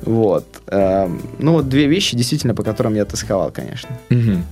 Вот. 0.03 0.47
Эм, 0.69 1.21
Ну, 1.39 1.53
вот 1.53 1.69
две 1.69 1.87
вещи, 1.87 2.17
действительно, 2.17 2.55
по 2.55 2.63
которым 2.63 2.95
я 2.95 3.05
тосковал, 3.05 3.51
конечно. 3.51 3.91
Мгм. 4.09 4.45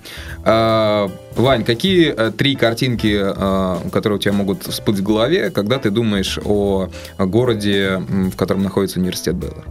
А, 0.45 1.09
Вань, 1.37 1.65
какие 1.65 2.13
э, 2.15 2.31
три 2.31 2.55
картинки, 2.57 3.17
э, 3.19 3.91
которые 3.91 4.17
у 4.17 4.21
тебя 4.21 4.33
могут 4.35 4.65
всплыть 4.65 4.99
в 4.99 5.03
голове, 5.03 5.51
когда 5.51 5.79
ты 5.79 5.91
думаешь 5.91 6.39
о, 6.45 6.89
городе, 7.19 8.03
в 8.09 8.37
котором 8.37 8.63
находится 8.65 8.99
университет 9.01 9.37
Бейлор? 9.37 9.65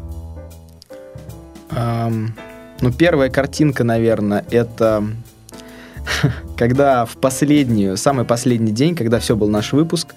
Ам, 1.71 2.33
ну, 2.81 2.91
первая 2.91 3.29
картинка, 3.29 3.83
наверное, 3.83 4.43
это 4.49 5.03
когда 6.57 7.05
в 7.05 7.17
последнюю, 7.17 7.97
самый 7.97 8.25
последний 8.25 8.71
день, 8.71 8.95
когда 8.95 9.19
все 9.19 9.35
был 9.35 9.49
наш 9.49 9.73
выпуск, 9.73 10.13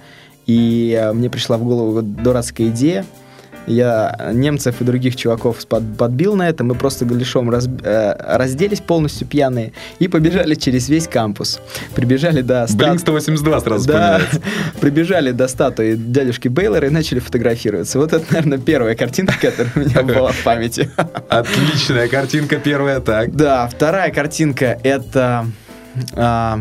и 0.46 0.96
э, 1.00 1.12
мне 1.12 1.30
пришла 1.30 1.58
в 1.58 1.64
голову 1.64 2.02
дурацкая 2.02 2.68
идея, 2.68 3.04
я 3.66 4.30
немцев 4.32 4.80
и 4.80 4.84
других 4.84 5.16
чуваков 5.16 5.64
под- 5.66 5.96
подбил 5.96 6.34
на 6.34 6.48
это, 6.48 6.64
мы 6.64 6.74
просто 6.74 7.04
голышом 7.04 7.50
раз- 7.50 7.68
э, 7.82 8.14
разделись 8.18 8.80
полностью 8.80 9.26
пьяные 9.26 9.72
и 9.98 10.08
побежали 10.08 10.54
через 10.54 10.88
весь 10.88 11.06
кампус. 11.06 11.60
Прибежали 11.94 12.40
до 12.40 12.66
ста- 12.66 12.76
Блин, 12.78 12.98
182 12.98 13.60
сразу 13.60 13.86
да, 13.86 14.20
прибежали 14.80 15.30
до 15.32 15.46
статуи 15.46 15.94
дядюшки 15.94 16.48
Бейлора 16.48 16.86
и 16.88 16.90
начали 16.90 17.18
фотографироваться. 17.18 17.98
Вот 17.98 18.12
это, 18.12 18.24
наверное, 18.30 18.58
первая 18.58 18.94
картинка, 18.96 19.34
которая 19.40 19.72
у 19.76 19.78
меня 19.80 20.02
была 20.02 20.32
в 20.32 20.42
памяти. 20.42 20.90
Отличная 21.28 22.08
картинка 22.08 22.56
первая, 22.56 23.00
так. 23.00 23.36
Да, 23.36 23.68
вторая 23.68 24.10
картинка 24.10 24.80
это 24.82 25.46
а, 26.14 26.60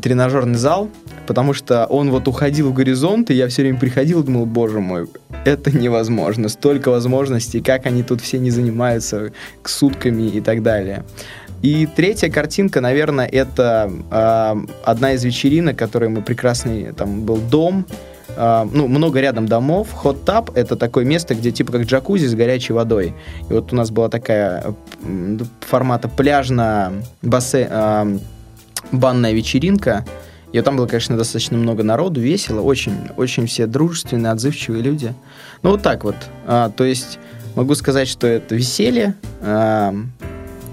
тренажерный 0.00 0.58
зал, 0.58 0.88
потому 1.26 1.52
что 1.52 1.86
он 1.86 2.10
вот 2.10 2.28
уходил 2.28 2.70
в 2.70 2.74
горизонт, 2.74 3.30
и 3.30 3.34
я 3.34 3.48
все 3.48 3.62
время 3.62 3.78
приходил 3.78 4.22
и 4.22 4.24
думал, 4.24 4.46
боже 4.46 4.80
мой, 4.80 5.08
это 5.44 5.76
невозможно, 5.76 6.48
столько 6.48 6.90
возможностей, 6.90 7.60
как 7.60 7.86
они 7.86 8.02
тут 8.02 8.20
все 8.20 8.38
не 8.38 8.50
занимаются 8.50 9.32
сутками 9.64 10.28
и 10.28 10.40
так 10.40 10.62
далее. 10.62 11.04
И 11.62 11.86
третья 11.86 12.28
картинка, 12.28 12.80
наверное, 12.80 13.26
это 13.26 13.92
а, 14.10 14.58
одна 14.84 15.12
из 15.12 15.24
вечеринок, 15.24 15.76
которой 15.76 16.08
мы 16.08 16.22
прекрасный, 16.22 16.92
там 16.92 17.22
был 17.22 17.36
дом, 17.36 17.86
а, 18.36 18.68
ну, 18.70 18.88
много 18.88 19.20
рядом 19.20 19.46
домов. 19.46 19.88
Hot 20.02 20.24
Tub— 20.24 20.52
это 20.54 20.76
такое 20.76 21.04
место, 21.04 21.34
где 21.34 21.52
типа 21.52 21.72
как 21.72 21.82
джакузи 21.82 22.26
с 22.26 22.34
горячей 22.34 22.72
водой. 22.72 23.14
И 23.48 23.52
вот 23.52 23.72
у 23.72 23.76
нас 23.76 23.90
была 23.90 24.08
такая 24.08 24.74
формата 25.60 26.08
пляжно 26.08 26.92
бассейн, 27.22 27.68
а, 27.70 28.18
банная 28.90 29.32
вечеринка. 29.32 30.04
И 30.52 30.60
там 30.60 30.76
было, 30.76 30.86
конечно, 30.86 31.16
достаточно 31.16 31.56
много 31.56 31.82
народу, 31.82 32.20
весело, 32.20 32.60
очень, 32.60 33.08
очень 33.16 33.46
все 33.46 33.66
дружественные, 33.66 34.32
отзывчивые 34.32 34.82
люди. 34.82 35.14
Ну, 35.62 35.70
вот 35.70 35.82
так 35.82 36.04
вот. 36.04 36.16
А, 36.46 36.70
то 36.70 36.84
есть 36.84 37.18
могу 37.54 37.74
сказать, 37.74 38.08
что 38.08 38.26
это 38.26 38.54
веселье, 38.54 39.14
а, 39.40 39.94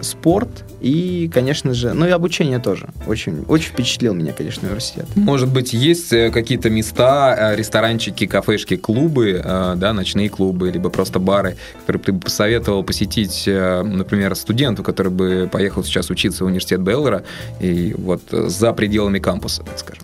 спорт 0.01 0.65
и, 0.81 1.29
конечно 1.33 1.73
же, 1.73 1.93
ну 1.93 2.07
и 2.07 2.09
обучение 2.09 2.59
тоже. 2.59 2.89
Очень, 3.07 3.43
очень 3.47 3.69
впечатлил 3.69 4.13
меня, 4.13 4.33
конечно, 4.33 4.67
университет. 4.67 5.05
Может 5.15 5.49
быть, 5.49 5.73
есть 5.73 6.13
э, 6.13 6.31
какие-то 6.31 6.69
места, 6.69 7.35
э, 7.37 7.55
ресторанчики, 7.55 8.25
кафешки, 8.25 8.75
клубы, 8.77 9.41
э, 9.43 9.73
да, 9.75 9.93
ночные 9.93 10.29
клубы, 10.29 10.71
либо 10.71 10.89
просто 10.89 11.19
бары, 11.19 11.57
которые 11.81 12.03
ты 12.03 12.11
бы 12.13 12.19
посоветовал 12.21 12.83
посетить, 12.83 13.43
например, 13.45 14.35
студенту, 14.35 14.83
который 14.83 15.11
бы 15.11 15.49
поехал 15.51 15.83
сейчас 15.83 16.09
учиться 16.09 16.43
в 16.43 16.47
университет 16.47 16.81
Беллера, 16.81 17.23
и 17.59 17.93
вот 17.97 18.21
за 18.31 18.73
пределами 18.73 19.19
кампуса, 19.19 19.63
так 19.63 19.79
скажем. 19.79 20.03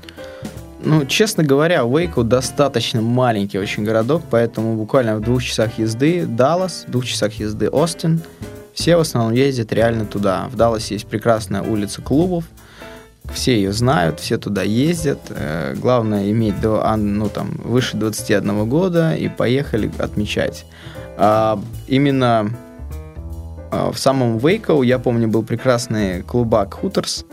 Ну, 0.85 1.03
честно 1.05 1.43
говоря, 1.43 1.83
Уэйку 1.83 2.23
достаточно 2.23 3.01
маленький 3.01 3.57
очень 3.57 3.83
городок, 3.83 4.21
поэтому 4.29 4.75
буквально 4.75 5.15
в 5.15 5.21
двух 5.21 5.43
часах 5.43 5.79
езды 5.79 6.25
Даллас, 6.27 6.85
в 6.87 6.91
двух 6.91 7.05
часах 7.05 7.33
езды 7.33 7.69
Остин. 7.69 8.21
Все 8.75 8.97
в 8.97 8.99
основном 8.99 9.33
ездят 9.33 9.71
реально 9.71 10.05
туда. 10.05 10.47
В 10.51 10.57
Далласе 10.57 10.95
есть 10.95 11.07
прекрасная 11.07 11.61
улица 11.61 12.01
клубов, 12.01 12.43
все 13.33 13.55
ее 13.55 13.71
знают, 13.71 14.19
все 14.19 14.37
туда 14.37 14.61
ездят. 14.61 15.19
Э, 15.29 15.73
главное 15.75 16.29
иметь 16.29 16.59
до, 16.59 16.85
а, 16.85 16.97
ну, 16.97 17.29
там, 17.29 17.51
выше 17.63 17.97
21 17.97 18.67
года 18.69 19.15
и 19.15 19.29
поехали 19.29 19.89
отмечать. 19.97 20.65
А, 21.17 21.59
именно 21.87 22.51
а, 23.71 23.91
в 23.91 23.97
самом 23.97 24.37
Вейкоу, 24.37 24.83
я 24.83 24.99
помню, 24.99 25.29
был 25.29 25.43
прекрасный 25.43 26.21
клубак 26.21 26.73
Хуторс, 26.73 27.25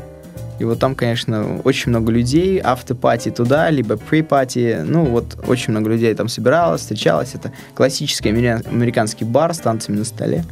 И 0.59 0.65
вот 0.65 0.79
там, 0.79 0.95
конечно, 0.95 1.61
очень 1.65 1.91
много 1.91 2.13
людей, 2.13 2.61
автопати 2.63 3.31
туда, 3.31 3.71
либо 3.71 3.95
pre-пати. 3.95 4.83
Ну, 4.85 5.05
вот 5.07 5.37
очень 5.47 5.73
много 5.73 5.91
людей 5.91 6.15
там 6.15 6.29
собиралось, 6.29 6.83
встречалось. 6.83 7.35
Это 7.35 7.53
классический 7.75 8.29
американский 8.29 9.25
бар 9.25 9.55
с 9.55 9.59
танцами 9.59 9.97
на 9.97 10.05
столе. 10.05 10.45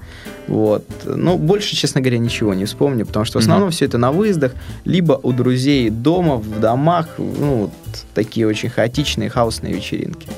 Вот. 0.49 0.85
Ну, 1.05 1.39
больше, 1.39 1.77
честно 1.77 2.01
говоря, 2.01 2.19
ничего 2.19 2.55
не 2.55 2.65
вспомню, 2.65 3.07
потому 3.07 3.25
что 3.25 3.39
в 3.39 3.43
основном 3.43 3.69
mm-hmm. 3.69 3.73
все 3.73 3.85
это 3.85 3.99
на 3.99 4.11
выездах, 4.11 4.53
либо 4.85 5.21
у 5.23 5.33
друзей 5.33 5.91
дома, 5.91 6.37
в 6.37 6.61
домах, 6.61 7.07
ну, 7.19 7.71
такие 8.15 8.47
очень 8.47 8.69
хаотичные 8.69 9.31
хаосные 9.31 9.75
вечеринки. 9.75 10.29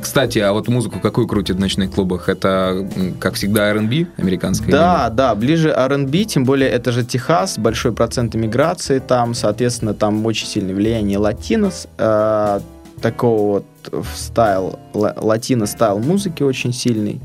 Кстати, 0.00 0.38
а 0.38 0.52
вот 0.52 0.68
музыку 0.68 1.00
какую 1.00 1.26
крутят 1.26 1.56
в 1.56 1.60
ночных 1.60 1.92
клубах? 1.92 2.28
Это, 2.28 2.88
как 3.18 3.34
всегда, 3.34 3.70
R&B 3.70 4.06
американская? 4.16 4.70
Да, 4.70 5.06
или? 5.08 5.16
да, 5.16 5.34
ближе 5.34 5.70
R&B, 5.70 6.24
тем 6.24 6.44
более 6.44 6.70
это 6.70 6.92
же 6.92 7.04
Техас, 7.04 7.58
большой 7.58 7.92
процент 7.92 8.34
иммиграции 8.34 8.98
там, 8.98 9.34
соответственно, 9.34 9.94
там 9.94 10.24
очень 10.26 10.46
сильное 10.46 10.74
влияние 10.74 11.18
латинос, 11.18 11.86
э, 11.98 12.60
такого 13.00 13.52
вот 13.52 14.04
стайл, 14.14 14.78
латино-стайл 14.92 15.98
музыки 15.98 16.42
очень 16.42 16.72
сильный. 16.72 17.20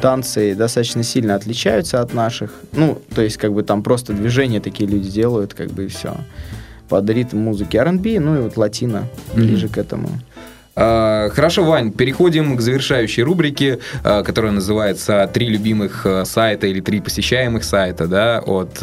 Танцы 0.00 0.54
достаточно 0.54 1.02
сильно 1.02 1.34
отличаются 1.34 2.00
от 2.00 2.14
наших. 2.14 2.52
Ну, 2.72 3.00
то 3.14 3.22
есть, 3.22 3.36
как 3.36 3.52
бы 3.52 3.62
там 3.62 3.82
просто 3.82 4.12
движения 4.12 4.60
такие 4.60 4.88
люди 4.88 5.10
делают, 5.10 5.54
как 5.54 5.70
бы 5.70 5.84
и 5.84 5.88
все. 5.88 6.16
Под 6.90 7.08
ритм 7.08 7.38
музыки 7.38 7.78
R&B, 7.78 8.20
ну 8.20 8.36
и 8.36 8.40
вот 8.42 8.56
ближе 9.34 9.66
mm-hmm. 9.66 9.72
к 9.72 9.78
этому. 9.78 10.10
А, 10.76 11.28
хорошо, 11.30 11.64
Вань, 11.64 11.92
переходим 11.92 12.56
к 12.56 12.60
завершающей 12.60 13.22
рубрике, 13.22 13.80
а, 14.04 14.22
которая 14.22 14.52
называется 14.52 15.28
«Три 15.32 15.48
любимых 15.48 16.06
а, 16.06 16.24
сайта» 16.24 16.68
или 16.68 16.80
«Три 16.80 17.00
посещаемых 17.00 17.64
сайта» 17.64 18.06
да, 18.06 18.40
от 18.40 18.80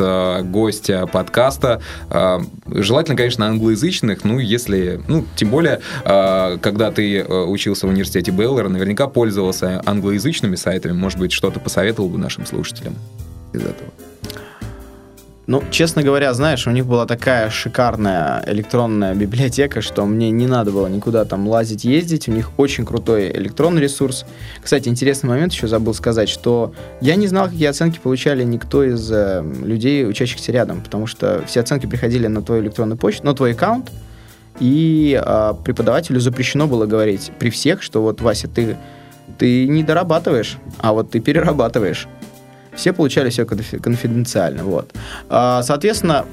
гостя 0.49 1.07
подкаста. 1.07 1.81
Желательно, 2.67 3.17
конечно, 3.17 3.47
англоязычных, 3.47 4.23
ну, 4.23 4.39
если, 4.39 5.01
ну, 5.07 5.25
тем 5.35 5.49
более, 5.49 5.81
когда 6.03 6.91
ты 6.91 7.23
учился 7.23 7.87
в 7.87 7.89
университете 7.89 8.31
Беллера, 8.31 8.69
наверняка 8.69 9.07
пользовался 9.07 9.81
англоязычными 9.85 10.55
сайтами, 10.55 10.93
может 10.93 11.17
быть, 11.17 11.31
что-то 11.31 11.59
посоветовал 11.59 12.09
бы 12.09 12.17
нашим 12.17 12.45
слушателям 12.45 12.95
из 13.53 13.61
этого. 13.61 13.89
Ну, 15.47 15.63
честно 15.71 16.03
говоря, 16.03 16.33
знаешь, 16.33 16.67
у 16.67 16.71
них 16.71 16.85
была 16.85 17.05
такая 17.05 17.49
шикарная 17.49 18.43
электронная 18.47 19.15
библиотека, 19.15 19.79
что 19.79 20.05
мне 20.05 20.29
не 20.29 20.45
надо 20.45 20.71
было 20.71 20.87
никуда 20.87 21.23
там 21.23 21.47
лазить, 21.47 21.85
ездить. 21.85 22.27
У 22.27 22.33
них 22.33 22.51
очень 22.57 22.85
крутой 22.85 23.31
электронный 23.31 23.81
ресурс. 23.81 24.25
Кстати, 24.61 24.89
интересный 24.89 25.29
момент 25.29 25.53
еще 25.53 25.67
забыл 25.67 25.93
сказать, 25.93 26.27
что 26.27 26.73
я 26.99 27.15
не 27.15 27.27
знал, 27.27 27.45
какие 27.47 27.67
оценки 27.67 27.97
получали 27.97 28.43
никто 28.43 28.83
из 28.83 29.09
э, 29.09 29.41
людей, 29.63 30.05
учащихся 30.05 30.51
рядом, 30.51 30.81
потому 30.81 31.07
что 31.07 31.41
все 31.47 31.61
оценки 31.61 31.85
приходили 31.85 32.27
на 32.27 32.41
твою 32.41 32.61
электронную 32.61 32.97
почту, 32.97 33.25
на 33.25 33.33
твой 33.33 33.53
аккаунт, 33.53 33.89
и 34.59 35.17
э, 35.17 35.53
преподавателю 35.63 36.19
запрещено 36.19 36.67
было 36.67 36.85
говорить 36.85 37.31
при 37.39 37.51
всех, 37.51 37.81
что 37.81 38.01
вот, 38.01 38.19
Вася, 38.19 38.49
ты, 38.49 38.75
ты 39.37 39.65
не 39.65 39.83
дорабатываешь, 39.83 40.57
а 40.79 40.91
вот 40.91 41.11
ты 41.11 41.21
перерабатываешь 41.21 42.05
все 42.77 42.93
получали 42.93 43.29
все 43.29 43.45
конфиденциально. 43.45 44.63
Вот. 44.63 44.93
А, 45.29 45.63
соответственно, 45.63 46.25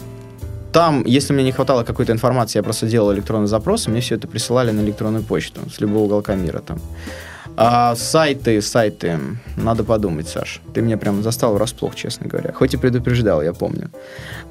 там, 0.72 1.05
если 1.07 1.32
мне 1.32 1.45
не 1.45 1.53
хватало 1.53 1.84
какой-то 1.84 2.12
информации, 2.12 2.59
я 2.59 2.62
просто 2.62 2.86
делал 2.86 3.12
электронный 3.12 3.49
запрос, 3.49 3.86
и 3.86 3.90
мне 3.90 4.01
все 4.01 4.16
это 4.16 4.28
присылали 4.28 4.70
на 4.70 4.80
электронную 4.80 5.24
почту 5.24 5.61
с 5.70 5.80
любого 5.80 6.05
уголка 6.05 6.34
мира 6.34 6.61
там. 6.61 6.78
А 7.57 7.95
сайты, 7.95 8.61
сайты, 8.61 9.18
надо 9.57 9.84
подумать, 9.84 10.26
Саш. 10.26 10.61
Ты 10.72 10.82
меня 10.82 10.99
прям 10.99 11.22
застал 11.22 11.55
врасплох, 11.55 11.95
честно 11.95 12.26
говоря. 12.26 12.53
Хоть 12.53 12.74
и 12.74 12.76
предупреждал, 12.76 13.42
я 13.42 13.53
помню. 13.53 13.90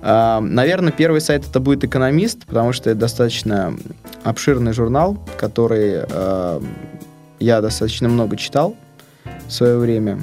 А, 0.02 0.40
наверное, 0.40 0.94
первый 0.94 1.20
сайт 1.20 1.46
это 1.50 1.60
будет 1.60 1.84
«Экономист», 1.84 2.46
потому 2.46 2.72
что 2.72 2.90
это 2.90 3.02
достаточно 3.02 3.76
обширный 4.24 4.72
журнал, 4.72 5.18
который 5.38 6.04
а, 6.10 6.64
я 7.40 7.60
достаточно 7.60 8.08
много 8.08 8.38
читал 8.38 8.78
в 9.48 9.52
свое 9.52 9.78
время. 9.78 10.22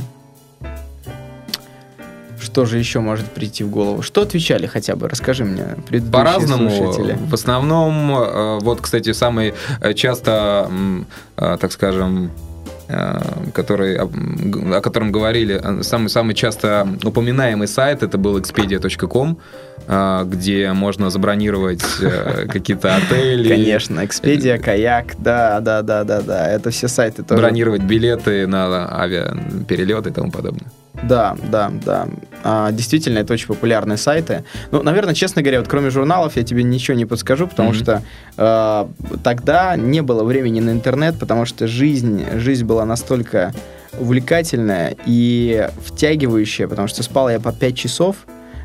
Что 2.51 2.64
же 2.64 2.78
еще 2.78 2.98
может 2.98 3.26
прийти 3.26 3.62
в 3.62 3.70
голову? 3.70 4.03
Что 4.03 4.22
отвечали 4.22 4.66
хотя 4.66 4.96
бы? 4.96 5.09
Расскажи 5.09 5.44
мне, 5.44 5.76
предыдущие 5.86 6.12
По-разному. 6.12 6.68
Слушатели. 6.68 7.16
В 7.28 7.34
основном, 7.34 8.11
э, 8.11 8.59
вот, 8.61 8.80
кстати, 8.80 9.12
самый 9.12 9.55
э, 9.80 9.94
часто, 9.94 10.68
э, 11.36 11.57
так 11.61 11.72
скажем, 11.72 12.30
который, 13.55 13.96
о 13.98 14.80
котором 14.80 15.12
говорили, 15.12 15.62
самый-самый 15.82 16.34
часто 16.34 16.88
упоминаемый 17.05 17.68
сайт, 17.68 18.03
это 18.03 18.18
был 18.18 18.36
expedia.com, 18.36 19.38
где 20.28 20.72
можно 20.72 21.09
забронировать 21.09 21.84
какие-то 22.48 22.96
отели. 22.96 23.48
Конечно, 23.48 24.01
Expedia, 24.01 24.59
Каяк, 24.59 25.14
да, 25.18 25.61
да, 25.61 25.82
да, 25.82 26.03
да, 26.03 26.20
да, 26.20 26.51
это 26.51 26.70
все 26.70 26.88
сайты 26.88 27.22
тоже. 27.22 27.40
Бронировать 27.40 27.82
билеты 27.82 28.48
на 28.48 29.01
авиаперелеты 29.01 30.11
и 30.11 30.12
тому 30.12 30.32
подобное. 30.32 30.66
Да, 31.03 31.36
да, 31.51 31.70
да. 31.84 32.09
А, 32.43 32.72
действительно, 32.72 33.18
это 33.18 33.32
очень 33.32 33.47
популярные 33.47 33.97
сайты. 33.97 34.45
Ну, 34.70 34.82
наверное, 34.82 35.14
честно 35.14 35.43
говоря, 35.43 35.61
вот 35.61 35.68
кроме 35.68 35.91
журналов 35.91 36.36
я 36.36 36.43
тебе 36.43 36.62
ничего 36.62 36.97
не 36.97 37.07
подскажу, 37.07 37.47
потому 37.47 37.70
mm-hmm. 37.70 37.74
что 37.74 38.03
э, 38.36 39.16
тогда 39.22 39.76
не 39.76 40.03
было 40.03 40.24
времени 40.24 40.61
на 40.61 40.70
интернет, 40.70 41.18
потому 41.18 41.45
что 41.45 41.66
жизнь, 41.66 42.24
жизнь 42.36 42.64
была 42.64 42.84
настолько 42.84 43.55
увлекательная 43.99 44.97
и 45.07 45.68
втягивающая, 45.84 46.68
потому 46.68 46.88
что 46.88 47.03
спал 47.03 47.28
я 47.28 47.41
по 47.41 47.53
5 47.53 47.76
часов, 47.76 48.16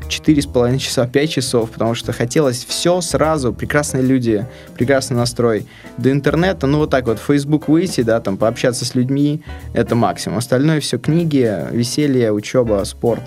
четыре 0.08 0.42
с 0.42 0.46
половиной 0.46 0.78
часа, 0.78 1.06
пять 1.06 1.30
часов, 1.30 1.70
потому 1.70 1.94
что 1.94 2.12
хотелось 2.12 2.64
все 2.64 3.00
сразу, 3.00 3.52
прекрасные 3.52 4.02
люди, 4.02 4.46
прекрасный 4.74 5.16
настрой. 5.16 5.66
До 5.98 6.10
интернета, 6.10 6.66
ну 6.66 6.78
вот 6.78 6.90
так 6.90 7.06
вот, 7.06 7.18
Facebook 7.18 7.68
выйти, 7.68 8.02
да, 8.02 8.20
там 8.20 8.36
пообщаться 8.36 8.84
с 8.84 8.94
людьми, 8.94 9.42
это 9.74 9.94
максимум. 9.94 10.38
Остальное 10.38 10.80
все 10.80 10.98
книги, 10.98 11.52
веселье, 11.70 12.32
учеба, 12.32 12.82
спорт. 12.84 13.22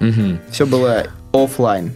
Угу. 0.00 0.38
Все 0.50 0.66
было 0.66 1.04
офлайн. 1.32 1.92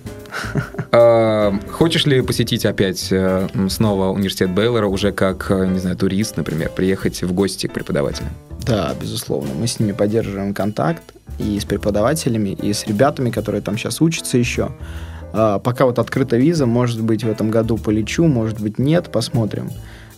А, 0.93 1.53
хочешь 1.71 2.07
ли 2.07 2.21
посетить 2.21 2.65
опять 2.67 3.09
э, 3.11 3.49
снова 3.69 4.09
университет 4.09 4.51
Бейлора 4.51 4.87
уже 4.87 5.13
как, 5.13 5.51
э, 5.51 5.67
не 5.67 5.79
знаю, 5.79 5.97
турист, 5.97 6.37
например, 6.37 6.71
приехать 6.71 7.23
в 7.23 7.33
гости 7.33 7.67
к 7.67 7.73
преподавателям? 7.73 8.31
Да, 8.67 8.95
безусловно. 9.01 9.55
Мы 9.55 9.67
с 9.67 9.79
ними 9.79 9.93
поддерживаем 9.93 10.53
контакт 10.53 11.03
и 11.39 11.59
с 11.59 11.65
преподавателями, 11.65 12.51
и 12.51 12.73
с 12.73 12.87
ребятами, 12.87 13.31
которые 13.31 13.63
там 13.63 13.79
сейчас 13.79 14.01
учатся 14.01 14.39
еще. 14.39 14.73
А, 15.33 15.59
пока 15.59 15.87
вот 15.87 15.99
открыта 15.99 16.37
виза, 16.37 16.67
может 16.67 17.01
быть, 17.01 17.23
в 17.23 17.29
этом 17.29 17.51
году 17.51 17.77
полечу, 17.77 18.27
может 18.27 18.61
быть, 18.61 18.79
нет, 18.79 19.11
посмотрим. 19.13 19.71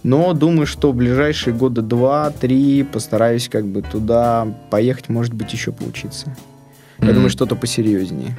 Но 0.03 0.33
думаю, 0.33 0.67
что 0.67 0.93
в 0.93 0.95
ближайшие 0.95 1.55
года 1.55 1.83
два-три 1.83 2.85
постараюсь 2.85 3.49
как 3.49 3.67
бы 3.67 3.83
туда 3.83 4.47
поехать, 4.71 5.09
может 5.09 5.35
быть, 5.35 5.53
еще 5.53 5.73
поучиться. 5.73 6.35
Я 6.99 7.09
mm-hmm. 7.09 7.13
думаю, 7.13 7.31
что-то 7.31 7.55
посерьезнее. 7.57 8.39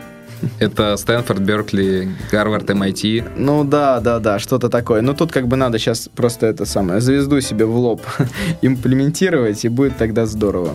Это 0.59 0.97
Стэнфорд, 0.97 1.39
Беркли, 1.39 2.09
Гарвард, 2.31 2.69
MIT. 2.69 3.31
Ну 3.37 3.63
да, 3.63 3.99
да, 3.99 4.19
да, 4.19 4.39
что-то 4.39 4.69
такое. 4.69 5.01
Но 5.01 5.13
тут 5.13 5.31
как 5.31 5.47
бы 5.47 5.55
надо 5.55 5.79
сейчас 5.79 6.09
просто 6.13 6.47
это 6.47 6.65
самое, 6.65 7.01
звезду 7.01 7.41
себе 7.41 7.65
в 7.65 7.75
лоб 7.75 8.01
имплементировать, 8.61 9.65
и 9.65 9.69
будет 9.69 9.97
тогда 9.97 10.25
здорово. 10.25 10.71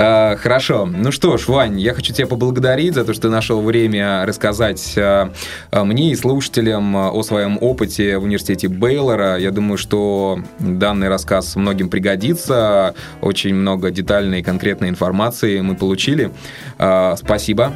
А, 0.00 0.36
хорошо. 0.36 0.86
Ну 0.86 1.10
что 1.10 1.36
ж, 1.38 1.48
Вань, 1.48 1.80
я 1.80 1.92
хочу 1.92 2.14
тебя 2.14 2.28
поблагодарить 2.28 2.94
за 2.94 3.04
то, 3.04 3.12
что 3.12 3.22
ты 3.22 3.30
нашел 3.30 3.60
время 3.60 4.24
рассказать 4.24 4.94
а, 4.96 5.32
а, 5.72 5.84
мне 5.84 6.12
и 6.12 6.14
слушателям 6.14 6.94
о 6.94 7.20
своем 7.24 7.58
опыте 7.60 8.16
в 8.18 8.22
университете 8.22 8.68
Бейлора. 8.68 9.38
Я 9.38 9.50
думаю, 9.50 9.76
что 9.76 10.38
данный 10.60 11.08
рассказ 11.08 11.56
многим 11.56 11.88
пригодится. 11.88 12.94
Очень 13.20 13.56
много 13.56 13.90
детальной 13.90 14.40
и 14.40 14.42
конкретной 14.42 14.88
информации 14.88 15.60
мы 15.60 15.74
получили. 15.74 16.30
Спасибо. 16.76 17.72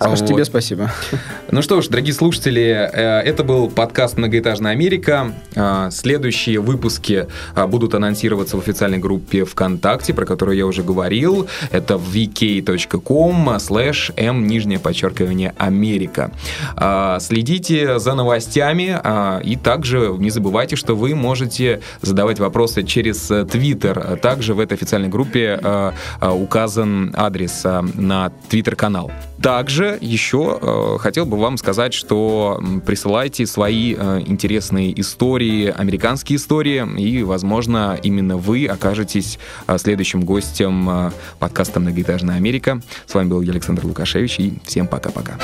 Саш, 0.00 0.20
вот. 0.20 0.28
тебе 0.28 0.44
спасибо. 0.44 0.90
Ну 1.50 1.62
что 1.62 1.80
ж, 1.80 1.88
дорогие 1.88 2.14
слушатели, 2.14 2.62
э, 2.62 3.20
это 3.22 3.42
был 3.42 3.68
подкаст 3.68 4.16
«Многоэтажная 4.16 4.72
Америка». 4.72 5.34
Э, 5.56 5.88
следующие 5.90 6.60
выпуски 6.60 7.26
э, 7.56 7.66
будут 7.66 7.94
анонсироваться 7.94 8.56
в 8.56 8.60
официальной 8.60 8.98
группе 8.98 9.44
ВКонтакте, 9.44 10.14
про 10.14 10.24
которую 10.24 10.56
я 10.56 10.66
уже 10.66 10.82
говорил. 10.84 11.48
Это 11.72 11.94
vk.com 11.94 13.48
slash 13.56 14.12
m, 14.16 14.46
нижнее 14.46 14.78
подчеркивание, 14.78 15.54
Америка. 15.58 16.30
Следите 17.20 17.98
за 17.98 18.14
новостями 18.14 19.00
и 19.44 19.56
также 19.56 20.14
не 20.18 20.30
забывайте, 20.30 20.76
что 20.76 20.94
вы 20.94 21.14
можете 21.14 21.80
задавать 22.02 22.38
вопросы 22.38 22.84
через 22.84 23.32
Твиттер. 23.50 24.18
Также 24.22 24.54
в 24.54 24.60
этой 24.60 24.74
официальной 24.74 25.08
группе 25.08 25.60
указан 26.20 27.12
адрес 27.16 27.64
на 27.64 28.30
Твиттер-канал. 28.48 29.10
Также 29.42 29.98
еще 30.00 30.58
э, 30.60 30.98
хотел 30.98 31.24
бы 31.24 31.38
вам 31.38 31.58
сказать, 31.58 31.94
что 31.94 32.60
присылайте 32.84 33.46
свои 33.46 33.94
э, 33.96 34.22
интересные 34.26 34.98
истории, 35.00 35.68
американские 35.68 36.36
истории, 36.36 36.86
и, 37.00 37.22
возможно, 37.22 37.98
именно 38.02 38.36
вы 38.36 38.66
окажетесь 38.66 39.38
э, 39.66 39.78
следующим 39.78 40.22
гостем 40.22 40.90
э, 40.90 41.10
подкаста 41.38 41.78
«Многоэтажная 41.78 42.36
Америка». 42.36 42.82
С 43.06 43.14
вами 43.14 43.28
был 43.28 43.40
я, 43.42 43.52
Александр 43.52 43.86
Лукашевич, 43.86 44.40
и 44.40 44.54
всем 44.64 44.88
пока-пока. 44.88 45.38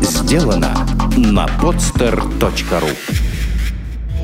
Сделано 0.00 0.74
на 1.16 1.46
podster.ru 1.46 3.33